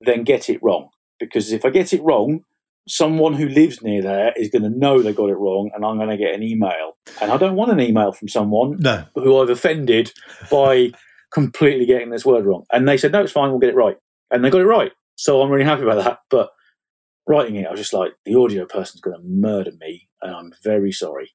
than 0.00 0.22
get 0.24 0.48
it 0.48 0.60
wrong. 0.62 0.88
Because 1.18 1.50
if 1.52 1.64
I 1.64 1.70
get 1.70 1.92
it 1.92 2.02
wrong, 2.02 2.40
someone 2.86 3.34
who 3.34 3.48
lives 3.48 3.82
near 3.82 4.00
there 4.00 4.32
is 4.36 4.48
going 4.50 4.62
to 4.62 4.70
know 4.70 5.02
they 5.02 5.12
got 5.12 5.28
it 5.28 5.34
wrong 5.36 5.70
and 5.74 5.84
I'm 5.84 5.96
going 5.98 6.08
to 6.08 6.16
get 6.16 6.34
an 6.34 6.42
email. 6.42 6.92
And 7.20 7.30
I 7.32 7.36
don't 7.36 7.56
want 7.56 7.72
an 7.72 7.80
email 7.80 8.12
from 8.12 8.28
someone 8.28 8.76
No. 8.78 9.04
who 9.14 9.38
I've 9.38 9.50
offended 9.50 10.12
by 10.50 10.92
completely 11.32 11.86
getting 11.86 12.10
this 12.10 12.24
word 12.24 12.44
wrong. 12.44 12.64
And 12.72 12.88
they 12.88 12.96
said, 12.96 13.12
no, 13.12 13.22
it's 13.22 13.32
fine, 13.32 13.50
we'll 13.50 13.58
get 13.58 13.70
it 13.70 13.76
right. 13.76 13.96
And 14.30 14.44
they 14.44 14.50
got 14.50 14.60
it 14.60 14.66
right. 14.66 14.92
So 15.16 15.42
I'm 15.42 15.50
really 15.50 15.64
happy 15.64 15.82
about 15.82 16.04
that. 16.04 16.20
But 16.30 16.50
writing 17.26 17.56
it, 17.56 17.66
I 17.66 17.70
was 17.70 17.80
just 17.80 17.92
like, 17.92 18.12
the 18.24 18.34
audio 18.36 18.64
person's 18.64 19.00
going 19.00 19.16
to 19.16 19.22
murder 19.22 19.72
me, 19.78 20.08
and 20.22 20.34
I'm 20.34 20.52
very 20.62 20.92
sorry. 20.92 21.32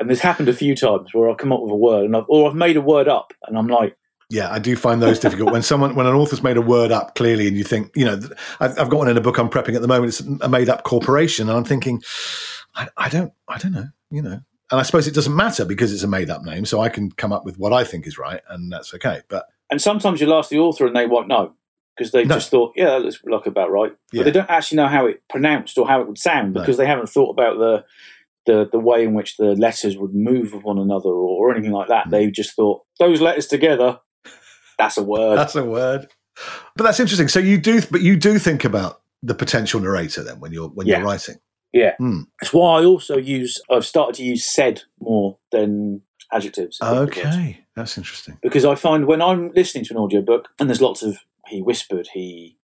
And 0.00 0.08
this 0.08 0.20
happened 0.20 0.48
a 0.48 0.54
few 0.54 0.74
times 0.74 1.12
where 1.12 1.28
I'll 1.28 1.34
come 1.34 1.52
up 1.52 1.60
with 1.60 1.70
a 1.70 1.76
word, 1.76 2.04
and 2.04 2.16
I've, 2.16 2.24
or 2.28 2.48
I've 2.48 2.56
made 2.56 2.76
a 2.76 2.80
word 2.80 3.08
up, 3.08 3.32
and 3.46 3.58
I'm 3.58 3.68
like, 3.68 3.96
Yeah, 4.30 4.50
I 4.50 4.58
do 4.58 4.76
find 4.76 5.02
those 5.02 5.18
difficult 5.18 5.52
when 5.52 5.62
someone 5.62 5.94
when 5.94 6.06
an 6.06 6.14
author's 6.14 6.42
made 6.42 6.56
a 6.56 6.62
word 6.62 6.90
up 6.90 7.14
clearly, 7.14 7.46
and 7.48 7.56
you 7.56 7.64
think, 7.64 7.90
you 7.94 8.04
know, 8.04 8.18
I've, 8.60 8.78
I've 8.78 8.88
got 8.88 8.98
one 8.98 9.08
in 9.08 9.16
a 9.16 9.20
book 9.20 9.38
I'm 9.38 9.50
prepping 9.50 9.74
at 9.74 9.82
the 9.82 9.88
moment. 9.88 10.08
It's 10.08 10.20
a 10.20 10.48
made 10.48 10.68
up 10.68 10.84
corporation, 10.84 11.48
and 11.48 11.58
I'm 11.58 11.64
thinking, 11.64 12.02
I, 12.74 12.88
I 12.96 13.08
don't, 13.08 13.32
I 13.48 13.58
don't 13.58 13.72
know, 13.72 13.88
you 14.10 14.22
know. 14.22 14.40
And 14.72 14.80
I 14.80 14.82
suppose 14.82 15.06
it 15.06 15.14
doesn't 15.14 15.36
matter 15.36 15.64
because 15.64 15.92
it's 15.92 16.02
a 16.02 16.08
made 16.08 16.30
up 16.30 16.42
name, 16.42 16.64
so 16.64 16.80
I 16.80 16.88
can 16.88 17.12
come 17.12 17.30
up 17.32 17.44
with 17.44 17.58
what 17.58 17.72
I 17.72 17.84
think 17.84 18.06
is 18.06 18.18
right, 18.18 18.40
and 18.48 18.72
that's 18.72 18.92
okay. 18.94 19.20
But 19.28 19.44
and 19.70 19.80
sometimes 19.80 20.20
you'll 20.20 20.34
ask 20.34 20.48
the 20.50 20.58
author 20.58 20.86
and 20.86 20.96
they 20.96 21.06
won't 21.06 21.28
know 21.28 21.52
because 21.96 22.10
they 22.12 22.24
No. 22.24 22.34
just 22.36 22.50
thought, 22.50 22.72
yeah, 22.74 22.86
that 22.86 23.02
looks 23.02 23.20
like 23.24 23.46
about 23.46 23.70
right. 23.70 23.92
Yeah. 24.12 24.20
But 24.20 24.24
they 24.24 24.30
don't 24.32 24.50
actually 24.50 24.76
know 24.76 24.88
how 24.88 25.06
it 25.06 25.22
pronounced 25.30 25.76
or 25.78 25.86
how 25.86 26.00
it 26.00 26.08
would 26.08 26.18
sound 26.18 26.54
No. 26.54 26.60
because 26.60 26.76
they 26.78 26.86
haven't 26.86 27.08
thought 27.10 27.30
about 27.30 27.58
the, 27.58 27.84
the 28.46 28.68
the 28.72 28.78
way 28.78 29.04
in 29.04 29.12
which 29.14 29.36
the 29.36 29.54
letters 29.56 29.96
would 29.98 30.14
move 30.14 30.52
with 30.54 30.64
one 30.64 30.78
another 30.78 31.10
or, 31.10 31.48
or 31.48 31.54
anything 31.54 31.72
like 31.72 31.88
that. 31.88 32.06
Mm. 32.06 32.10
They 32.10 32.30
just 32.30 32.56
thought, 32.56 32.82
those 32.98 33.20
letters 33.20 33.46
together, 33.46 34.00
that's 34.78 34.96
a 34.96 35.02
word. 35.02 35.36
that's 35.36 35.54
a 35.54 35.64
word. 35.64 36.08
But 36.76 36.84
that's 36.84 36.98
interesting. 36.98 37.28
So 37.28 37.38
you 37.40 37.58
do, 37.58 37.82
but 37.90 38.00
you 38.00 38.16
do 38.16 38.38
think 38.38 38.64
about 38.64 39.02
the 39.22 39.34
potential 39.34 39.80
narrator 39.80 40.22
then 40.24 40.40
when 40.40 40.50
you're 40.52 40.68
when 40.68 40.86
Yeah. 40.86 40.96
you're 40.98 41.06
writing. 41.06 41.36
Yeah. 41.72 41.94
Hmm. 41.96 42.22
That's 42.40 42.52
why 42.52 42.80
I 42.80 42.84
also 42.84 43.16
use, 43.16 43.60
I've 43.70 43.86
started 43.86 44.14
to 44.16 44.24
use 44.24 44.44
said 44.44 44.82
more 45.00 45.38
than 45.52 46.02
adjectives. 46.32 46.78
Okay, 46.82 47.64
that's 47.76 47.96
interesting. 47.96 48.38
Because 48.42 48.64
I 48.64 48.74
find 48.74 49.06
when 49.06 49.22
I'm 49.22 49.50
listening 49.54 49.84
to 49.86 49.94
an 49.94 49.98
audiobook 50.00 50.48
and 50.58 50.68
there's 50.68 50.80
lots 50.82 51.02
of 51.02 51.18
he 51.46 51.60
whispered, 51.62 52.08
he 52.12 52.56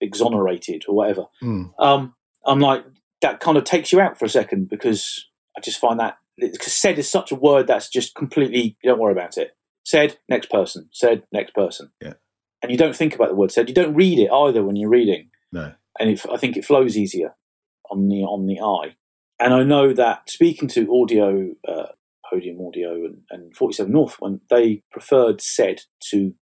exonerated, 0.00 0.84
or 0.88 0.94
whatever, 0.94 1.26
Hmm. 1.40 1.64
um, 1.78 2.14
I'm 2.46 2.60
like, 2.60 2.84
that 3.20 3.40
kind 3.40 3.58
of 3.58 3.64
takes 3.64 3.92
you 3.92 4.00
out 4.00 4.18
for 4.18 4.24
a 4.24 4.28
second 4.30 4.68
because 4.68 5.26
I 5.56 5.60
just 5.60 5.80
find 5.80 5.98
that, 6.00 6.18
because 6.38 6.72
said 6.72 6.98
is 6.98 7.10
such 7.10 7.32
a 7.32 7.36
word 7.36 7.66
that's 7.66 7.88
just 7.88 8.14
completely, 8.14 8.76
you 8.82 8.90
don't 8.90 9.00
worry 9.00 9.12
about 9.12 9.36
it. 9.36 9.56
Said, 9.84 10.18
next 10.28 10.50
person. 10.50 10.88
Said, 10.92 11.24
next 11.32 11.54
person. 11.54 11.90
Yeah. 12.00 12.14
And 12.62 12.70
you 12.70 12.78
don't 12.78 12.94
think 12.94 13.14
about 13.14 13.28
the 13.28 13.34
word 13.34 13.50
said. 13.50 13.68
You 13.68 13.74
don't 13.74 13.94
read 13.94 14.18
it 14.18 14.30
either 14.30 14.62
when 14.64 14.76
you're 14.76 14.90
reading 14.90 15.30
No. 15.52 15.72
and 15.98 16.10
it, 16.10 16.24
I 16.32 16.36
think 16.36 16.56
it 16.56 16.64
flows 16.64 16.96
easier 16.96 17.34
on 17.90 18.08
the 18.08 18.22
on 18.22 18.46
the 18.46 18.60
eye. 18.60 18.96
And 19.40 19.54
I 19.54 19.62
know 19.62 19.92
that 19.92 20.28
speaking 20.28 20.68
to 20.70 21.02
audio, 21.02 21.50
uh, 21.66 21.86
Podium 22.28 22.60
Audio 22.60 23.04
and, 23.04 23.18
and 23.30 23.54
47 23.54 23.92
North, 23.92 24.16
when 24.18 24.40
they 24.50 24.82
preferred 24.90 25.40
said 25.40 25.82
to 26.10 26.34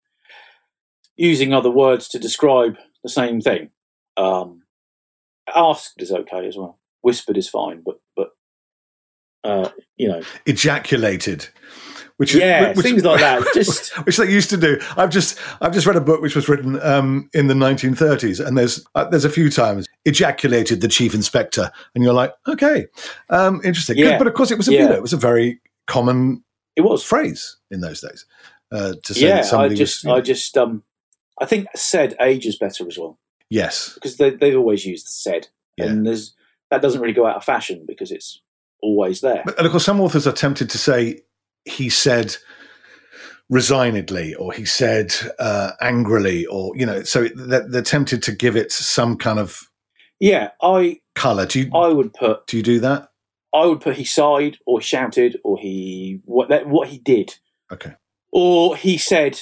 using 1.16 1.52
other 1.52 1.70
words 1.70 2.08
to 2.08 2.18
describe 2.18 2.76
the 3.02 3.10
same 3.10 3.40
thing. 3.40 3.70
Um, 4.16 4.62
asked 5.54 6.00
is 6.00 6.10
okay 6.10 6.46
as 6.46 6.56
well. 6.56 6.78
Whispered 7.02 7.36
is 7.36 7.48
fine, 7.48 7.82
but 7.84 8.00
but 8.16 8.30
uh, 9.44 9.70
you 9.96 10.08
know, 10.08 10.22
Ejaculated, 10.46 11.48
which 12.18 12.34
is 12.34 12.40
yeah, 12.40 12.68
which, 12.68 12.78
things 12.80 13.04
like 13.04 13.20
that. 13.20 13.46
Just 13.54 13.94
which 14.06 14.16
they 14.16 14.30
used 14.30 14.50
to 14.50 14.56
do. 14.56 14.78
I've 14.96 15.10
just 15.10 15.38
I've 15.60 15.72
just 15.72 15.86
read 15.86 15.96
a 15.96 16.00
book 16.00 16.20
which 16.22 16.34
was 16.34 16.48
written 16.48 16.80
um, 16.82 17.28
in 17.34 17.46
the 17.48 17.54
1930s, 17.54 18.44
and 18.44 18.56
there's 18.56 18.84
uh, 18.94 19.04
there's 19.04 19.24
a 19.24 19.30
few 19.30 19.50
times 19.50 19.86
ejaculated 20.04 20.80
the 20.80 20.88
chief 20.88 21.14
inspector, 21.14 21.70
and 21.94 22.02
you're 22.04 22.14
like, 22.14 22.32
okay, 22.48 22.86
um, 23.30 23.60
interesting. 23.64 23.96
Yeah. 23.98 24.16
But 24.18 24.26
of 24.26 24.34
course, 24.34 24.50
it 24.50 24.56
was 24.58 24.68
a 24.68 24.72
Yeah. 24.72 24.82
you 24.82 24.88
know, 24.88 24.94
it 24.94 25.02
was 25.02 25.12
a 25.12 25.16
very 25.18 25.60
common 25.86 26.42
it 26.74 26.82
was 26.82 27.02
phrase 27.02 27.56
in 27.70 27.80
those 27.80 28.00
days 28.00 28.26
uh, 28.72 28.94
to 29.02 29.14
say 29.14 29.42
something. 29.42 29.58
yeah. 29.70 29.74
I 29.74 29.74
just 29.74 30.04
was. 30.04 30.18
I 30.18 30.20
just 30.20 30.56
um, 30.58 30.82
I 31.40 31.44
think 31.46 31.66
said 31.74 32.16
ages 32.20 32.56
better 32.58 32.86
as 32.86 32.98
well. 32.98 33.18
yes, 33.50 33.92
because 33.94 34.16
they, 34.16 34.30
they've 34.30 34.56
always 34.56 34.84
used 34.86 35.06
said, 35.08 35.48
Yeah. 35.76 35.86
and 35.86 36.06
there's 36.06 36.34
that 36.70 36.82
doesn't 36.82 37.00
really 37.00 37.12
go 37.14 37.26
out 37.26 37.36
of 37.36 37.44
fashion 37.44 37.84
because 37.86 38.10
it's 38.10 38.40
always 38.82 39.20
there. 39.20 39.42
but, 39.44 39.56
and 39.58 39.66
of 39.66 39.70
course, 39.72 39.84
some 39.84 40.00
authors 40.00 40.26
are 40.26 40.32
tempted 40.32 40.68
to 40.70 40.78
say 40.78 41.20
he 41.66 41.90
said 41.90 42.36
resignedly 43.48 44.34
or 44.34 44.52
he 44.52 44.64
said 44.64 45.14
uh, 45.38 45.72
angrily 45.80 46.46
or 46.46 46.72
you 46.76 46.84
know 46.84 47.02
so 47.02 47.28
they're, 47.34 47.68
they're 47.68 47.82
tempted 47.82 48.22
to 48.24 48.32
give 48.32 48.56
it 48.56 48.72
some 48.72 49.16
kind 49.16 49.38
of 49.38 49.70
yeah, 50.18 50.50
I 50.62 51.00
color 51.14 51.44
do 51.46 51.60
you 51.60 51.70
I 51.74 51.88
would 51.88 52.12
put 52.14 52.46
do 52.46 52.56
you 52.56 52.62
do 52.62 52.80
that 52.80 53.10
I 53.54 53.66
would 53.66 53.80
put 53.80 53.96
he 53.96 54.04
sighed 54.04 54.56
or 54.66 54.80
shouted 54.80 55.38
or 55.44 55.58
he 55.58 56.20
what 56.24 56.48
that, 56.48 56.66
what 56.66 56.88
he 56.88 56.98
did 56.98 57.36
okay 57.72 57.94
or 58.32 58.76
he 58.76 58.98
said 58.98 59.38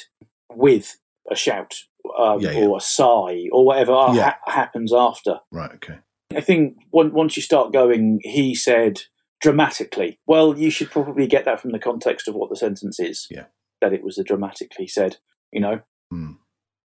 with 0.52 0.96
a 1.30 1.36
shout 1.36 1.74
um, 2.18 2.40
Yeah, 2.40 2.50
yeah. 2.50 2.66
or 2.66 2.76
a 2.76 2.80
sigh 2.80 3.48
or 3.52 3.64
whatever 3.64 3.92
Yeah. 4.12 4.34
ha- 4.44 4.52
happens 4.52 4.92
after. 4.92 5.38
right 5.50 5.70
okay 5.76 5.98
I 6.36 6.40
think 6.40 6.76
on- 6.92 7.12
once 7.12 7.36
you 7.36 7.42
start 7.42 7.72
going, 7.72 8.18
he 8.24 8.54
said 8.56 9.02
dramatically. 9.40 10.18
Well, 10.26 10.58
you 10.58 10.70
should 10.70 10.90
probably 10.90 11.26
get 11.26 11.44
that 11.44 11.60
from 11.60 11.72
the 11.72 11.78
context 11.78 12.28
of 12.28 12.34
what 12.34 12.50
the 12.50 12.56
sentence 12.56 12.98
is. 13.00 13.26
Yeah. 13.30 13.46
That 13.80 13.92
it 13.92 14.02
was 14.02 14.18
a 14.18 14.24
dramatically 14.24 14.86
said. 14.86 15.16
You 15.52 15.60
know, 15.60 15.80
Hmm. 16.10 16.32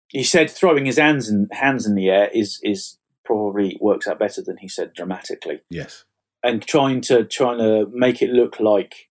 he 0.09 0.23
said 0.23 0.51
throwing 0.51 0.85
his 0.87 0.99
hands 0.99 1.29
in 1.29 1.49
hands 1.53 1.87
in 1.87 1.95
the 1.95 2.09
air 2.11 2.29
is 2.33 2.61
is 2.63 2.99
probably 3.25 3.77
works 3.81 4.07
out 4.07 4.19
better 4.19 4.43
than 4.43 4.57
he 4.59 4.69
said 4.69 4.93
dramatically. 4.95 5.61
yes 5.71 6.05
And 6.43 6.63
trying 6.67 7.01
to 7.03 7.25
trying 7.25 7.59
to 7.59 7.87
make 7.93 8.21
it 8.23 8.31
look 8.31 8.59
like, 8.61 9.09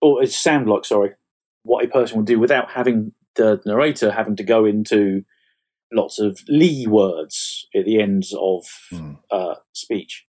or 0.00 0.22
it 0.22 0.30
sound 0.32 0.68
like, 0.68 0.84
sorry, 0.84 1.12
what 1.62 1.84
a 1.84 1.88
person 1.88 2.16
would 2.18 2.26
do 2.26 2.38
without 2.40 2.70
having 2.70 3.12
the 3.36 3.60
narrator 3.66 4.10
having 4.12 4.36
to 4.36 4.42
go 4.44 4.64
into 4.64 5.24
lots 5.92 6.18
of 6.18 6.40
lee 6.48 6.86
words 6.86 7.66
at 7.74 7.84
the 7.84 8.00
ends 8.00 8.34
of 8.38 8.64
Hmm. 8.90 9.14
uh, 9.30 9.54
speech. 9.72 10.26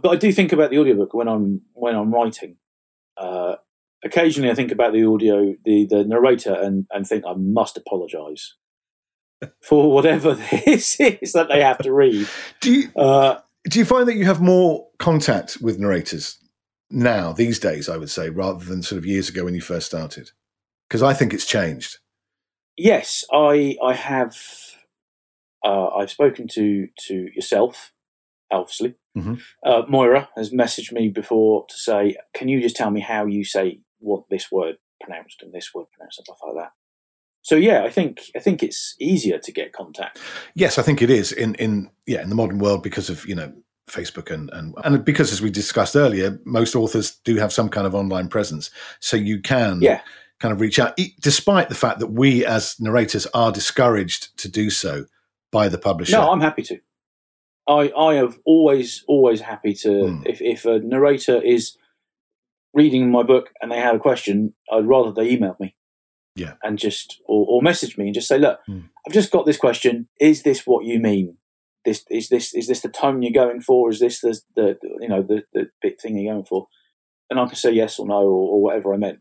But 0.00 0.10
I 0.10 0.16
do 0.16 0.32
think 0.32 0.52
about 0.52 0.70
the 0.70 0.78
audiobook 0.78 1.14
when 1.14 1.28
I'm 1.28 1.62
when 1.74 1.94
I'm 1.94 2.12
writing. 2.12 2.56
Uh, 3.16 3.56
occasionally, 4.04 4.50
I 4.50 4.54
think 4.54 4.72
about 4.72 4.92
the 4.92 5.04
audio, 5.04 5.54
the 5.64 5.86
the 5.86 6.04
narrator, 6.04 6.54
and 6.54 6.86
and 6.90 7.06
think 7.06 7.24
I 7.26 7.34
must 7.34 7.76
apologise 7.76 8.56
for 9.62 9.92
whatever 9.92 10.34
this 10.64 10.98
is 11.00 11.32
that 11.32 11.48
they 11.48 11.62
have 11.62 11.78
to 11.78 11.92
read. 11.92 12.28
do 12.60 12.72
you 12.72 12.88
Uh, 12.96 13.38
do 13.68 13.78
you 13.78 13.84
find 13.84 14.08
that 14.08 14.16
you 14.16 14.24
have 14.24 14.40
more 14.40 14.88
contact 14.98 15.58
with 15.60 15.78
narrators 15.78 16.38
now 16.90 17.32
these 17.32 17.58
days 17.58 17.88
i 17.88 17.96
would 17.96 18.10
say 18.10 18.28
rather 18.28 18.62
than 18.66 18.82
sort 18.82 18.98
of 18.98 19.06
years 19.06 19.30
ago 19.30 19.44
when 19.44 19.54
you 19.54 19.62
first 19.62 19.86
started 19.86 20.30
because 20.86 21.02
i 21.02 21.14
think 21.14 21.32
it's 21.32 21.46
changed 21.46 21.96
yes, 22.76 23.24
I 23.32 23.76
I 23.82 23.94
have. 23.94 24.36
Uh, 25.64 25.88
I've 25.88 26.10
spoken 26.10 26.48
to 26.48 26.88
to 27.06 27.14
yourself, 27.34 27.91
obviously. 28.60 28.94
Mhm. 29.16 29.40
Uh, 29.64 29.82
Moira 29.88 30.28
has 30.36 30.50
messaged 30.52 30.92
me 30.92 31.08
before 31.08 31.66
to 31.68 31.76
say, 31.76 32.16
"Can 32.34 32.48
you 32.48 32.60
just 32.60 32.76
tell 32.76 32.90
me 32.90 33.00
how 33.00 33.26
you 33.26 33.44
say 33.44 33.80
what 33.98 34.24
this 34.30 34.50
word 34.50 34.76
pronounced 35.02 35.42
and 35.42 35.52
this 35.52 35.70
word 35.74 35.86
pronounced 35.96 36.18
and 36.18 36.24
stuff 36.26 36.38
like 36.46 36.56
that?" 36.64 36.72
So 37.42 37.56
yeah, 37.56 37.82
I 37.84 37.90
think 37.90 38.20
I 38.36 38.38
think 38.38 38.62
it's 38.62 38.94
easier 39.00 39.38
to 39.38 39.52
get 39.52 39.72
contact. 39.72 40.18
yes 40.54 40.78
i 40.78 40.82
think 40.82 41.02
it 41.02 41.10
is 41.10 41.32
in 41.32 41.54
in 41.56 41.90
yeah 42.06 42.22
in 42.22 42.28
the 42.28 42.34
modern 42.34 42.58
world 42.58 42.82
because 42.82 43.08
of 43.10 43.26
you 43.26 43.34
know 43.34 43.52
facebook 43.90 44.30
and 44.30 44.48
and 44.52 44.74
and 44.84 45.04
because 45.04 45.32
as 45.32 45.42
we 45.42 45.50
discussed 45.50 45.96
earlier 45.96 46.38
most 46.44 46.74
authors 46.76 47.16
do 47.24 47.36
have 47.36 47.52
some 47.52 47.68
kind 47.68 47.86
of 47.86 47.94
online 47.94 48.28
presence 48.28 48.70
so 49.00 49.16
you 49.16 49.40
can 49.40 49.80
Yeah. 49.82 50.00
kind 50.40 50.52
of 50.54 50.60
reach 50.60 50.78
out 50.78 50.96
despite 51.20 51.68
the 51.68 51.74
fact 51.74 51.98
that 51.98 52.08
we 52.12 52.44
as 52.46 52.76
narrators 52.80 53.26
are 53.34 53.50
discouraged 53.52 54.36
to 54.38 54.48
do 54.48 54.70
so 54.70 55.06
by 55.50 55.68
the 55.68 55.78
publisher 55.78 56.16
No, 56.16 56.30
I'm 56.30 56.40
happy 56.40 56.62
to. 56.62 56.78
I 57.68 57.92
I 57.96 58.14
have 58.14 58.38
always 58.44 59.04
always 59.06 59.40
happy 59.40 59.74
to 59.74 60.06
Hmm. 60.08 60.22
if 60.26 60.40
if 60.40 60.64
a 60.64 60.78
narrator 60.80 61.40
is 61.42 61.76
reading 62.74 63.10
my 63.10 63.22
book 63.22 63.50
and 63.60 63.70
they 63.70 63.78
have 63.78 63.96
a 63.96 64.00
question, 64.00 64.54
I'd 64.70 64.86
rather 64.86 65.12
they 65.12 65.30
email 65.30 65.56
me. 65.60 65.76
Yeah. 66.34 66.54
And 66.62 66.78
just 66.78 67.20
or, 67.26 67.44
or 67.46 67.62
message 67.62 67.98
me 67.98 68.06
and 68.06 68.14
just 68.14 68.28
say, 68.28 68.38
look, 68.38 68.60
Hmm. 68.66 68.80
I've 69.06 69.12
just 69.12 69.30
got 69.30 69.46
this 69.46 69.58
question. 69.58 70.08
Is 70.20 70.42
this 70.42 70.66
what 70.66 70.84
you 70.84 70.98
mean? 71.00 71.36
This 71.84 72.04
is 72.10 72.28
this 72.28 72.54
is 72.54 72.66
this 72.68 72.80
the 72.80 72.88
tone 72.88 73.22
you're 73.22 73.32
going 73.44 73.60
for? 73.60 73.90
Is 73.90 73.98
this 74.00 74.20
the 74.20 74.40
the 74.56 74.78
you 75.00 75.08
know 75.08 75.22
the 75.22 75.42
the 75.52 75.70
big 75.82 76.00
thing 76.00 76.16
you're 76.16 76.32
going 76.32 76.44
for? 76.44 76.68
And 77.30 77.40
I 77.40 77.46
can 77.46 77.56
say 77.56 77.72
yes 77.72 77.98
or 77.98 78.06
no 78.06 78.14
or, 78.22 78.52
or 78.54 78.62
whatever 78.62 78.92
I 78.94 78.98
meant. 78.98 79.20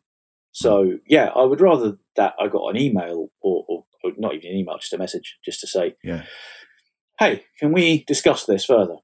So 0.52 1.00
yeah, 1.08 1.30
I 1.36 1.44
would 1.44 1.62
rather 1.62 1.98
that 2.18 2.34
I 2.39 2.48
got 2.48 2.68
an 2.70 2.78
email 2.78 3.30
or, 3.42 3.64
or, 3.68 3.86
or 4.04 4.12
not 4.18 4.36
even 4.36 4.52
an 4.52 4.58
email, 4.58 4.78
just 4.78 4.94
a 4.94 4.98
message, 4.98 5.38
just 5.46 5.60
to 5.62 5.68
say, 5.68 5.96
Yeah. 6.04 6.24
"Hey, 7.22 7.45
can 7.59 7.72
we 7.72 8.03
discuss 8.05 8.45
this 8.45 8.65
further?" 8.65 8.97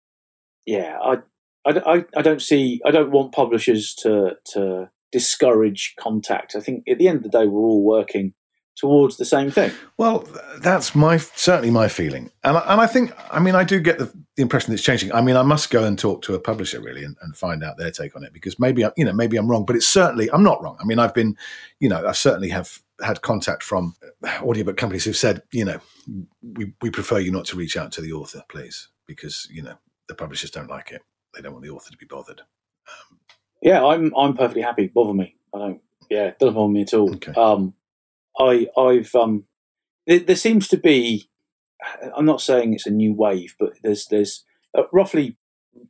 Yeah, 0.65 0.97
I, 1.01 1.18
I, 1.65 2.05
I 2.15 2.22
don't 2.22 2.41
see. 2.41 2.82
I 2.86 2.91
don't 2.91 3.11
want 3.11 3.32
publishers 3.32 3.95
to 3.95 4.38
to 4.53 4.89
discourage 5.11 5.95
contact. 5.99 6.55
I 6.55 6.59
think 6.59 6.84
at 6.89 6.97
the 6.97 7.07
end 7.07 7.18
of 7.18 7.24
the 7.24 7.38
day, 7.38 7.47
we're 7.47 7.61
all 7.61 7.84
working 7.84 8.34
towards 8.78 9.18
the 9.18 9.26
same 9.26 9.49
thing. 9.49 9.72
Well, 9.97 10.28
that's 10.59 10.93
my 10.93 11.18
certainly 11.18 11.72
my 11.72 11.88
feeling, 11.88 12.32
and 12.43 12.57
I, 12.57 12.74
and 12.74 12.82
I 12.82 12.88
think 12.88 13.11
I 13.32 13.39
mean 13.39 13.55
I 13.55 13.63
do 13.63 13.80
get 13.80 13.97
the, 13.97 14.05
the 14.36 14.43
impression 14.43 14.72
that 14.72 14.76
it's 14.76 14.84
changing. 14.84 15.11
I 15.11 15.22
mean, 15.22 15.36
I 15.36 15.41
must 15.41 15.70
go 15.70 15.84
and 15.84 15.97
talk 15.97 16.22
to 16.24 16.36
a 16.36 16.39
publisher 16.39 16.80
really 16.80 17.03
and, 17.03 17.18
and 17.22 17.36
find 17.36 17.63
out 17.63 17.78
their 17.78 17.91
take 17.91 18.15
on 18.15 18.24
it 18.24 18.34
because 18.34 18.59
maybe 18.59 18.86
I, 18.86 18.91
you 18.95 19.05
know 19.05 19.13
maybe 19.13 19.38
I'm 19.38 19.49
wrong, 19.49 19.65
but 19.65 19.76
it's 19.76 19.88
certainly 19.88 20.30
I'm 20.32 20.43
not 20.43 20.61
wrong. 20.61 20.78
I 20.80 20.86
mean, 20.86 20.99
I've 20.99 21.13
been 21.13 21.36
you 21.80 21.89
know 21.89 22.05
I 22.05 22.11
certainly 22.11 22.49
have 22.49 22.80
had 23.04 23.22
contact 23.22 23.64
from 23.64 23.95
audiobook 24.41 24.78
companies 24.78 25.06
who've 25.06 25.16
said 25.16 25.41
you 25.52 25.66
know 25.66 25.80
we 26.41 26.74
we 26.82 26.89
prefer 26.89 27.20
you 27.20 27.32
not 27.32 27.45
to 27.45 27.56
reach 27.58 27.78
out 27.78 27.91
to 27.93 28.02
the 28.02 28.14
author, 28.14 28.43
please, 28.50 28.89
because 29.06 29.48
you 29.52 29.62
know 29.62 29.76
the 30.08 30.16
publishers 30.16 30.52
don't 30.52 30.70
like 30.70 30.91
it. 30.91 31.02
They 31.34 31.41
don't 31.41 31.54
want 31.54 31.66
the 31.66 31.72
author 31.72 31.91
to 31.91 31.98
be 31.98 32.06
bothered. 32.06 32.41
Um, 32.41 33.20
yeah, 33.62 33.86
I'm 33.86 34.14
I'm 34.16 34.36
perfectly 34.36 34.62
happy. 34.62 34.88
Bother 34.88 35.14
me. 35.14 35.36
I 35.54 35.60
don't. 35.60 35.82
Yeah, 36.10 36.32
doesn't 36.39 36.56
bother 36.56 36.72
me 36.72 36.84
at 36.84 36.93
all. 36.93 37.14
Okay. 37.16 37.34
Um, 37.34 37.74
I 38.39 38.68
I've 38.78 39.14
um, 39.16 39.45
there, 40.06 40.20
there, 40.20 40.36
seems 40.36 40.68
to 40.70 40.78
be. 40.78 41.30
I'm 42.16 42.26
not 42.26 42.41
saying 42.41 42.74
it's 42.74 42.88
a 42.88 42.91
new 42.91 43.14
wave, 43.14 43.56
but 43.60 43.74
there's 43.84 44.08
there's 44.08 44.45
uh, 44.78 44.84
roughly 44.91 45.38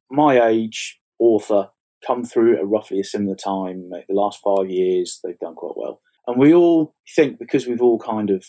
my 0.09 0.45
age 0.47 0.99
author 1.19 1.69
come 2.05 2.23
through 2.23 2.57
at 2.57 2.67
roughly 2.67 2.99
a 2.99 3.03
similar 3.03 3.35
time. 3.35 3.89
The 3.89 4.03
last 4.09 4.39
five 4.43 4.69
years, 4.69 5.19
they've 5.23 5.39
done 5.39 5.55
quite 5.55 5.75
well, 5.75 6.01
and 6.27 6.37
we 6.37 6.53
all 6.53 6.95
think 7.15 7.39
because 7.39 7.65
we've 7.65 7.81
all 7.81 7.99
kind 7.99 8.29
of 8.29 8.45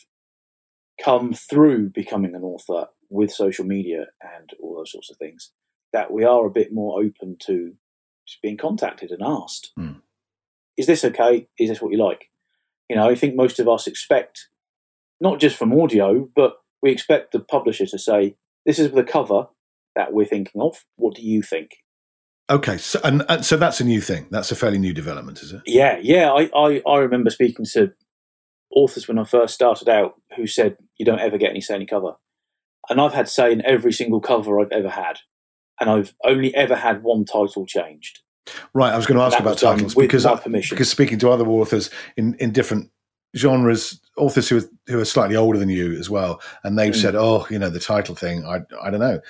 come 1.03 1.33
through 1.33 1.91
becoming 1.91 2.35
an 2.35 2.43
author 2.43 2.89
with 3.09 3.31
social 3.31 3.65
media 3.65 4.07
and 4.21 4.51
all 4.61 4.77
those 4.77 4.93
sorts 4.93 5.11
of 5.11 5.17
things 5.17 5.53
that 5.93 6.13
we 6.13 6.25
are 6.25 6.45
a 6.45 6.51
bit 6.51 6.73
more 6.73 7.01
open 7.01 7.37
to 7.41 7.75
just 8.27 8.43
being 8.43 8.57
contacted 8.57 9.11
and 9.11 9.23
asked, 9.23 9.73
mm. 9.79 10.03
"Is 10.77 10.87
this 10.87 11.05
okay? 11.05 11.49
Is 11.59 11.71
this 11.71 11.81
what 11.81 11.93
you 11.93 11.99
like?" 11.99 12.31
You 12.91 12.97
know, 12.97 13.09
I 13.09 13.15
think 13.15 13.35
most 13.35 13.59
of 13.59 13.69
us 13.69 13.87
expect 13.87 14.49
not 15.21 15.41
just 15.41 15.57
from 15.57 15.79
audio, 15.79 16.29
but 16.35 16.57
we 16.83 16.91
expect 16.91 17.33
the 17.33 17.41
publisher 17.41 17.87
to 17.87 17.99
say, 17.99 18.37
"This 18.67 18.79
is 18.79 18.91
the 18.91 19.05
cover 19.05 19.49
that 19.95 20.13
we're 20.13 20.27
thinking 20.27 20.61
of. 20.61 20.85
What 20.97 21.15
do 21.15 21.23
you 21.23 21.43
think?" 21.43 21.79
Okay, 22.51 22.79
so 22.79 22.99
and, 23.05 23.25
and 23.29 23.45
so 23.45 23.57
that's 23.57 23.81
a 23.81 23.85
new 23.85 24.01
thing. 24.01 24.27
That's 24.31 24.51
a 24.51 24.57
fairly 24.57 24.79
new 24.79 24.95
development, 24.95 25.43
is 25.43 25.53
it? 25.53 25.61
Yeah, 25.67 25.99
yeah. 26.03 26.33
I, 26.33 26.51
I, 26.55 26.83
I 26.87 26.99
remember 26.99 27.29
speaking 27.29 27.67
to 27.73 27.93
authors 28.71 29.07
when 29.07 29.19
I 29.19 29.25
first 29.25 29.55
started 29.55 29.89
out 29.89 30.15
who 30.35 30.47
said, 30.47 30.77
"You 30.99 31.05
don't 31.05 31.21
ever 31.21 31.37
get 31.37 31.51
any 31.51 31.61
say 31.61 31.75
any 31.75 31.85
cover," 31.87 32.15
and 32.89 33.01
I've 33.01 33.13
had 33.13 33.29
say 33.29 33.53
in 33.53 33.65
every 33.67 33.93
single 33.93 34.21
cover 34.21 34.61
I've 34.61 34.73
ever 34.73 34.89
had, 34.89 35.19
and 35.79 35.91
I've 35.91 36.15
only 36.25 36.55
ever 36.55 36.75
had 36.75 37.03
one 37.03 37.27
title 37.27 37.67
changed. 37.67 38.21
Right, 38.73 38.95
I 38.95 38.97
was 38.97 39.05
going 39.05 39.19
to 39.19 39.25
ask 39.25 39.39
about 39.39 39.59
titles 39.59 39.95
because 39.95 40.25
I, 40.25 40.37
because 40.37 40.89
speaking 40.89 41.19
to 41.19 41.31
other 41.31 41.47
authors 41.47 41.91
in, 42.17 42.33
in 42.35 42.51
different 42.51 42.91
genres, 43.37 44.01
authors 44.17 44.49
who 44.49 44.59
are, 44.59 44.65
who 44.87 44.99
are 44.99 45.05
slightly 45.05 45.37
older 45.37 45.59
than 45.59 45.69
you 45.69 45.93
as 45.99 46.09
well, 46.09 46.41
and 46.65 46.79
they've 46.79 46.95
mm. 46.95 47.03
said, 47.03 47.15
"Oh, 47.15 47.47
you 47.51 47.59
know, 47.59 47.69
the 47.69 47.79
title 47.79 48.15
thing. 48.15 48.47
I 48.47 48.61
I 48.83 48.91
don't 48.91 49.01
know. 49.01 49.21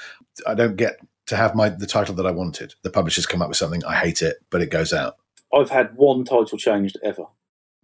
I 0.47 0.55
don't 0.55 0.77
get 0.77 1.01
to 1.29 1.37
have 1.37 1.55
my 1.55 1.69
the 1.69 1.87
title 1.87 2.15
that 2.17 2.27
I 2.27 2.31
wanted. 2.31 2.75
The 2.83 2.91
publishers 2.91 3.27
come 3.27 3.41
up 3.41 3.49
with 3.49 3.57
something. 3.57 3.85
I 3.85 3.95
hate 3.95 4.23
it, 4.23 4.39
but 4.51 4.61
it 4.61 4.71
goes 4.71 4.93
out." 4.93 5.17
I've 5.55 5.71
had 5.71 5.97
one 5.97 6.25
title 6.25 6.59
changed 6.59 6.99
ever, 7.03 7.25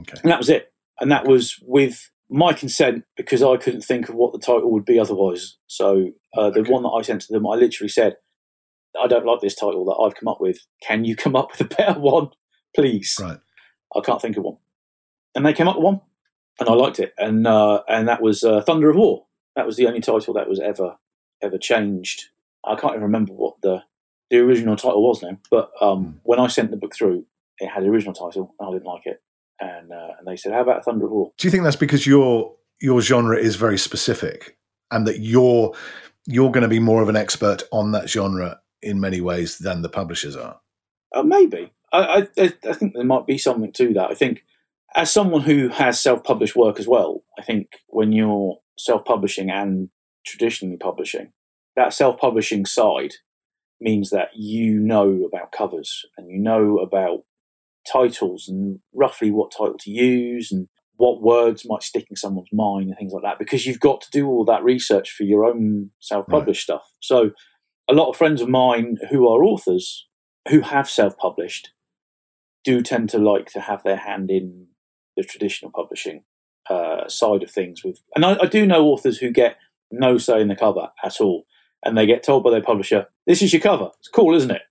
okay. 0.02 0.20
and 0.22 0.30
that 0.30 0.38
was 0.38 0.50
it. 0.50 0.72
And 1.00 1.10
that 1.10 1.26
was 1.26 1.58
with 1.62 2.10
my 2.28 2.52
consent 2.52 3.04
because 3.16 3.42
I 3.42 3.56
couldn't 3.56 3.82
think 3.82 4.08
of 4.08 4.14
what 4.14 4.32
the 4.32 4.38
title 4.38 4.70
would 4.72 4.84
be 4.84 4.98
otherwise. 4.98 5.56
So 5.66 6.10
uh, 6.36 6.50
the 6.50 6.60
okay. 6.60 6.70
one 6.70 6.82
that 6.82 6.90
I 6.90 7.02
sent 7.02 7.22
to 7.22 7.32
them, 7.32 7.46
I 7.46 7.54
literally 7.54 7.88
said, 7.88 8.16
I 9.00 9.06
don't 9.06 9.26
like 9.26 9.40
this 9.40 9.54
title 9.54 9.84
that 9.86 10.02
I've 10.02 10.14
come 10.14 10.28
up 10.28 10.40
with. 10.40 10.58
Can 10.82 11.04
you 11.04 11.16
come 11.16 11.36
up 11.36 11.50
with 11.52 11.60
a 11.60 11.74
better 11.74 11.98
one, 12.00 12.30
please? 12.74 13.16
Right. 13.20 13.38
I 13.94 14.00
can't 14.00 14.20
think 14.20 14.36
of 14.36 14.44
one. 14.44 14.56
And 15.34 15.44
they 15.44 15.52
came 15.52 15.68
up 15.68 15.76
with 15.76 15.84
one, 15.84 16.00
and 16.60 16.68
I 16.68 16.74
liked 16.74 17.00
it. 17.00 17.12
And 17.18 17.46
uh, 17.46 17.82
and 17.88 18.08
that 18.08 18.22
was 18.22 18.44
uh, 18.44 18.62
Thunder 18.62 18.90
of 18.90 18.96
War. 18.96 19.26
That 19.56 19.66
was 19.66 19.76
the 19.76 19.86
only 19.86 20.00
title 20.00 20.34
that 20.34 20.48
was 20.48 20.60
ever 20.60 20.96
ever 21.42 21.58
changed. 21.58 22.26
I 22.66 22.76
can't 22.76 22.94
even 22.94 23.04
remember 23.04 23.32
what 23.32 23.54
the 23.62 23.82
the 24.30 24.38
original 24.38 24.76
title 24.76 25.06
was 25.06 25.22
now. 25.22 25.38
But 25.50 25.70
um, 25.80 26.06
mm. 26.06 26.14
when 26.22 26.40
I 26.40 26.46
sent 26.48 26.70
the 26.70 26.76
book 26.76 26.94
through, 26.94 27.26
it 27.58 27.68
had 27.68 27.84
the 27.84 27.88
original 27.88 28.14
title, 28.14 28.54
and 28.58 28.68
I 28.68 28.72
didn't 28.72 28.86
like 28.86 29.06
it. 29.06 29.22
And 29.60 29.92
uh, 29.92 30.08
and 30.18 30.26
they 30.26 30.36
said, 30.36 30.52
"How 30.52 30.62
about 30.62 30.84
Thunder 30.84 31.06
of 31.06 31.12
War?" 31.12 31.32
Do 31.38 31.46
you 31.46 31.50
think 31.50 31.64
that's 31.64 31.76
because 31.76 32.06
your 32.06 32.54
your 32.80 33.00
genre 33.00 33.38
is 33.38 33.56
very 33.56 33.78
specific, 33.78 34.56
and 34.90 35.06
that 35.06 35.20
you're 35.20 35.74
you're 36.26 36.50
going 36.50 36.62
to 36.62 36.68
be 36.68 36.78
more 36.78 37.02
of 37.02 37.08
an 37.08 37.16
expert 37.16 37.62
on 37.70 37.92
that 37.92 38.08
genre 38.08 38.60
in 38.82 39.00
many 39.00 39.20
ways 39.20 39.58
than 39.58 39.82
the 39.82 39.88
publishers 39.88 40.36
are. 40.36 40.60
Uh, 41.14 41.22
maybe. 41.22 41.72
I, 41.92 42.26
I, 42.38 42.52
I 42.68 42.72
think 42.72 42.94
there 42.94 43.04
might 43.04 43.26
be 43.26 43.38
something 43.38 43.72
to 43.72 43.94
that. 43.94 44.10
I 44.10 44.14
think 44.14 44.44
as 44.94 45.12
someone 45.12 45.42
who 45.42 45.68
has 45.68 46.00
self-published 46.00 46.56
work 46.56 46.78
as 46.78 46.88
well, 46.88 47.22
I 47.38 47.42
think 47.42 47.68
when 47.88 48.12
you're 48.12 48.58
self-publishing 48.78 49.50
and 49.50 49.90
traditionally 50.26 50.76
publishing, 50.76 51.32
that 51.76 51.92
self-publishing 51.92 52.66
side 52.66 53.14
means 53.80 54.10
that 54.10 54.28
you 54.34 54.78
know 54.78 55.24
about 55.26 55.52
covers 55.52 56.02
and 56.16 56.30
you 56.30 56.38
know 56.38 56.78
about 56.78 57.20
titles 57.90 58.48
and 58.48 58.78
roughly 58.94 59.30
what 59.30 59.50
title 59.50 59.76
to 59.78 59.90
use 59.90 60.50
and 60.50 60.68
what 60.96 61.22
words 61.22 61.64
might 61.66 61.82
stick 61.82 62.06
in 62.08 62.16
someone's 62.16 62.48
mind 62.52 62.88
and 62.88 62.96
things 62.96 63.12
like 63.12 63.24
that 63.24 63.38
because 63.38 63.66
you've 63.66 63.80
got 63.80 64.00
to 64.00 64.10
do 64.12 64.26
all 64.26 64.44
that 64.44 64.62
research 64.62 65.10
for 65.10 65.24
your 65.24 65.44
own 65.44 65.90
self-published 66.00 66.68
right. 66.68 66.78
stuff. 66.78 66.88
So 67.00 67.30
a 67.88 67.92
lot 67.92 68.10
of 68.10 68.16
friends 68.16 68.40
of 68.40 68.48
mine 68.48 68.96
who 69.10 69.26
are 69.28 69.44
authors 69.44 70.06
who 70.48 70.60
have 70.60 70.88
self-published 70.88 71.70
do 72.62 72.80
tend 72.80 73.10
to 73.10 73.18
like 73.18 73.50
to 73.50 73.60
have 73.60 73.82
their 73.82 73.96
hand 73.96 74.30
in 74.30 74.68
the 75.16 75.22
traditional 75.22 75.70
publishing 75.70 76.24
uh, 76.70 77.08
side 77.08 77.42
of 77.42 77.50
things. 77.50 77.84
With 77.84 78.00
and 78.14 78.24
I, 78.24 78.38
I, 78.42 78.46
do 78.46 78.66
know 78.66 78.86
authors 78.86 79.18
who 79.18 79.30
get 79.30 79.56
no 79.90 80.16
say 80.16 80.40
in 80.40 80.48
the 80.48 80.56
cover 80.56 80.88
at 81.04 81.20
all, 81.20 81.44
and 81.84 81.96
they 81.96 82.06
get 82.06 82.22
told 82.22 82.44
by 82.44 82.50
their 82.50 82.62
publisher, 82.62 83.06
"This 83.26 83.42
is 83.42 83.52
your 83.52 83.62
cover. 83.62 83.90
It's 83.98 84.08
cool, 84.08 84.34
isn't 84.34 84.50
it?" 84.50 84.62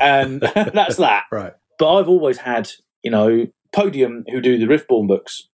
And 0.00 0.40
that's 0.54 0.96
that. 0.96 1.24
Right. 1.30 1.54
But 1.78 1.96
I've 1.96 2.08
always 2.08 2.38
had, 2.38 2.70
you 3.02 3.10
know, 3.10 3.46
Podium, 3.72 4.24
who 4.30 4.40
do 4.40 4.58
the 4.58 4.66
Riftborn 4.66 5.06
books, 5.06 5.48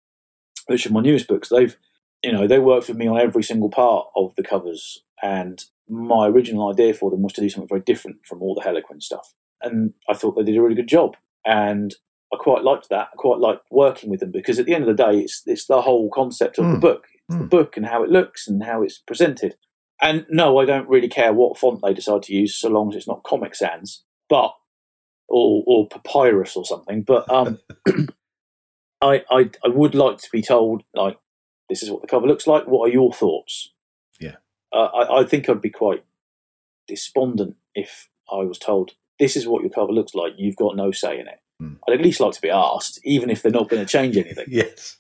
which 0.68 0.86
are 0.86 0.94
my 0.94 1.02
newest 1.02 1.28
books. 1.28 1.50
They've, 1.50 1.76
you 2.24 2.32
know, 2.32 2.48
they 2.48 2.60
worked 2.60 2.88
with 2.88 2.98
me 2.98 3.08
on 3.08 3.20
every 3.20 3.44
single 3.44 3.70
part 3.70 4.08
of 4.16 4.36
the 4.36 4.44
covers, 4.44 5.04
and 5.22 5.64
my 5.90 6.28
original 6.28 6.70
idea 6.70 6.94
for 6.94 7.12
them 7.12 7.22
was 7.22 7.34
to 7.34 7.42
do 7.42 7.50
something 7.50 7.68
very 7.68 7.82
different 7.82 8.26
from 8.26 8.42
all 8.42 8.56
the 8.56 8.62
Hellequin 8.62 9.02
stuff. 9.02 9.34
And 9.62 9.94
I 10.10 10.14
thought 10.14 10.36
they 10.36 10.44
did 10.44 10.58
a 10.58 10.62
really 10.62 10.76
good 10.76 10.88
job. 10.88 11.16
And 11.46 11.94
I 12.34 12.38
quite 12.38 12.64
liked 12.64 12.90
that. 12.90 13.10
I 13.14 13.16
quite 13.18 13.40
liked 13.40 13.66
working 13.70 14.10
with 14.10 14.22
them 14.22 14.32
because 14.32 14.58
at 14.58 14.66
the 14.66 14.74
end 14.74 14.88
of 14.88 14.96
the 14.96 15.04
day, 15.04 15.20
it's 15.20 15.44
it's 15.46 15.66
the 15.66 15.82
whole 15.82 16.10
concept 16.10 16.58
of 16.58 16.66
mm. 16.66 16.70
the 16.70 16.76
hmm. 16.76 16.80
book. 16.80 17.08
It's 17.14 17.36
mm. 17.36 17.40
the 17.40 17.44
hmm. 17.44 17.50
book 17.50 17.78
and 17.78 17.86
how 17.86 18.04
it 18.04 18.10
looks 18.10 18.48
and 18.48 18.64
how 18.64 18.82
it's 18.82 19.00
presented. 19.00 19.56
And 20.02 20.26
no, 20.30 20.58
I 20.58 20.66
don't 20.66 20.90
really 20.90 21.08
care 21.08 21.32
what 21.32 21.58
font 21.58 21.82
they 21.84 21.94
decide 21.94 22.24
to 22.24 22.34
use, 22.34 22.56
so 22.56 22.70
long 22.70 22.90
as 22.90 22.96
it's 22.96 23.08
not 23.08 23.24
Comic 23.24 23.54
Sans, 23.54 24.04
but 24.30 24.54
or 25.28 25.64
or 25.66 25.88
Papyrus 25.88 26.56
or 26.56 26.66
something. 26.66 27.04
But 27.04 27.32
um, 27.32 27.60
I, 29.02 29.24
I 29.30 29.50
I 29.64 29.68
would 29.68 29.94
like 29.94 30.18
to 30.18 30.30
be 30.32 30.42
told 30.42 30.84
like 30.96 31.18
this 31.70 31.84
is 31.84 31.92
what 31.92 32.02
the 32.02 32.08
cover 32.08 32.28
looks 32.28 32.48
like. 32.48 32.68
What 32.68 32.90
are 32.90 32.92
your 32.92 33.14
thoughts? 33.14 33.72
Yeah, 34.20 34.38
uh, 34.74 34.86
I, 34.86 35.20
I, 35.20 35.24
think 35.24 35.48
I'd 35.48 35.62
be 35.62 35.70
quite 35.70 36.04
despondent 36.88 37.56
if 37.76 38.10
I 38.32 38.38
was 38.38 38.58
told 38.58 38.92
this 39.20 39.36
is 39.36 39.48
what 39.48 39.62
your 39.62 39.72
cover 39.72 39.92
looks 39.92 40.16
like. 40.16 40.34
You've 40.38 40.56
got 40.56 40.76
no 40.76 40.92
say 40.92 41.20
in 41.20 41.28
it. 41.28 41.40
Mm. 41.62 41.78
I'd 41.88 42.00
at 42.00 42.04
least 42.04 42.20
like 42.20 42.34
to 42.34 42.42
be 42.42 42.50
asked, 42.50 43.00
even 43.04 43.30
if 43.30 43.42
they're 43.42 43.52
not 43.52 43.70
going 43.70 43.86
to 43.86 43.92
change 43.92 44.18
anything. 44.18 44.46
yes, 44.50 44.98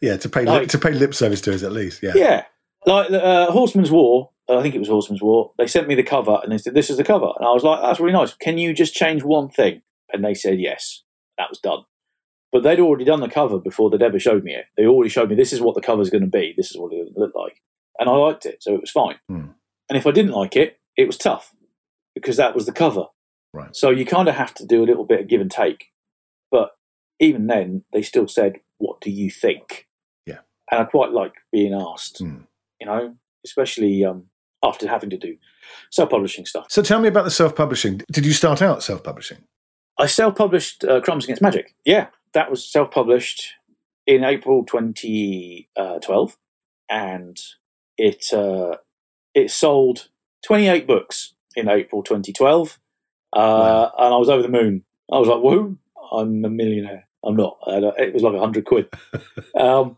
yeah, 0.00 0.16
to 0.16 0.28
pay 0.28 0.44
like, 0.44 0.60
lip, 0.60 0.68
to 0.70 0.78
pay 0.78 0.92
lip 0.92 1.12
service 1.12 1.40
to 1.42 1.54
us 1.54 1.64
at 1.64 1.72
least. 1.72 2.02
Yeah, 2.02 2.12
yeah. 2.14 2.44
Like 2.86 3.10
uh, 3.10 3.50
Horseman's 3.50 3.90
War, 3.90 4.30
I 4.48 4.60
think 4.60 4.74
it 4.74 4.78
was 4.78 4.88
Horseman's 4.88 5.22
War. 5.22 5.52
They 5.58 5.66
sent 5.66 5.88
me 5.88 5.94
the 5.94 6.02
cover 6.02 6.38
and 6.42 6.52
they 6.52 6.58
said, 6.58 6.74
"This 6.74 6.90
is 6.90 6.96
the 6.96 7.04
cover," 7.04 7.32
and 7.36 7.46
I 7.46 7.52
was 7.52 7.64
like, 7.64 7.80
"That's 7.80 8.00
really 8.00 8.12
nice. 8.12 8.34
Can 8.34 8.58
you 8.58 8.74
just 8.74 8.94
change 8.94 9.22
one 9.22 9.48
thing?" 9.48 9.82
And 10.12 10.24
they 10.24 10.34
said, 10.34 10.60
"Yes." 10.60 11.02
That 11.36 11.50
was 11.50 11.58
done. 11.58 11.80
But 12.52 12.62
they'd 12.62 12.78
already 12.78 13.04
done 13.04 13.18
the 13.18 13.28
cover 13.28 13.58
before 13.58 13.90
they'd 13.90 14.00
ever 14.00 14.20
showed 14.20 14.44
me 14.44 14.54
it. 14.54 14.66
They 14.76 14.86
already 14.86 15.10
showed 15.10 15.28
me 15.28 15.34
this 15.34 15.52
is 15.52 15.60
what 15.60 15.74
the 15.74 15.80
cover's 15.80 16.10
going 16.10 16.22
to 16.22 16.30
be. 16.30 16.54
This 16.56 16.70
is 16.70 16.76
what 16.78 16.92
it's 16.92 17.10
going 17.10 17.14
to 17.14 17.20
look 17.20 17.34
like 17.34 17.60
and 17.98 18.08
I 18.08 18.12
liked 18.12 18.46
it, 18.46 18.62
so 18.62 18.74
it 18.74 18.80
was 18.80 18.90
fine. 18.90 19.16
Mm. 19.30 19.54
And 19.88 19.98
if 19.98 20.06
I 20.06 20.10
didn't 20.10 20.32
like 20.32 20.56
it, 20.56 20.78
it 20.96 21.06
was 21.06 21.16
tough 21.16 21.54
because 22.14 22.36
that 22.36 22.54
was 22.54 22.66
the 22.66 22.72
cover. 22.72 23.06
Right. 23.52 23.74
So 23.74 23.90
you 23.90 24.04
kind 24.04 24.28
of 24.28 24.34
have 24.34 24.54
to 24.54 24.66
do 24.66 24.82
a 24.82 24.86
little 24.86 25.04
bit 25.04 25.20
of 25.20 25.28
give 25.28 25.40
and 25.40 25.50
take. 25.50 25.86
But 26.50 26.72
even 27.20 27.46
then, 27.46 27.84
they 27.92 28.02
still 28.02 28.26
said, 28.26 28.56
"What 28.78 29.00
do 29.00 29.10
you 29.10 29.30
think?" 29.30 29.86
Yeah. 30.26 30.40
And 30.70 30.80
I 30.80 30.84
quite 30.84 31.12
like 31.12 31.34
being 31.52 31.74
asked. 31.74 32.20
Mm. 32.20 32.46
You 32.80 32.86
know, 32.86 33.14
especially 33.44 34.04
um, 34.04 34.24
after 34.64 34.88
having 34.88 35.10
to 35.10 35.18
do 35.18 35.36
self-publishing 35.90 36.46
stuff. 36.46 36.66
So 36.68 36.82
tell 36.82 37.00
me 37.00 37.08
about 37.08 37.24
the 37.24 37.30
self-publishing. 37.30 38.02
Did 38.10 38.26
you 38.26 38.32
start 38.32 38.62
out 38.62 38.82
self-publishing? 38.82 39.38
I 39.98 40.06
self-published 40.06 40.84
uh, 40.84 41.00
Crimes 41.00 41.24
Against 41.24 41.42
Magic. 41.42 41.74
Yeah, 41.84 42.08
that 42.32 42.50
was 42.50 42.66
self-published 42.66 43.52
in 44.06 44.24
April 44.24 44.64
2012, 44.64 45.68
uh, 45.76 46.34
and 46.90 47.38
it 47.96 48.32
uh, 48.32 48.76
it 49.34 49.50
sold 49.50 50.08
28 50.44 50.86
books 50.86 51.34
in 51.56 51.68
April 51.68 52.02
2012. 52.02 52.78
Uh, 53.32 53.40
Wow. 53.40 53.92
And 53.98 54.14
I 54.14 54.16
was 54.16 54.28
over 54.28 54.42
the 54.42 54.48
moon. 54.48 54.84
I 55.12 55.18
was 55.18 55.28
like, 55.28 55.40
whoa, 55.40 55.76
I'm 56.12 56.44
a 56.44 56.48
millionaire. 56.48 57.08
I'm 57.24 57.36
not. 57.36 57.58
It 57.66 58.14
was 58.14 58.22
like 58.22 58.32
100 58.32 58.64
quid. 58.64 58.88
um, 59.58 59.96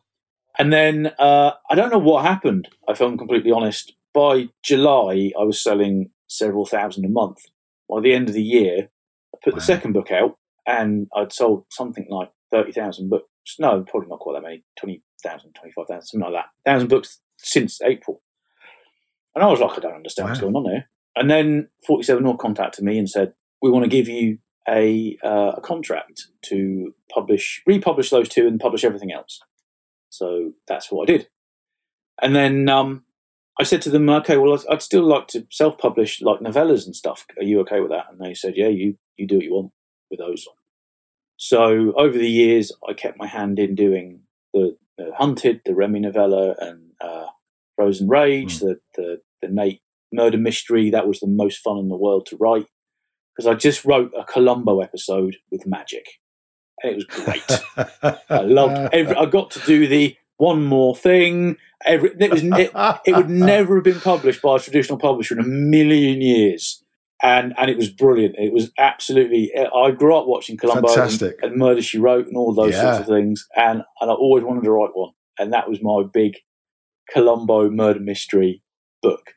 and 0.59 0.73
then 0.73 1.13
uh, 1.19 1.53
I 1.69 1.75
don't 1.75 1.91
know 1.91 1.99
what 1.99 2.25
happened, 2.25 2.69
if 2.89 3.01
I'm 3.01 3.19
completely 3.19 3.51
honest. 3.51 3.93
By 4.17 4.49
July, 4.65 5.31
I 5.39 5.45
was 5.45 5.63
selling 5.63 6.09
several 6.27 6.65
thousand 6.65 7.05
a 7.05 7.09
month. 7.11 7.37
By 7.87 8.01
the 8.01 8.15
end 8.15 8.29
of 8.29 8.35
the 8.35 8.43
year, 8.43 8.89
I 9.35 9.39
put 9.45 9.53
Wow. 9.53 9.59
the 9.59 9.65
second 9.65 9.93
book 9.93 10.11
out 10.11 10.39
and 10.67 11.07
I'd 11.15 11.35
sold 11.35 11.67
something 11.71 12.07
like 12.09 12.31
30,000 12.51 13.11
books. 13.11 13.29
No, 13.59 13.83
probably 13.83 14.09
not 14.09 14.21
quite 14.21 14.33
that 14.33 14.43
many 14.43 14.65
20,000, 14.81 15.53
25,000, 15.53 16.03
something 16.07 16.33
like 16.33 16.45
that. 16.45 16.71
1,000 16.71 16.89
books 16.89 17.21
since 17.37 17.83
April. 17.83 18.23
And 19.35 19.45
I 19.45 19.49
was 19.49 19.61
like, 19.61 19.77
I 19.77 19.81
don't 19.81 19.97
understand 19.97 20.31
what's 20.31 20.41
going 20.41 20.57
on 20.57 20.65
there. 20.65 20.89
And 21.15 21.31
then 21.31 21.69
47 21.87 22.25
North 22.25 22.39
contacted 22.39 22.85
me 22.87 22.99
and 22.99 23.11
said, 23.11 23.35
We 23.61 23.71
want 23.71 23.85
to 23.85 23.91
give 23.91 24.09
you 24.09 24.39
a, 24.67 25.19
uh, 25.23 25.53
a 25.59 25.61
contract 25.61 26.29
to 26.47 26.95
publish, 27.13 27.63
republish 27.67 28.09
those 28.09 28.31
two 28.31 28.47
and 28.47 28.59
publish 28.59 28.83
everything 28.83 29.13
else. 29.13 29.41
So 30.09 30.53
that's 30.67 30.91
what 30.91 31.09
I 31.09 31.13
did. 31.13 31.29
And 32.23 32.35
then 32.35 32.69
um, 32.71 33.05
I 33.59 33.63
said 33.63 33.83
to 33.83 33.91
them, 33.91 34.09
okay, 34.11 34.37
well, 34.37 34.59
I'd- 34.69 34.81
still 34.81 35.05
like 35.05 35.29
to 35.29 35.47
self 35.51 35.79
publish 35.79 36.21
like 36.21 36.41
novellas 36.41 36.85
and 36.85 36.95
stuff. 36.95 37.27
Are 37.39 37.45
you 37.45 37.61
okay 37.61 37.81
with 37.81 37.91
that? 37.91 38.07
And 38.11 38.21
they 38.21 38.35
said, 38.35 38.55
yeah, 38.57 38.69
you, 38.69 38.97
you 39.17 39.27
do 39.27 39.37
what 39.37 39.45
you 39.45 39.55
want 39.55 39.73
with 40.11 40.21
those. 40.21 40.47
So 41.37 41.93
over 41.97 42.17
the 42.17 42.31
years, 42.31 42.73
I 42.89 42.93
kept 42.93 43.19
my 43.19 43.27
hand 43.27 43.59
in 43.59 43.75
doing 43.75 44.21
the, 44.53 44.77
the 44.99 45.13
Hunted, 45.17 45.61
the 45.65 45.75
Remy 45.75 46.01
novella, 46.01 46.55
and 46.59 46.93
uh, 47.01 47.27
Frozen 47.77 48.09
Rage, 48.09 48.59
the, 48.61 48.79
the, 48.95 49.21
the 49.43 49.49
Nate 49.49 49.81
murder 50.13 50.39
mystery. 50.39 50.91
That 50.91 51.07
was 51.09 51.21
the 51.21 51.27
most 51.27 51.59
fun 51.59 51.79
in 51.79 51.89
the 51.89 51.97
world 51.97 52.27
to 52.27 52.37
write 52.37 52.67
because 53.37 53.47
I 53.47 53.55
just 53.55 53.85
wrote 53.85 54.13
a 54.17 54.25
Columbo 54.25 54.81
episode 54.81 55.37
with 55.51 55.67
magic. 55.67 56.07
And 56.83 56.93
it 56.93 56.97
was 56.97 57.05
great. 57.05 58.19
I 58.31 58.41
loved 58.41 58.95
every. 58.95 59.15
I 59.17 59.27
got 59.27 59.51
to 59.53 59.61
do 59.61 59.87
the 59.87 60.17
one 60.39 60.65
more 60.65 60.97
thing. 60.97 61.57
Every 61.85 62.11
it 62.19 62.31
was 62.31 62.43
it, 62.43 62.73
it 63.07 63.17
would 63.17 63.31
never 63.53 63.77
have 63.77 63.85
been 63.85 64.01
published 64.01 64.43
by 64.43 64.57
a 64.57 64.61
traditional 64.61 64.99
publisher 64.99 65.35
in 65.35 65.45
a 65.45 65.49
million 65.49 66.21
years, 66.21 66.83
and 67.23 67.55
and 67.59 67.71
it 67.71 67.77
was 67.77 67.91
brilliant. 67.91 68.37
It 68.39 68.53
was 68.53 68.71
absolutely. 68.79 69.53
Uh, 69.55 69.73
I 69.75 69.91
grew 69.91 70.17
up 70.17 70.27
watching 70.27 70.57
Columbo 70.57 70.89
and, 70.95 71.35
and 71.43 71.57
Murder 71.57 71.83
She 71.83 71.99
Wrote 71.99 72.27
and 72.27 72.37
all 72.37 72.53
those 72.53 72.75
sorts 72.75 73.01
of 73.01 73.07
things, 73.07 73.47
and 73.57 73.83
and 74.01 74.11
I 74.11 74.15
always 74.15 74.45
wanted 74.45 74.65
to 74.65 74.71
write 74.71 74.91
one, 74.95 75.13
and 75.39 75.53
that 75.53 75.69
was 75.69 75.83
my 75.83 76.03
big 76.13 76.37
Columbo 77.11 77.71
murder 77.71 78.01
mystery 78.01 78.63
book, 79.03 79.35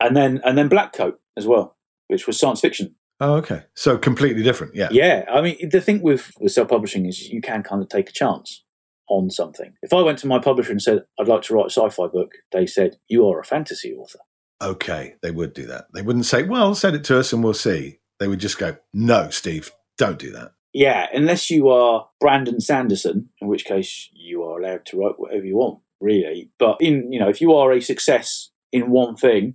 and 0.00 0.16
then 0.16 0.40
and 0.44 0.56
then 0.56 0.68
Black 0.68 0.92
Coat 0.92 1.20
as 1.36 1.46
well, 1.46 1.76
which 2.08 2.26
was 2.26 2.38
science 2.38 2.60
fiction. 2.60 2.94
Oh, 3.20 3.34
okay. 3.34 3.62
So 3.74 3.96
completely 3.96 4.42
different. 4.42 4.74
Yeah. 4.74 4.88
Yeah, 4.90 5.24
I 5.32 5.40
mean, 5.40 5.68
the 5.70 5.80
thing 5.80 6.02
with, 6.02 6.32
with 6.40 6.50
self 6.50 6.68
publishing 6.68 7.06
is 7.06 7.28
you 7.28 7.40
can 7.40 7.62
kind 7.62 7.80
of 7.80 7.88
take 7.88 8.10
a 8.10 8.12
chance 8.12 8.63
on 9.08 9.30
something. 9.30 9.74
If 9.82 9.92
I 9.92 10.02
went 10.02 10.18
to 10.20 10.26
my 10.26 10.38
publisher 10.38 10.72
and 10.72 10.82
said, 10.82 11.04
I'd 11.18 11.28
like 11.28 11.42
to 11.42 11.54
write 11.54 11.66
a 11.66 11.70
sci 11.70 11.88
fi 11.90 12.06
book, 12.06 12.32
they 12.52 12.66
said, 12.66 12.96
You 13.08 13.28
are 13.28 13.40
a 13.40 13.44
fantasy 13.44 13.94
author. 13.94 14.20
Okay. 14.62 15.14
They 15.22 15.30
would 15.30 15.52
do 15.52 15.66
that. 15.66 15.86
They 15.92 16.02
wouldn't 16.02 16.26
say, 16.26 16.42
well, 16.42 16.74
send 16.74 16.96
it 16.96 17.04
to 17.04 17.18
us 17.18 17.32
and 17.32 17.44
we'll 17.44 17.54
see. 17.54 17.98
They 18.18 18.28
would 18.28 18.40
just 18.40 18.58
go, 18.58 18.76
no, 18.92 19.28
Steve, 19.30 19.70
don't 19.98 20.18
do 20.18 20.30
that. 20.32 20.52
Yeah, 20.72 21.06
unless 21.12 21.50
you 21.50 21.68
are 21.68 22.08
Brandon 22.18 22.60
Sanderson, 22.60 23.28
in 23.40 23.48
which 23.48 23.64
case 23.64 24.08
you 24.12 24.42
are 24.42 24.58
allowed 24.58 24.86
to 24.86 24.98
write 24.98 25.18
whatever 25.18 25.44
you 25.44 25.56
want, 25.56 25.80
really. 26.00 26.50
But 26.58 26.78
in 26.80 27.12
you 27.12 27.20
know, 27.20 27.28
if 27.28 27.40
you 27.40 27.52
are 27.52 27.72
a 27.72 27.80
success 27.80 28.50
in 28.72 28.90
one 28.90 29.14
thing, 29.14 29.54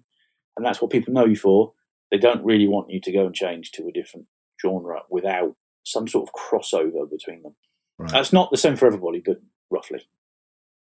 and 0.56 0.66
that's 0.66 0.82
what 0.82 0.92
people 0.92 1.14
know 1.14 1.26
you 1.26 1.36
for, 1.36 1.74
they 2.10 2.18
don't 2.18 2.46
really 2.46 2.68
want 2.68 2.90
you 2.90 3.02
to 3.02 3.12
go 3.12 3.26
and 3.26 3.36
change 3.36 3.72
to 3.72 3.88
a 3.88 3.92
different 3.92 4.28
genre 4.62 5.02
without 5.10 5.56
some 5.84 6.08
sort 6.08 6.30
of 6.30 6.34
crossover 6.34 7.10
between 7.10 7.44
them. 7.44 7.56
Right. 8.00 8.12
That's 8.12 8.34
not 8.34 8.50
the 8.50 8.58
same 8.58 8.76
for 8.78 8.88
everybody, 8.88 9.22
but 9.24 9.42
roughly. 9.70 10.08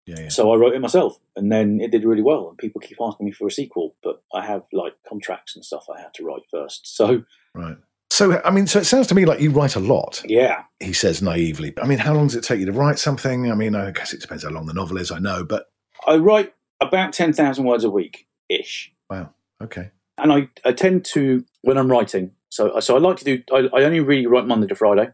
yeah, 0.05 0.19
yeah. 0.21 0.29
So 0.29 0.51
I 0.51 0.55
wrote 0.55 0.73
it 0.75 0.79
myself, 0.81 1.19
and 1.35 1.51
then 1.51 1.81
it 1.81 1.91
did 1.91 2.05
really 2.05 2.21
well. 2.21 2.47
And 2.49 2.57
people 2.57 2.79
keep 2.79 2.97
asking 3.01 3.25
me 3.25 3.31
for 3.31 3.47
a 3.47 3.51
sequel, 3.51 3.95
but 4.03 4.21
I 4.33 4.45
have 4.45 4.63
like 4.71 4.93
contracts 5.09 5.55
and 5.55 5.65
stuff 5.65 5.85
I 5.93 5.99
had 5.99 6.13
to 6.15 6.23
write 6.23 6.43
first. 6.51 6.95
So 6.95 7.23
Right. 7.55 7.77
So, 8.09 8.41
I 8.43 8.51
mean, 8.51 8.67
so 8.67 8.79
it 8.79 8.85
sounds 8.85 9.07
to 9.07 9.15
me 9.15 9.25
like 9.25 9.41
you 9.41 9.51
write 9.51 9.75
a 9.75 9.79
lot, 9.81 10.23
yeah, 10.25 10.63
he 10.79 10.93
says 10.93 11.21
naively. 11.21 11.73
I 11.81 11.85
mean, 11.85 11.97
how 11.99 12.13
long 12.13 12.27
does 12.27 12.35
it 12.35 12.43
take 12.43 12.59
you 12.59 12.65
to 12.67 12.71
write 12.71 12.99
something? 12.99 13.51
I 13.51 13.55
mean, 13.55 13.75
I 13.75 13.91
guess 13.91 14.13
it 14.13 14.21
depends 14.21 14.43
how 14.43 14.49
long 14.49 14.65
the 14.65 14.73
novel 14.73 14.97
is, 14.97 15.11
I 15.11 15.19
know, 15.19 15.43
but 15.43 15.65
I 16.07 16.15
write 16.15 16.53
about 16.81 17.11
ten 17.13 17.33
thousand 17.33 17.65
words 17.65 17.83
a 17.83 17.89
week 17.89 18.27
ish, 18.49 18.93
Wow. 19.09 19.31
okay. 19.61 19.91
and 20.17 20.31
I, 20.31 20.47
I 20.63 20.71
tend 20.71 21.03
to 21.13 21.43
when 21.63 21.77
I'm 21.77 21.91
writing. 21.91 22.31
So 22.49 22.79
so 22.79 22.95
I 22.95 22.99
like 22.99 23.17
to 23.17 23.25
do. 23.25 23.43
I, 23.51 23.67
I 23.77 23.83
only 23.83 23.99
really 23.99 24.25
write 24.25 24.47
Monday 24.47 24.67
to 24.67 24.75
Friday 24.75 25.09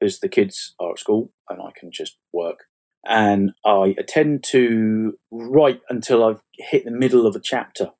because 0.00 0.20
the 0.20 0.28
kids 0.28 0.74
are 0.80 0.92
at 0.92 0.98
school 0.98 1.30
and 1.48 1.60
I 1.60 1.70
can 1.78 1.92
just 1.92 2.16
work. 2.32 2.64
And 3.06 3.52
I 3.64 3.94
tend 4.08 4.42
to 4.44 5.18
write 5.30 5.80
until 5.88 6.24
I've 6.24 6.42
hit 6.58 6.84
the 6.84 6.90
middle 6.90 7.26
of 7.26 7.36
a 7.36 7.40
chapter, 7.40 7.92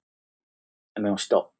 and 0.94 1.04
then 1.04 1.12
I 1.12 1.16
stop. 1.16 1.52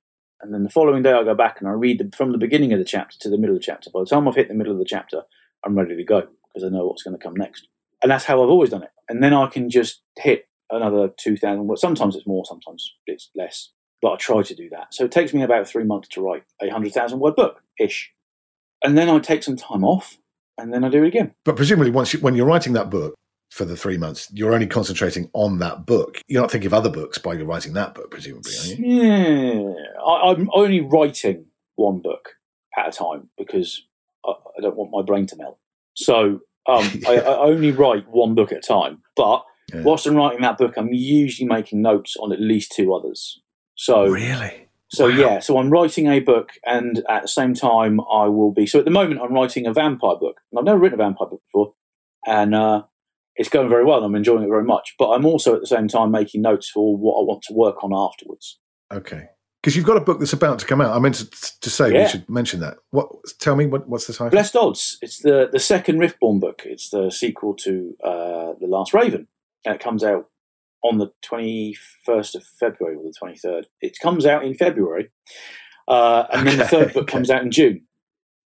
And 0.43 0.53
then 0.53 0.63
the 0.63 0.71
following 0.71 1.03
day, 1.03 1.13
I 1.13 1.23
go 1.23 1.35
back 1.35 1.61
and 1.61 1.69
I 1.69 1.73
read 1.73 1.99
the, 1.99 2.17
from 2.17 2.33
the 2.33 2.39
beginning 2.39 2.73
of 2.73 2.79
the 2.79 2.85
chapter 2.85 3.17
to 3.21 3.31
the 3.31 3.39
middle 3.39 3.55
of 3.57 3.63
the 3.63 3.67
chapter. 3.67 3.91
By 3.93 4.01
the 4.01 4.07
time 4.07 4.27
I've 4.27 4.35
hit 4.35 4.49
the 4.49 4.55
middle 4.55 4.73
of 4.73 4.79
the 4.79 4.85
chapter, 4.85 5.23
I'm 5.65 5.77
ready 5.77 5.97
to 5.97 6.05
go 6.05 6.29
because 6.49 6.65
I 6.67 6.69
know 6.69 6.87
what's 6.87 7.03
going 7.03 7.17
to 7.17 7.23
come 7.23 7.35
next. 7.35 7.69
And 8.03 8.11
that's 8.11 8.25
how 8.25 8.43
I've 8.43 8.49
always 8.49 8.71
done 8.71 8.83
it. 8.83 8.91
And 9.09 9.23
then 9.23 9.35
I 9.35 9.47
can 9.47 9.69
just 9.69 10.03
hit 10.19 10.49
another 10.71 11.11
2,000 11.19 11.67
words. 11.67 11.81
Sometimes 11.81 12.17
it's 12.17 12.27
more, 12.27 12.45
sometimes 12.47 12.95
it's 13.07 13.31
less. 13.35 13.71
But 14.01 14.13
I 14.13 14.17
try 14.17 14.43
to 14.43 14.55
do 14.55 14.71
that. 14.71 14.95
So 14.95 15.05
it 15.05 15.13
takes 15.13 15.35
me 15.35 15.43
about 15.43 15.69
three 15.69 15.85
months 15.85 16.09
to 16.11 16.23
write 16.23 16.45
a 16.61 16.67
100,000 16.67 17.19
word 17.19 17.37
book 17.37 17.63
ish. 17.79 18.13
And 18.83 18.97
then 18.97 19.11
I 19.11 19.19
take 19.19 19.43
some 19.43 19.57
time 19.57 19.85
off 19.85 20.17
and 20.61 20.73
then 20.73 20.85
I 20.85 20.89
do 20.89 21.03
it 21.05 21.09
again. 21.09 21.33
But 21.45 21.57
presumably, 21.57 21.91
once 21.91 22.13
you, 22.13 22.21
when 22.21 22.35
you're 22.35 22.47
writing 22.47 22.73
that 22.75 22.91
book 22.91 23.15
for 23.51 23.65
the 23.65 23.77
three 23.77 23.97
months, 23.99 24.29
you're 24.33 24.53
only 24.55 24.67
concentrating 24.67 25.29
on 25.33 25.59
that 25.59 25.87
book. 25.87 26.21
You're 26.29 26.41
not 26.43 26.51
thinking 26.51 26.67
of 26.69 26.75
other 26.75 26.91
books 26.91 27.19
while 27.23 27.37
you're 27.37 27.47
writing 27.47 27.73
that 27.75 27.95
book, 27.95 28.11
presumably, 28.11 28.53
are 28.53 28.65
you? 28.67 28.77
Yeah, 28.79 29.73
I, 30.07 30.31
I'm 30.31 30.49
only 30.53 30.81
writing 30.81 31.47
one 31.77 32.01
book 32.01 32.31
at 32.79 32.89
a 32.89 32.93
time 32.93 33.29
because 33.39 33.83
I, 34.25 34.31
I 34.31 34.61
don't 34.63 34.77
want 34.77 34.91
my 34.93 35.03
brain 35.03 35.27
to 35.27 35.37
melt. 35.37 35.59
So 35.95 36.41
um, 36.69 37.03
I, 37.09 37.17
I 37.21 37.39
only 37.39 37.73
write 37.73 38.07
one 38.09 38.35
book 38.35 38.53
at 38.53 38.59
a 38.59 38.61
time. 38.61 39.03
But 39.17 39.45
Yeah. 39.73 39.83
whilst 39.83 40.07
I'm 40.07 40.15
writing 40.17 40.43
that 40.43 40.59
book, 40.59 40.75
I'm 40.77 40.93
usually 40.93 41.49
making 41.49 41.83
notes 41.83 42.17
on 42.21 42.33
at 42.33 42.41
least 42.41 42.73
two 42.73 42.95
others. 42.95 43.41
So 43.77 44.05
Really? 44.07 44.69
So 44.91 45.09
Wow. 45.09 45.15
yeah, 45.17 45.39
so 45.41 45.59
I'm 45.59 45.71
writing 45.71 46.07
a 46.09 46.21
book, 46.21 46.51
and 46.67 47.03
at 47.09 47.23
the 47.23 47.29
same 47.29 47.55
time, 47.55 48.01
I 48.01 48.27
will 48.29 48.53
be. 48.53 48.67
So 48.67 48.79
at 48.79 48.85
the 48.85 48.91
moment, 48.91 49.21
I'm 49.23 49.33
writing 49.33 49.67
a 49.67 49.73
vampire 49.73 50.17
book. 50.17 50.41
And 50.51 50.59
I've 50.59 50.65
never 50.65 50.79
written 50.79 51.01
a 51.01 51.05
vampire 51.05 51.29
book 51.29 51.43
before, 51.47 51.75
and 52.27 52.55
uh, 52.55 52.83
it's 53.37 53.49
going 53.49 53.69
very 53.69 53.85
well. 53.85 53.99
and 53.99 54.07
I'm 54.07 54.15
enjoying 54.15 54.43
it 54.45 54.49
very 54.49 54.65
much. 54.65 54.95
But 54.99 55.11
I'm 55.11 55.25
also 55.25 55.55
at 55.55 55.61
the 55.61 55.67
same 55.67 55.89
time 55.89 56.11
making 56.11 56.43
notes 56.43 56.69
for 56.69 56.97
what 56.97 57.21
I 57.21 57.25
want 57.25 57.43
to 57.45 57.55
work 57.55 57.83
on 57.85 57.93
afterwards. 57.95 58.59
Okay. 58.93 59.29
Because 59.63 59.77
you've 59.77 59.85
got 59.87 59.99
a 59.99 60.01
book 60.01 60.19
that's 60.19 60.33
about 60.33 60.59
to 60.61 60.67
come 60.67 60.81
out. 60.81 60.97
I 60.97 60.99
meant 60.99 61.17
to, 61.17 61.31
to 61.61 61.69
say 61.71 61.93
we 61.93 61.99
Yeah. 61.99 62.09
should 62.09 62.29
mention 62.31 62.61
that. 62.61 62.79
What? 62.93 63.09
Tell 63.41 63.57
me 63.57 63.67
what, 63.67 63.87
what's 63.89 64.07
the 64.07 64.15
title? 64.15 64.31
Blessed 64.31 64.57
Odds. 64.57 64.97
It's 65.03 65.19
the 65.19 65.51
the 65.53 65.59
second 65.61 65.99
Riftborn 65.99 66.41
book. 66.41 66.63
It's 66.65 66.89
the 66.89 67.11
sequel 67.11 67.55
to 67.57 67.95
uh, 68.03 68.53
the 68.59 68.67
Last 68.67 68.95
Raven, 68.95 69.29
and 69.67 69.75
it 69.75 69.81
comes 69.81 70.03
out 70.03 70.29
on 70.83 70.99
the 70.99 71.13
twenty 71.23 71.77
first 72.05 72.35
of 72.35 72.45
February 72.45 72.97
or 72.97 73.05
the 73.05 73.15
twenty 73.19 73.37
third. 73.37 73.67
It 73.81 73.99
comes 74.01 74.27
out 74.27 74.45
in 74.45 74.55
February, 74.55 75.11
uh, 75.89 76.25
and 76.33 76.47
then 76.47 76.59
the 76.59 76.67
third 76.67 76.93
book 76.93 77.05
okay. 77.05 77.13
comes 77.13 77.31
out 77.31 77.43
in 77.43 77.51
June. 77.51 77.87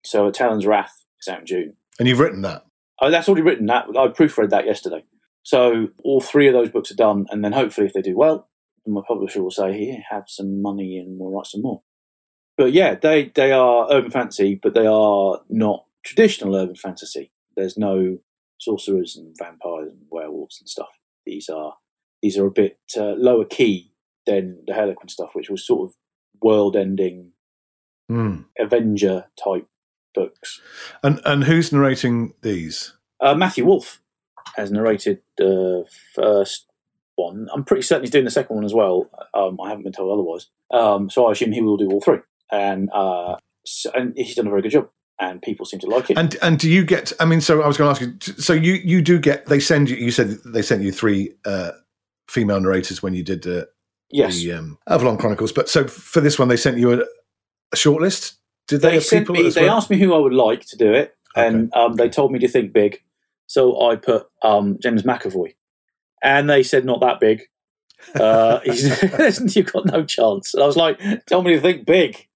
So 0.05 0.30
Talon's 0.30 0.66
Wrath 0.66 1.05
is 1.20 1.28
out 1.28 1.41
in 1.41 1.47
June. 1.47 1.76
And 1.99 2.09
you've 2.09 2.20
written 2.20 2.43
that. 2.43 2.64
Oh, 3.01 3.11
that's 3.11 3.28
already 3.28 3.43
written. 3.43 3.66
That 3.66 3.87
I 3.89 4.09
proofread 4.09 4.51
that 4.51 4.66
yesterday. 4.66 5.05
So 5.43 5.89
all 6.03 6.20
three 6.20 6.49
of 6.49 6.55
those 6.55 6.70
books 6.70 6.91
are 6.91 6.97
done, 6.97 7.26
and 7.30 7.45
then 7.45 7.53
hopefully, 7.53 7.87
if 7.87 7.93
they 7.93 8.03
do 8.03 8.16
well, 8.16 8.49
my 8.87 9.03
publisher 9.07 9.43
will 9.43 9.51
say, 9.51 9.76
"Here, 9.76 9.99
have 10.11 10.24
some 10.26 10.62
money, 10.62 10.99
and 10.99 11.18
we'll 11.18 11.30
write 11.30 11.47
some 11.47 11.62
more." 11.62 11.82
But 12.57 12.72
yeah, 12.72 12.95
they 12.95 13.32
they 13.35 13.53
are 13.53 13.89
urban 13.91 14.11
fantasy, 14.11 14.59
but 14.62 14.74
they 14.74 14.87
are 14.87 15.41
not 15.49 15.85
traditional 16.05 16.57
urban 16.57 16.76
fantasy. 16.76 17.32
There's 17.57 17.76
no 17.76 18.18
sorcerers 18.59 19.16
and 19.16 19.35
vampires 19.39 19.93
and 19.93 20.03
werewolves 20.11 20.61
and 20.61 20.68
stuff. 20.68 20.99
These 21.26 21.49
are 21.49 21.74
these 22.24 22.38
are 22.38 22.46
a 22.46 22.50
bit 22.50 22.78
uh, 22.96 23.12
lower 23.18 23.44
key 23.44 23.92
than 24.26 24.64
the 24.66 24.72
Hellequin 24.72 25.10
stuff, 25.10 25.34
which 25.34 25.50
was 25.50 25.66
sort 25.66 25.90
of 25.90 25.96
world-ending 26.42 27.32
Hmm. 28.08 28.42
Avenger 28.58 29.26
type 29.42 29.66
books. 30.14 30.60
And 31.02 31.20
and 31.24 31.44
who's 31.44 31.72
narrating 31.72 32.34
these? 32.42 32.92
Uh, 33.20 33.34
Matthew 33.34 33.64
Wolf 33.64 34.00
has 34.56 34.70
narrated 34.70 35.20
the 35.38 35.86
first 36.14 36.66
one. 37.16 37.48
I'm 37.52 37.64
pretty 37.64 37.82
certain 37.82 38.02
he's 38.02 38.10
doing 38.10 38.26
the 38.26 38.30
second 38.30 38.56
one 38.56 38.64
as 38.64 38.74
well. 38.74 39.08
Um, 39.32 39.58
I 39.60 39.68
haven't 39.70 39.84
been 39.84 39.92
told 39.92 40.12
otherwise. 40.12 40.48
Um, 40.70 41.08
so 41.08 41.26
I 41.26 41.32
assume 41.32 41.52
he 41.52 41.62
will 41.62 41.78
do 41.78 41.90
all 41.90 42.00
three. 42.00 42.18
And 42.52 42.90
uh, 42.92 43.36
so, 43.64 43.90
and 43.94 44.12
he's 44.16 44.34
done 44.34 44.46
a 44.46 44.50
very 44.50 44.62
good 44.62 44.72
job. 44.72 44.90
And 45.18 45.40
people 45.40 45.64
seem 45.64 45.80
to 45.80 45.86
like 45.86 46.10
it. 46.10 46.18
And 46.18 46.36
and 46.42 46.58
do 46.58 46.68
you 46.68 46.84
get? 46.84 47.12
I 47.20 47.24
mean, 47.24 47.40
so 47.40 47.62
I 47.62 47.66
was 47.66 47.78
going 47.78 47.94
to 47.94 48.04
ask 48.04 48.28
you. 48.28 48.34
So 48.34 48.52
you 48.52 48.74
you 48.74 49.00
do 49.00 49.18
get? 49.18 49.46
They 49.46 49.60
send 49.60 49.88
you. 49.88 49.96
You 49.96 50.10
said 50.10 50.36
they 50.44 50.60
sent 50.60 50.82
you 50.82 50.92
three 50.92 51.32
uh, 51.46 51.70
female 52.28 52.60
narrators 52.60 53.02
when 53.02 53.14
you 53.14 53.22
did 53.22 53.46
uh, 53.46 53.64
Yes. 54.10 54.36
the 54.36 54.52
um, 54.52 54.78
Avalon 54.88 55.16
Chronicles. 55.16 55.52
But 55.52 55.68
so 55.68 55.86
for 55.88 56.20
this 56.20 56.38
one, 56.38 56.48
they 56.48 56.56
sent 56.56 56.78
you 56.78 56.92
a, 56.92 57.04
a 57.72 57.76
short 57.76 58.00
list. 58.00 58.34
Did 58.68 58.80
they, 58.80 58.92
they 58.92 59.00
sent 59.00 59.28
me. 59.28 59.48
They 59.50 59.66
well? 59.66 59.76
asked 59.76 59.90
me 59.90 59.98
who 59.98 60.14
I 60.14 60.18
would 60.18 60.32
like 60.32 60.64
to 60.66 60.76
do 60.76 60.92
it, 60.92 61.16
and 61.36 61.74
um, 61.74 61.94
they 61.94 62.08
told 62.08 62.30
me 62.32 62.38
to 62.40 62.48
think 62.48 62.72
big. 62.72 63.00
So 63.46 63.88
I 63.90 63.96
put 63.96 64.26
um, 64.42 64.78
James 64.82 65.02
McAvoy, 65.02 65.54
and 66.22 66.48
they 66.48 66.62
said 66.62 66.84
not 66.84 67.00
that 67.00 67.20
big. 67.20 67.42
Uh, 68.14 68.60
you've 68.64 69.72
got 69.72 69.86
no 69.86 70.04
chance. 70.04 70.54
And 70.54 70.62
I 70.62 70.66
was 70.66 70.76
like, 70.76 71.00
tell 71.26 71.42
me 71.42 71.54
to 71.54 71.60
think 71.60 71.84
big. 71.86 72.28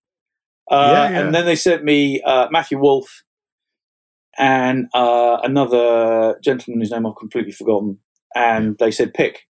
Uh, 0.70 0.90
Yeah, 0.92 1.10
yeah. 1.10 1.20
And 1.20 1.34
then 1.34 1.44
they 1.46 1.56
sent 1.56 1.84
me 1.84 2.20
uh, 2.22 2.48
Matthew 2.50 2.78
Wolf 2.78 3.22
and 4.38 4.86
uh, 4.94 5.38
another 5.42 6.38
gentleman 6.42 6.80
whose 6.80 6.90
name 6.90 7.06
I've 7.06 7.16
completely 7.16 7.52
forgotten. 7.52 7.98
And 8.34 8.76
they 8.78 8.90
said 8.90 9.14
pick, 9.14 9.47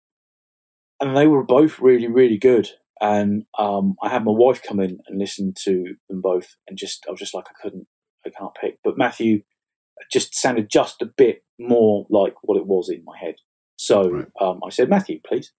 and 1.01 1.17
they 1.17 1.27
were 1.27 1.43
both 1.43 1.79
really, 1.79 2.07
really 2.07 2.37
good. 2.37 2.69
And 3.01 3.45
um, 3.59 3.95
I 4.03 4.09
had 4.09 4.25
my 4.25 4.31
wife 4.31 4.61
come 4.63 4.79
in 4.79 4.99
and 5.07 5.19
listen 5.19 5.53
to 5.63 5.95
them 6.09 6.21
both, 6.21 6.55
and 6.67 6.77
just 6.77 7.05
I 7.07 7.11
was 7.11 7.19
just 7.19 7.33
like, 7.33 7.47
I 7.49 7.61
couldn't, 7.61 7.87
I 8.25 8.29
can't 8.29 8.55
pick. 8.61 8.79
But 8.83 8.97
Matthew 8.97 9.41
just 10.11 10.35
sounded 10.35 10.69
just 10.69 11.01
a 11.01 11.05
bit 11.07 11.43
more 11.59 12.05
like 12.09 12.35
what 12.43 12.57
it 12.57 12.67
was 12.67 12.89
in 12.89 13.03
my 13.05 13.17
head. 13.17 13.35
So 13.77 14.09
Right. 14.09 14.27
um, 14.39 14.61
I 14.65 14.69
said, 14.69 14.89
Matthew, 14.89 15.19
please, 15.27 15.51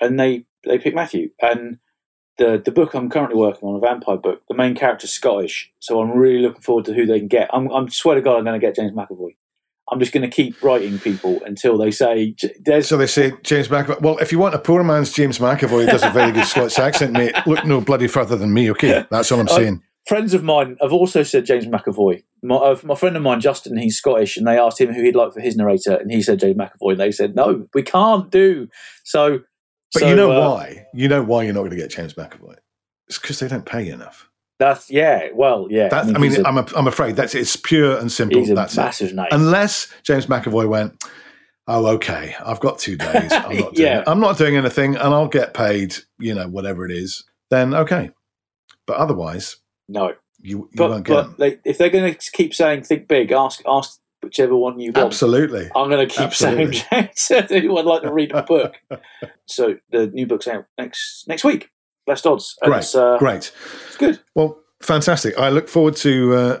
and 0.00 0.18
they 0.20 0.46
they 0.64 0.78
picked 0.78 0.96
Matthew. 0.96 1.30
And 1.40 1.78
the 2.38 2.60
the 2.64 2.72
book 2.72 2.94
I'm 2.94 3.10
currently 3.10 3.36
working 3.36 3.68
on, 3.68 3.76
a 3.76 3.80
vampire 3.80 4.16
book, 4.16 4.42
the 4.48 4.56
main 4.56 4.74
character's 4.74 5.12
Scottish, 5.12 5.72
so 5.78 6.00
I'm 6.00 6.12
really 6.18 6.42
looking 6.42 6.62
forward 6.62 6.86
to 6.86 6.94
who 6.94 7.06
they 7.06 7.20
can 7.20 7.28
get. 7.28 7.50
I'm, 7.52 7.68
I'm 7.70 7.88
swear 7.90 8.16
to 8.16 8.22
God, 8.22 8.38
I'm 8.38 8.44
going 8.44 8.60
to 8.60 8.66
get 8.66 8.76
James 8.76 8.92
McAvoy. 8.92 9.36
I'm 9.90 9.98
just 9.98 10.12
going 10.12 10.22
to 10.22 10.34
keep 10.34 10.62
writing 10.62 10.98
people 10.98 11.40
until 11.44 11.76
they 11.78 11.90
say 11.90 12.32
"J- 12.32 12.54
there's 12.64 12.88
So 12.88 12.96
they 12.96 13.06
say 13.06 13.32
James 13.42 13.68
McAvoy. 13.68 14.00
Well, 14.00 14.18
if 14.18 14.30
you 14.32 14.38
want 14.38 14.54
a 14.54 14.58
poor 14.58 14.82
man's 14.84 15.12
James 15.12 15.38
McAvoy, 15.38 15.84
who 15.84 15.86
does 15.86 16.04
a 16.04 16.10
very 16.10 16.32
good 16.32 16.46
Scots 16.46 16.78
accent, 16.78 17.12
mate. 17.12 17.34
Look 17.46 17.64
no 17.64 17.80
bloody 17.80 18.06
further 18.08 18.36
than 18.36 18.52
me. 18.54 18.70
Okay, 18.70 19.04
that's 19.10 19.30
all 19.32 19.40
I'm 19.40 19.48
Oh, 19.50 19.56
saying. 19.56 19.82
friends 20.06 20.32
of 20.34 20.42
mine 20.44 20.76
have 20.80 20.92
also 20.92 21.22
said 21.22 21.44
James 21.44 21.66
McAvoy. 21.66 22.22
My, 22.42 22.56
uh, 22.56 22.78
my 22.84 22.94
friend 22.94 23.16
of 23.16 23.22
mine, 23.22 23.40
Justin, 23.40 23.76
he's 23.76 23.98
Scottish, 23.98 24.36
and 24.36 24.46
they 24.46 24.58
asked 24.58 24.80
him 24.80 24.94
who 24.94 25.02
he'd 25.02 25.14
like 25.16 25.32
for 25.34 25.40
his 25.40 25.56
narrator, 25.56 25.96
and 25.96 26.10
he 26.10 26.22
said 26.22 26.38
James 26.40 26.56
McAvoy. 26.56 26.92
And 26.92 27.00
they 27.00 27.10
said, 27.10 27.34
no, 27.36 27.66
we 27.74 27.82
can't 27.82 28.30
do. 28.30 28.68
So, 29.04 29.40
But 29.92 30.00
so, 30.00 30.08
you 30.08 30.14
know 30.16 30.30
uh, 30.32 30.48
why? 30.48 30.86
You 30.94 31.08
know 31.08 31.22
why 31.22 31.42
you're 31.42 31.52
not 31.52 31.60
going 31.60 31.70
to 31.72 31.76
get 31.76 31.90
James 31.90 32.14
McAvoy? 32.14 32.54
It's 33.08 33.18
because 33.18 33.40
they 33.40 33.48
don't 33.48 33.66
pay 33.66 33.82
you 33.88 33.92
enough. 33.92 34.29
That's 34.60 34.90
yeah. 34.90 35.28
Well, 35.32 35.68
yeah. 35.70 35.88
That, 35.88 36.04
I 36.04 36.18
mean, 36.18 36.32
he's 36.32 36.38
a, 36.38 36.46
I'm, 36.46 36.58
a, 36.58 36.66
I'm 36.76 36.86
afraid 36.86 37.16
that's 37.16 37.34
it's 37.34 37.56
pure 37.56 37.96
and 37.96 38.12
simple. 38.12 38.44
That's 38.44 38.74
it. 38.74 38.76
massive. 38.76 39.18
Unless 39.32 39.88
James 40.02 40.26
McAvoy 40.26 40.68
went, 40.68 41.02
oh, 41.66 41.86
okay, 41.94 42.36
I've 42.44 42.60
got 42.60 42.78
two 42.78 42.98
days. 42.98 43.32
I'm 43.32 43.56
not 43.58 43.74
doing, 43.74 43.88
Yeah. 43.88 44.04
I'm 44.06 44.20
not 44.20 44.36
doing 44.36 44.58
anything, 44.58 44.96
and 44.96 45.14
I'll 45.14 45.28
get 45.28 45.54
paid. 45.54 45.96
You 46.18 46.34
know, 46.34 46.46
whatever 46.46 46.84
it 46.84 46.92
is. 46.92 47.24
Then 47.48 47.72
okay, 47.72 48.10
but 48.86 48.98
otherwise, 48.98 49.56
no, 49.88 50.08
you, 50.42 50.58
you 50.58 50.70
but 50.74 50.90
won't 50.90 51.06
get 51.06 51.14
but 51.14 51.38
they, 51.38 51.58
if 51.64 51.78
they're 51.78 51.88
going 51.88 52.14
to 52.14 52.30
keep 52.32 52.52
saying 52.52 52.82
think 52.82 53.08
big, 53.08 53.32
ask 53.32 53.62
ask 53.66 53.98
whichever 54.22 54.54
one 54.54 54.78
you 54.78 54.92
want. 54.92 55.06
Absolutely. 55.06 55.70
I'm 55.74 55.88
going 55.88 56.06
to 56.06 56.14
keep 56.14 56.26
Absolutely. 56.26 56.76
saying 56.76 57.08
James. 57.50 57.50
would 57.70 57.86
like 57.86 58.02
to 58.02 58.12
read 58.12 58.32
a 58.32 58.42
book. 58.42 58.74
so 59.46 59.76
the 59.90 60.08
new 60.08 60.26
book's 60.26 60.46
out 60.48 60.66
next 60.76 61.24
next 61.26 61.44
week. 61.44 61.70
Blessed 62.10 62.26
Odds. 62.26 62.56
And 62.62 62.70
Great, 62.72 62.78
It's, 62.80 62.94
uh, 62.94 63.18
Great. 63.18 63.52
It's 63.86 63.96
good. 63.96 64.20
Well, 64.34 64.58
fantastic. 64.82 65.38
I 65.38 65.48
look 65.50 65.68
forward 65.68 65.94
to. 65.96 66.34
Uh, 66.34 66.58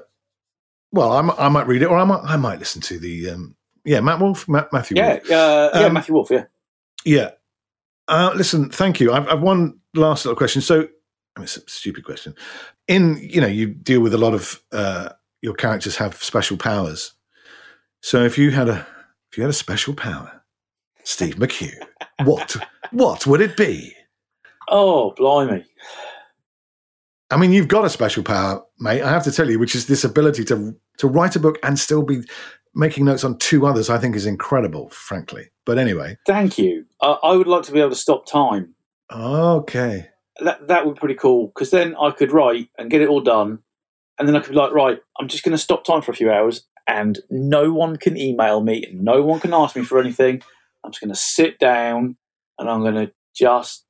well, 0.92 1.12
I, 1.12 1.22
mi- 1.22 1.34
I 1.38 1.48
might 1.48 1.66
read 1.66 1.82
it, 1.82 1.86
or 1.86 1.98
I 1.98 2.04
might 2.04 2.22
I 2.24 2.36
might 2.36 2.58
listen 2.60 2.80
to 2.82 2.98
the. 2.98 3.30
Um, 3.30 3.56
yeah, 3.84 4.00
Matt 4.00 4.20
Wolf, 4.20 4.46
Matt, 4.48 4.72
Matthew. 4.72 4.96
Yeah, 4.96 5.14
Wolf. 5.14 5.30
uh, 5.30 5.70
yeah. 5.74 5.86
Um, 5.86 5.92
Matthew 5.94 6.14
Wolf. 6.14 6.30
Yeah. 6.30 6.44
Yeah. 7.04 7.30
Uh, 8.06 8.32
listen, 8.36 8.70
thank 8.70 9.00
you. 9.00 9.12
I've, 9.12 9.26
I've 9.28 9.40
one 9.40 9.78
last 9.94 10.24
little 10.24 10.36
question. 10.36 10.60
So, 10.62 10.80
I 11.36 11.40
mean, 11.40 11.44
it's 11.44 11.56
a 11.56 11.62
stupid 11.68 12.04
question. 12.04 12.34
In 12.88 13.18
you 13.22 13.40
know, 13.40 13.46
you 13.46 13.66
deal 13.68 14.00
with 14.00 14.14
a 14.14 14.18
lot 14.18 14.34
of 14.34 14.62
uh, 14.72 15.10
your 15.42 15.54
characters 15.54 15.96
have 15.96 16.22
special 16.22 16.56
powers. 16.56 17.12
So, 18.02 18.22
if 18.24 18.36
you 18.38 18.50
had 18.52 18.68
a 18.68 18.86
if 19.30 19.38
you 19.38 19.42
had 19.44 19.50
a 19.50 19.54
special 19.54 19.94
power, 19.94 20.42
Steve 21.04 21.36
McHugh, 21.38 21.74
what 22.24 22.56
what 22.92 23.26
would 23.26 23.40
it 23.40 23.56
be? 23.56 23.94
Oh, 24.70 25.12
blimey. 25.16 25.64
I 27.30 27.36
mean, 27.36 27.52
you've 27.52 27.68
got 27.68 27.84
a 27.84 27.90
special 27.90 28.22
power, 28.22 28.62
mate. 28.78 29.02
I 29.02 29.10
have 29.10 29.24
to 29.24 29.32
tell 29.32 29.48
you, 29.50 29.58
which 29.58 29.74
is 29.74 29.86
this 29.86 30.04
ability 30.04 30.44
to 30.46 30.74
to 30.98 31.08
write 31.08 31.36
a 31.36 31.40
book 31.40 31.58
and 31.62 31.78
still 31.78 32.02
be 32.02 32.22
making 32.74 33.04
notes 33.04 33.24
on 33.24 33.38
two 33.38 33.66
others. 33.66 33.88
I 33.90 33.98
think 33.98 34.16
is 34.16 34.26
incredible, 34.26 34.90
frankly. 34.90 35.50
But 35.64 35.78
anyway, 35.78 36.16
Thank 36.26 36.58
you. 36.58 36.86
Uh, 37.00 37.16
I 37.22 37.36
would 37.36 37.46
like 37.46 37.62
to 37.64 37.72
be 37.72 37.80
able 37.80 37.90
to 37.90 37.96
stop 37.96 38.26
time. 38.26 38.74
okay. 39.12 40.08
That 40.40 40.68
that 40.68 40.86
would 40.86 40.94
be 40.94 41.00
pretty 41.00 41.14
cool 41.16 41.48
because 41.48 41.70
then 41.70 41.94
I 42.00 42.10
could 42.10 42.32
write 42.32 42.68
and 42.78 42.90
get 42.90 43.02
it 43.02 43.08
all 43.08 43.20
done, 43.20 43.58
and 44.18 44.26
then 44.26 44.34
I 44.36 44.40
could 44.40 44.50
be 44.50 44.56
like, 44.56 44.72
right, 44.72 44.98
I'm 45.18 45.28
just 45.28 45.44
going 45.44 45.52
to 45.52 45.58
stop 45.58 45.84
time 45.84 46.00
for 46.02 46.12
a 46.12 46.16
few 46.16 46.30
hours, 46.32 46.66
and 46.88 47.18
no 47.28 47.72
one 47.72 47.96
can 47.96 48.16
email 48.16 48.62
me, 48.62 48.84
and 48.84 49.02
no 49.02 49.22
one 49.22 49.38
can 49.40 49.52
ask 49.52 49.76
me 49.76 49.84
for 49.84 50.00
anything. 50.00 50.42
I'm 50.82 50.92
just 50.92 51.00
going 51.02 51.12
to 51.12 51.18
sit 51.18 51.58
down 51.58 52.16
and 52.58 52.70
I'm 52.70 52.80
going 52.80 52.94
to 52.94 53.12
just 53.36 53.84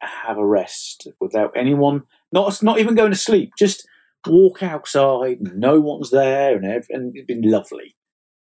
have 0.00 0.38
a 0.38 0.46
rest 0.46 1.08
without 1.20 1.52
anyone, 1.56 2.02
not 2.32 2.62
not 2.62 2.78
even 2.78 2.94
going 2.94 3.10
to 3.10 3.16
sleep, 3.16 3.52
just 3.58 3.86
walk 4.26 4.62
outside. 4.62 5.38
No 5.54 5.80
one's 5.80 6.10
there, 6.10 6.56
and 6.56 6.64
and 6.90 7.16
it'd 7.16 7.26
been 7.26 7.42
lovely. 7.42 7.96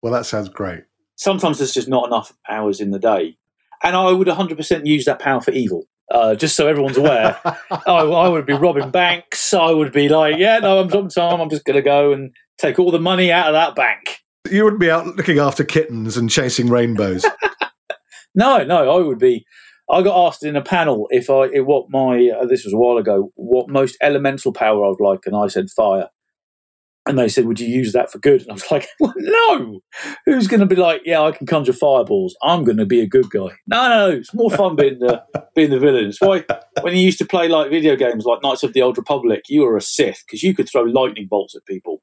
Well, 0.02 0.12
that 0.12 0.26
sounds 0.26 0.48
great. 0.48 0.84
sometimes 1.16 1.58
there's 1.58 1.74
just 1.74 1.88
not 1.88 2.06
enough 2.06 2.32
hours 2.48 2.80
in 2.80 2.90
the 2.90 2.98
day. 2.98 3.36
And 3.84 3.96
I 3.96 4.12
would 4.12 4.28
100% 4.28 4.86
use 4.86 5.04
that 5.06 5.18
power 5.18 5.40
for 5.40 5.50
evil. 5.52 5.84
Uh, 6.10 6.34
just 6.34 6.56
so 6.56 6.66
everyone's 6.68 6.96
aware, 6.98 7.38
I, 7.70 7.80
I 7.86 8.28
would 8.28 8.46
be 8.46 8.52
robbing 8.52 8.90
banks. 8.90 9.52
I 9.54 9.70
would 9.72 9.92
be 9.92 10.08
like, 10.08 10.36
yeah, 10.38 10.58
no, 10.58 10.80
I'm 10.80 10.92
on 10.92 11.08
time. 11.08 11.40
I'm 11.40 11.50
just 11.50 11.64
going 11.64 11.76
to 11.76 11.82
go 11.82 12.12
and 12.12 12.32
take 12.58 12.78
all 12.78 12.90
the 12.90 13.00
money 13.00 13.32
out 13.32 13.46
of 13.48 13.54
that 13.54 13.74
bank. 13.74 14.18
You 14.50 14.64
wouldn't 14.64 14.80
be 14.80 14.90
out 14.90 15.06
looking 15.06 15.38
after 15.38 15.64
kittens 15.64 16.16
and 16.16 16.28
chasing 16.30 16.68
rainbows. 16.68 17.24
No, 18.34 18.64
no, 18.64 18.98
I 18.98 19.02
would 19.02 19.18
be. 19.18 19.44
I 19.92 20.00
got 20.02 20.26
asked 20.26 20.42
in 20.42 20.56
a 20.56 20.62
panel 20.62 21.06
if 21.10 21.28
I 21.28 21.44
if 21.52 21.66
what 21.66 21.90
my 21.90 22.30
uh, 22.30 22.46
this 22.46 22.64
was 22.64 22.72
a 22.72 22.78
while 22.78 22.96
ago 22.96 23.30
what 23.34 23.68
most 23.68 23.96
elemental 24.00 24.52
power 24.52 24.84
I 24.84 24.88
would 24.88 25.00
like, 25.00 25.20
and 25.26 25.36
I 25.36 25.48
said 25.48 25.70
fire. 25.70 26.08
And 27.04 27.18
they 27.18 27.28
said, 27.28 27.46
"Would 27.46 27.58
you 27.58 27.66
use 27.66 27.92
that 27.92 28.10
for 28.10 28.18
good?" 28.18 28.42
And 28.42 28.50
I 28.50 28.54
was 28.54 28.64
like, 28.70 28.88
well, 29.00 29.12
"No. 29.16 29.80
Who's 30.24 30.46
going 30.46 30.60
to 30.60 30.66
be 30.66 30.76
like, 30.76 31.02
yeah, 31.04 31.20
I 31.20 31.32
can 31.32 31.46
conjure 31.46 31.72
fireballs. 31.72 32.36
I'm 32.42 32.64
going 32.64 32.76
to 32.76 32.86
be 32.86 33.00
a 33.00 33.08
good 33.08 33.28
guy." 33.28 33.50
No, 33.66 33.88
no, 33.88 33.88
no. 33.88 34.10
It's 34.10 34.32
more 34.32 34.50
fun 34.50 34.76
being 34.76 34.98
the 35.00 35.22
being 35.54 35.70
the 35.70 35.80
villain. 35.80 36.06
It's 36.06 36.20
why 36.20 36.44
when 36.80 36.94
you 36.94 37.02
used 37.02 37.18
to 37.18 37.26
play 37.26 37.48
like 37.48 37.70
video 37.70 37.96
games 37.96 38.24
like 38.24 38.42
Knights 38.42 38.62
of 38.62 38.72
the 38.72 38.82
Old 38.82 38.96
Republic, 38.96 39.42
you 39.48 39.62
were 39.62 39.76
a 39.76 39.82
Sith 39.82 40.22
because 40.26 40.42
you 40.42 40.54
could 40.54 40.68
throw 40.70 40.82
lightning 40.82 41.26
bolts 41.28 41.54
at 41.54 41.66
people. 41.66 42.02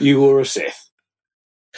You 0.00 0.20
were 0.20 0.40
a 0.40 0.44
Sith. 0.44 0.87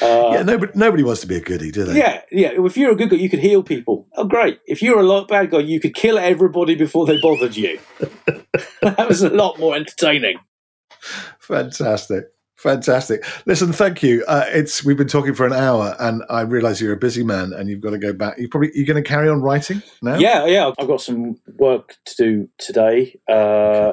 Uh, 0.01 0.31
yeah, 0.35 0.43
nobody, 0.43 0.73
nobody 0.75 1.03
wants 1.03 1.21
to 1.21 1.27
be 1.27 1.37
a 1.37 1.41
goodie, 1.41 1.71
do 1.71 1.85
they? 1.85 1.99
yeah, 1.99 2.23
yeah. 2.31 2.51
If 2.55 2.77
you're 2.77 2.93
a 2.93 2.97
good 2.97 3.11
guy, 3.11 3.17
you 3.17 3.29
could 3.29 3.41
heal 3.41 3.63
people. 3.63 4.07
Oh, 4.17 4.25
great. 4.25 4.61
If 4.67 4.83
you're 4.83 5.01
a 5.01 5.05
lot 5.05 5.29
bad 5.29 5.51
guy, 5.51 5.59
you 5.59 5.81
could 5.81 5.95
kill 5.95 6.19
everybody 6.19 6.75
before 6.75 7.07
they 7.07 7.21
bothered 7.21 7.57
you. 7.57 7.79
that 8.83 9.07
was 9.09 9.23
a 9.23 9.31
lot 9.31 9.59
more 9.59 9.75
entertaining. 9.75 10.39
Fantastic. 11.41 12.27
Fantastic. 12.57 13.25
Listen, 13.47 13.73
thank 13.73 14.03
you. 14.03 14.23
Uh, 14.29 14.45
it's 14.49 14.85
we've 14.85 14.97
been 14.97 15.09
talking 15.09 15.35
for 15.35 15.47
an 15.47 15.55
hour, 15.55 15.97
and 15.99 16.23
I 16.29 16.43
realise 16.43 16.79
you're 16.79 16.93
a 16.93 16.99
busy 16.99 17.25
man, 17.25 17.55
and 17.55 17.71
you've 17.71 17.81
got 17.81 17.91
to 17.91 17.99
go 17.99 18.13
back. 18.13 18.39
You 18.39 18.51
probably 18.51 18.71
you're 18.75 18.87
going 18.87 19.03
to 19.03 19.09
carry 19.09 19.31
on 19.31 19.41
writing 19.41 19.83
now. 20.03 20.17
Yeah, 20.19 20.45
yeah. 20.45 20.71
I've 20.79 20.87
got 20.87 21.01
some 21.01 21.37
work 21.59 21.97
to 22.05 22.15
do 22.19 22.49
today, 22.59 23.19
uh, 23.31 23.93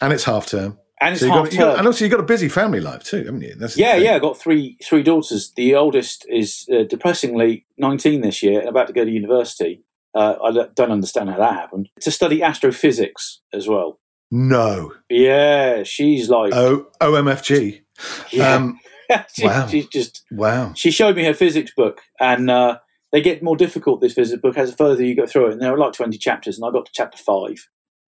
and 0.00 0.12
it's 0.12 0.22
half 0.22 0.46
term. 0.46 0.78
And 1.00 1.12
it's 1.12 1.20
So 1.22 1.28
half 1.28 1.44
got, 1.44 1.52
you 1.52 1.58
got, 1.58 1.78
and 1.78 1.86
also 1.86 2.04
you've 2.04 2.12
got 2.12 2.20
a 2.20 2.24
busy 2.24 2.48
family 2.48 2.80
life 2.80 3.02
too, 3.04 3.24
haven't 3.24 3.42
you? 3.42 3.54
That's 3.54 3.76
Yeah, 3.76 3.96
yeah. 3.96 4.14
I've 4.16 4.22
got 4.22 4.38
three 4.38 4.76
three 4.84 5.02
daughters. 5.02 5.52
The 5.56 5.74
oldest 5.74 6.26
is 6.28 6.68
uh, 6.72 6.82
depressingly 6.84 7.66
19 7.78 8.20
this 8.20 8.42
year 8.42 8.60
and 8.60 8.68
about 8.68 8.86
to 8.88 8.92
go 8.92 9.04
to 9.04 9.10
university. 9.10 9.82
Uh, 10.14 10.34
I 10.42 10.50
don't- 10.74 10.90
understand 10.90 11.30
how 11.30 11.38
that 11.38 11.54
happened. 11.54 11.88
To 12.00 12.10
study 12.10 12.42
astrophysics 12.42 13.40
as 13.52 13.68
well. 13.68 14.00
No. 14.32 14.92
Yeah, 15.08 15.82
she's 15.84 16.28
like, 16.28 16.52
O 16.52 16.86
OMFG. 17.00 17.80
yeah. 18.30 18.54
Um, 18.54 18.78
She- 19.34 19.44
wow. 19.44 19.66
she's 19.66 19.88
just 19.88 20.22
wow. 20.30 20.72
she 20.76 20.92
showed 20.92 21.16
me 21.16 21.24
her 21.24 21.34
physics 21.34 21.72
book, 21.76 22.00
and 22.20 22.48
uh, 22.48 22.78
they 23.10 23.20
get 23.20 23.42
more 23.42 23.56
difficult. 23.56 24.00
This 24.00 24.14
physics 24.14 24.40
book 24.40 24.56
as 24.56 24.70
the 24.70 24.76
further 24.76 25.04
you 25.04 25.16
go 25.16 25.26
through 25.26 25.48
it, 25.48 25.52
and 25.54 25.60
there 25.60 25.74
are 25.74 25.78
like 25.78 25.94
twenty 25.94 26.16
chapters, 26.16 26.56
and 26.56 26.64
I 26.64 26.70
got 26.70 26.86
to 26.86 26.92
chapter 26.94 27.18
five, 27.18 27.56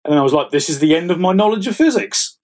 and 0.05 0.11
then 0.13 0.17
I 0.17 0.21
was 0.21 0.31
like, 0.31 0.51
"This 0.51 0.69
is 0.69 0.79
the 0.79 0.95
end 0.95 1.11
of 1.11 1.19
my 1.19 1.33
knowledge 1.33 1.67
of 1.67 1.75
physics. 1.75 2.34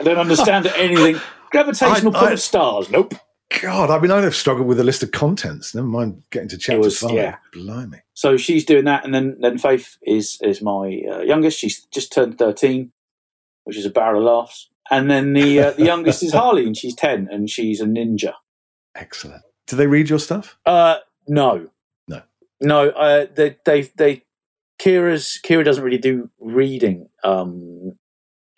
I 0.00 0.02
don't 0.02 0.18
understand 0.18 0.66
anything. 0.76 1.20
Gravitational 1.50 2.16
I- 2.16 2.18
pull 2.18 2.28
I- 2.28 2.32
of 2.32 2.40
stars. 2.40 2.90
Nope." 2.90 3.14
God, 3.62 3.90
I 3.90 3.98
mean, 3.98 4.12
I'd 4.12 4.22
have 4.22 4.36
struggled 4.36 4.68
with 4.68 4.78
a 4.78 4.84
list 4.84 5.02
of 5.02 5.10
contents. 5.10 5.74
Never 5.74 5.88
mind 5.88 6.22
getting 6.30 6.48
to 6.50 6.56
chapter 6.58 6.78
was- 6.80 6.98
five. 6.98 7.12
yeah. 7.14 7.36
Blimey. 7.52 7.98
So 8.14 8.36
she's 8.36 8.64
doing 8.64 8.84
that, 8.84 9.04
and 9.04 9.12
then 9.14 9.36
then 9.40 9.58
Faith 9.58 9.96
is 10.02 10.38
is 10.42 10.62
my 10.62 11.02
uh, 11.10 11.20
youngest. 11.20 11.58
She's 11.58 11.84
just 11.92 12.12
turned 12.12 12.38
thirteen, 12.38 12.92
which 13.64 13.76
is 13.76 13.84
a 13.86 13.90
barrel 13.90 14.20
of 14.20 14.24
laughs. 14.42 14.68
And 14.92 15.10
then 15.10 15.32
the 15.32 15.58
uh, 15.60 15.70
the 15.72 15.84
youngest 15.84 16.22
is 16.22 16.32
Harley, 16.40 16.64
and 16.66 16.76
she's 16.76 16.94
ten, 16.94 17.28
and 17.30 17.50
she's 17.50 17.80
a 17.80 17.86
ninja. 17.86 18.34
Excellent. 18.94 19.42
Do 19.66 19.76
they 19.76 19.86
read 19.86 20.08
your 20.08 20.18
stuff? 20.18 20.56
Uh, 20.66 20.96
no, 21.28 21.68
No. 22.08 22.22
no. 22.60 22.88
Uh, 22.90 23.26
they 23.34 23.56
they 23.64 23.82
they 23.96 24.22
Kira's 24.80 25.38
Kira 25.44 25.64
doesn't 25.64 25.82
really 25.84 25.98
do 25.98 26.30
reading. 26.40 27.08
Um, 27.24 27.92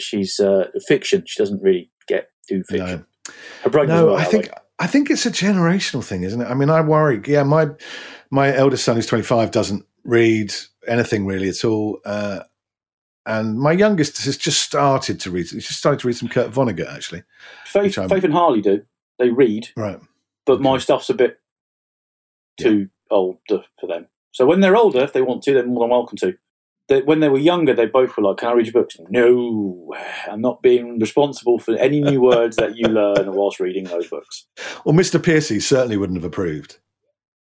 she's 0.01 0.41
uh, 0.41 0.69
fiction. 0.87 1.25
She 1.27 1.39
doesn't 1.41 1.63
really 1.63 1.91
get 2.09 2.29
do 2.49 2.63
fiction. 2.65 3.07
No. 3.27 3.33
Her 3.65 3.71
brain 3.71 3.89
No, 3.89 4.15
I 4.15 4.25
think 4.25 4.45
way. 4.47 4.53
I 4.79 4.87
think 4.87 5.11
it's 5.11 5.27
a 5.27 5.31
generational 5.31 6.05
thing, 6.05 6.25
isn't 6.25 6.41
it? 6.41 6.47
I 6.47 6.55
mean, 6.55 6.71
I 6.71 6.81
worry. 6.81 7.21
Yeah, 7.27 7.43
my 7.45 7.69
my 8.31 8.55
eldest 8.55 8.85
son 8.85 8.97
who's 8.97 9.07
twenty 9.07 9.25
five 9.25 9.51
doesn't 9.51 9.85
read 10.05 10.53
anything 10.89 11.25
really 11.27 11.49
at 11.49 11.65
all, 11.65 12.01
uh, 12.05 12.41
and 13.27 13.59
my 13.61 13.71
youngest 13.73 14.25
has 14.25 14.37
just 14.37 14.61
started 14.63 15.21
to 15.21 15.31
read. 15.31 15.47
He's 15.49 15.67
just 15.69 15.79
started 15.79 16.01
to 16.01 16.09
read 16.09 16.17
some 16.17 16.29
Kurt 16.29 16.51
Vonnegut 16.51 16.93
actually. 16.93 17.23
Faith, 17.67 17.95
Faith 17.95 18.25
and 18.25 18.33
Harley 18.33 18.61
do. 18.61 18.83
They 19.19 19.31
read, 19.31 19.69
Right. 19.77 20.01
but 20.47 20.61
my 20.61 20.79
stuff's 20.79 21.11
a 21.11 21.15
bit 21.15 21.39
too 22.59 22.89
older 23.11 23.63
for 23.81 23.87
them. 23.87 24.09
So 24.33 24.47
when 24.47 24.61
they're 24.61 24.77
older, 24.77 25.01
if 25.05 25.13
they 25.13 25.23
want 25.23 25.43
to, 25.45 25.53
they're 25.55 25.67
more 25.67 25.85
than 25.85 25.91
welcome 25.91 26.17
to. 26.19 26.35
They, 26.93 27.01
when 27.01 27.21
they 27.21 27.31
were 27.31 27.39
younger, 27.39 27.73
they 27.73 27.87
both 27.87 28.15
were 28.19 28.23
like, 28.23 28.37
"Can 28.37 28.51
I 28.51 28.53
read 28.53 28.67
your 28.67 28.75
books?" 28.75 28.99
No, 29.09 29.95
I'm 30.31 30.43
not 30.43 30.61
being 30.61 30.99
responsible 30.99 31.59
for 31.59 31.75
any 31.77 32.03
new 32.03 32.21
words 32.33 32.57
that 32.57 32.77
you 32.77 32.87
learn 32.87 33.33
whilst 33.33 33.61
reading 33.61 33.85
those 33.85 34.09
books. 34.09 34.47
Well, 34.85 34.95
Mr. 34.95 35.23
Piercy 35.23 35.59
certainly 35.59 35.97
wouldn't 35.97 36.19
have 36.19 36.25
approved, 36.25 36.79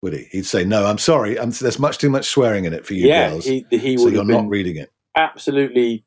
would 0.02 0.14
he? 0.14 0.24
He'd 0.32 0.48
say, 0.48 0.64
"No, 0.64 0.88
I'm 0.88 0.98
sorry. 0.98 1.40
I'm, 1.40 1.52
there's 1.52 1.78
much 1.78 2.00
too 2.00 2.10
much 2.10 2.26
swearing 2.26 2.66
in 2.66 2.74
it 2.74 2.88
for 2.88 2.96
you 2.96 3.08
yeah, 3.08 3.30
girls, 3.30 3.46
he, 3.46 3.68
he 3.70 3.98
so 4.00 4.08
you're 4.08 4.26
not 4.26 4.50
reading 4.50 4.78
it." 4.78 4.92
absolutely 5.16 6.04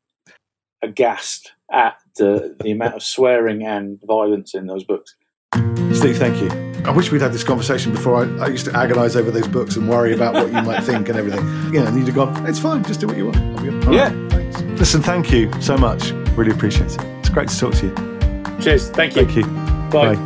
aghast 0.81 1.53
at 1.71 1.97
the, 2.17 2.55
the 2.61 2.71
amount 2.71 2.95
of 2.95 3.03
swearing 3.03 3.65
and 3.65 4.01
violence 4.05 4.53
in 4.53 4.67
those 4.67 4.83
books. 4.83 5.15
Steve, 5.93 6.17
thank 6.17 6.41
you. 6.41 6.49
I 6.85 6.91
wish 6.91 7.11
we'd 7.11 7.21
had 7.21 7.33
this 7.33 7.43
conversation 7.43 7.91
before. 7.91 8.23
I, 8.23 8.45
I 8.45 8.47
used 8.47 8.65
to 8.65 8.71
agonise 8.71 9.15
over 9.15 9.31
those 9.31 9.47
books 9.47 9.75
and 9.75 9.89
worry 9.89 10.13
about 10.13 10.33
what 10.33 10.47
you 10.47 10.61
might 10.61 10.81
think 10.83 11.09
and 11.09 11.17
everything. 11.17 11.43
You 11.73 11.81
know, 11.81 11.87
and 11.87 11.97
you'd 11.97 12.07
have 12.07 12.15
gone, 12.15 12.45
it's 12.47 12.59
fine, 12.59 12.83
just 12.83 12.99
do 12.99 13.07
what 13.07 13.17
you 13.17 13.25
want. 13.25 13.37
I'll 13.37 13.63
be 13.63 13.95
Yeah. 13.95 14.13
right, 14.13 14.31
thanks. 14.31 14.61
Listen, 14.79 15.01
thank 15.01 15.31
you 15.31 15.51
so 15.61 15.77
much. 15.77 16.11
Really 16.37 16.51
appreciate 16.51 16.91
it. 16.91 17.01
It's 17.19 17.29
great 17.29 17.49
to 17.49 17.59
talk 17.59 17.73
to 17.75 17.87
you. 17.87 18.61
Cheers. 18.61 18.89
Thank 18.91 19.15
you. 19.15 19.25
Thank 19.25 19.35
you. 19.37 19.43
Bye. 19.89 20.15
Bye. 20.15 20.25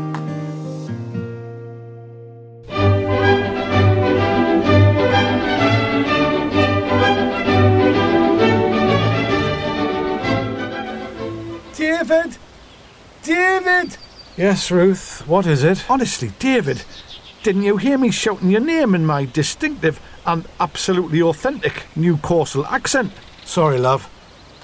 David! 11.75 12.37
David! 13.23 13.97
Yes, 14.35 14.71
Ruth, 14.71 15.27
what 15.27 15.45
is 15.45 15.63
it? 15.63 15.85
Honestly, 15.91 16.31
David, 16.39 16.83
didn't 17.43 17.61
you 17.61 17.77
hear 17.77 17.99
me 17.99 18.09
shouting 18.09 18.49
your 18.49 18.61
name 18.61 18.95
in 18.95 19.05
my 19.05 19.25
distinctive 19.25 20.01
and 20.25 20.47
absolutely 20.59 21.21
authentic 21.21 21.83
new 21.95 22.13
Newcastle 22.13 22.65
accent? 22.65 23.11
Sorry, 23.45 23.77
love. 23.77 24.09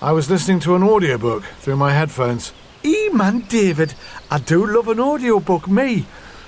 I 0.01 0.11
was 0.11 0.28
listening 0.28 0.59
to 0.61 0.76
an 0.76 0.82
audiobook 0.82 1.43
through 1.59 1.76
my 1.76 1.93
headphones. 1.93 2.51
E 2.82 3.09
man, 3.09 3.41
David, 3.41 3.93
I 4.32 4.39
do 4.39 4.65
love 4.65 4.88
an 4.88 4.99
audiobook, 4.99 5.67
me. 5.67 6.07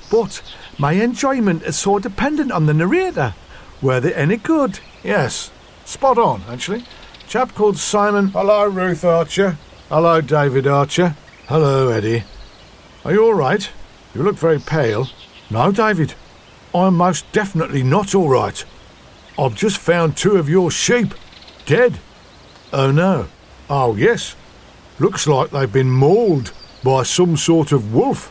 But 0.09 0.41
my 0.80 0.93
enjoyment 0.93 1.61
is 1.61 1.78
so 1.78 1.99
dependent 1.99 2.51
on 2.51 2.65
the 2.65 2.74
narrator. 2.74 3.36
Were 3.84 3.99
they 3.99 4.15
any 4.15 4.38
good? 4.38 4.80
Yes. 5.03 5.51
Spot 5.86 6.17
on, 6.17 6.41
actually. 6.49 6.86
Chap 7.28 7.53
called 7.53 7.78
Simon. 7.78 8.30
Hello, 8.30 8.65
Ruth 8.67 9.05
Archer. 9.05 9.57
Hello, 9.89 10.22
David 10.22 10.65
Archer. 10.65 11.15
Hello, 11.47 11.89
Eddie. 11.89 12.24
Are 13.04 13.12
you 13.12 13.26
all 13.26 13.34
right? 13.34 13.70
You 14.14 14.24
look 14.24 14.36
very 14.36 14.60
pale. 14.60 15.08
No, 15.49 15.72
David. 15.72 16.14
I'm 16.74 16.95
most 16.95 17.30
definitely 17.32 17.84
not 17.84 18.14
all 18.14 18.30
right. 18.30 18.64
I've 19.39 19.56
just 19.56 19.78
found 19.78 20.16
two 20.16 20.38
of 20.38 20.47
your 20.47 20.70
sheep. 20.70 21.14
Dead. 21.66 21.99
Oh, 22.72 22.91
no. 22.91 23.28
Oh, 23.70 23.95
yes. 23.95 24.36
Looks 24.99 25.28
like 25.28 25.49
they've 25.49 25.72
been 25.72 25.89
mauled 25.89 26.54
by 26.84 27.04
some 27.04 27.38
sort 27.38 27.72
of 27.72 27.93
wolf. 27.93 28.28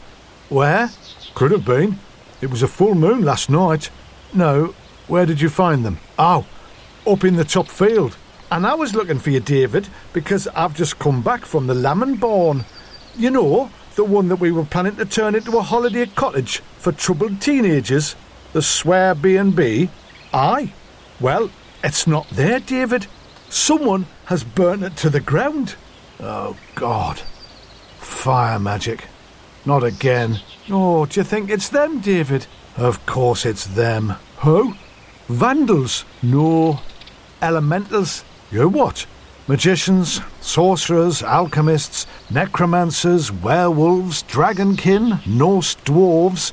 Where? 0.49 0.91
Could 1.35 1.51
have 1.51 1.64
been. 1.64 1.99
It 2.41 2.51
was 2.51 2.62
a 2.62 2.68
full 2.68 2.95
moon 2.95 3.23
last 3.23 3.51
night. 3.51 3.91
No, 4.33 4.75
where 5.09 5.27
did 5.27 5.41
you 5.41 5.49
find 5.49 5.85
them? 5.85 5.99
Oh, 6.18 6.47
up 7.07 7.25
in 7.25 7.35
the 7.35 7.45
top 7.45 7.68
field. 7.68 8.16
And 8.53 8.66
I 8.66 8.75
was 8.75 8.95
looking 8.95 9.18
for 9.18 9.31
you, 9.31 9.41
David, 9.41 9.89
because 10.12 10.47
I've 10.49 10.75
just 10.75 10.99
come 10.99 11.23
back 11.23 11.45
from 11.45 11.66
the 11.66 11.75
Lamb 11.75 12.16
Barn. 12.16 12.64
You 13.16 13.31
know, 13.31 13.71
the 14.01 14.05
one 14.05 14.29
that 14.29 14.41
we 14.41 14.51
were 14.51 14.65
planning 14.65 14.97
to 14.97 15.05
turn 15.05 15.35
into 15.35 15.59
a 15.59 15.63
holiday 15.63 16.07
cottage 16.07 16.61
for 16.79 16.91
troubled 16.91 17.39
teenagers, 17.39 18.17
the 18.55 18.63
Swear 18.63 19.15
B&B. 19.15 19.91
Aye. 20.33 20.73
Well, 21.21 21.51
it's 21.85 22.07
not 22.07 22.27
there, 22.31 22.61
David. 22.61 23.07
Someone 23.51 24.07
has 24.25 24.43
burnt 24.43 24.85
it 24.85 24.97
to 24.97 25.11
the 25.11 25.21
ground. 25.21 25.75
Oh, 26.19 26.57
God. 26.77 27.19
Fire 27.99 28.59
magic. 28.59 29.07
Not 29.67 29.85
again. 29.85 30.41
Oh, 30.71 31.05
do 31.05 31.21
you 31.21 31.25
think 31.25 31.51
it's 31.51 31.69
them, 31.69 32.01
David? 32.01 32.47
Of 32.79 33.05
course 33.05 33.45
it's 33.45 33.67
them. 33.67 34.15
Who? 34.39 34.77
Vandals? 35.29 36.07
No. 36.23 36.81
Elementals? 37.43 38.25
You 38.51 38.67
what? 38.71 39.05
Magicians, 39.51 40.21
sorcerers, 40.41 41.25
alchemists, 41.25 42.07
necromancers, 42.31 43.33
werewolves, 43.33 44.23
dragonkin, 44.23 45.27
Norse 45.27 45.75
dwarves. 45.85 46.53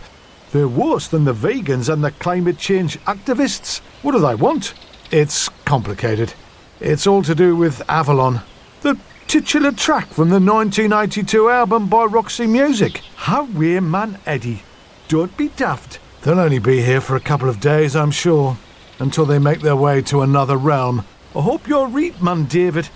They're 0.52 0.68
worse 0.68 1.08
than 1.08 1.24
the 1.24 1.32
vegans 1.36 1.94
and 1.94 2.04
the 2.04 2.10
climate 2.10 2.58
change 2.58 3.00
activists. 3.02 3.82
What 4.02 4.14
do 4.14 4.20
they 4.20 4.34
want? 4.34 4.74
It's 5.12 5.48
complicated. 5.64 6.34
It's 6.80 7.06
all 7.06 7.22
to 7.22 7.36
do 7.36 7.56
with 7.56 7.88
Avalon. 7.88 8.42
The 8.82 8.98
titular 9.28 9.74
track 9.74 10.08
from 10.08 10.30
the 10.30 10.40
1982 10.40 11.50
album 11.52 11.90
by 11.90 12.06
Roxy 12.06 12.48
Music. 12.48 13.02
How 13.16 13.44
we're 13.44 13.80
man, 13.80 14.18
Eddie. 14.26 14.64
Don't 15.08 15.38
be 15.38 15.50
daft. 15.50 16.00
They'll 16.24 16.40
only 16.40 16.58
be 16.58 16.82
here 16.82 17.02
for 17.02 17.16
a 17.16 17.20
couple 17.20 17.48
of 17.48 17.60
days, 17.60 17.96
I'm 17.96 18.10
sure, 18.10 18.58
until 18.98 19.28
they 19.28 19.38
make 19.38 19.62
their 19.62 19.76
way 19.76 20.02
to 20.02 20.24
another 20.24 20.58
realm. 20.58 21.06
I 21.38 21.42
hope 21.42 21.68
you're 21.68 21.88
right, 21.88 22.20
man, 22.20 22.46
David. 22.46 22.90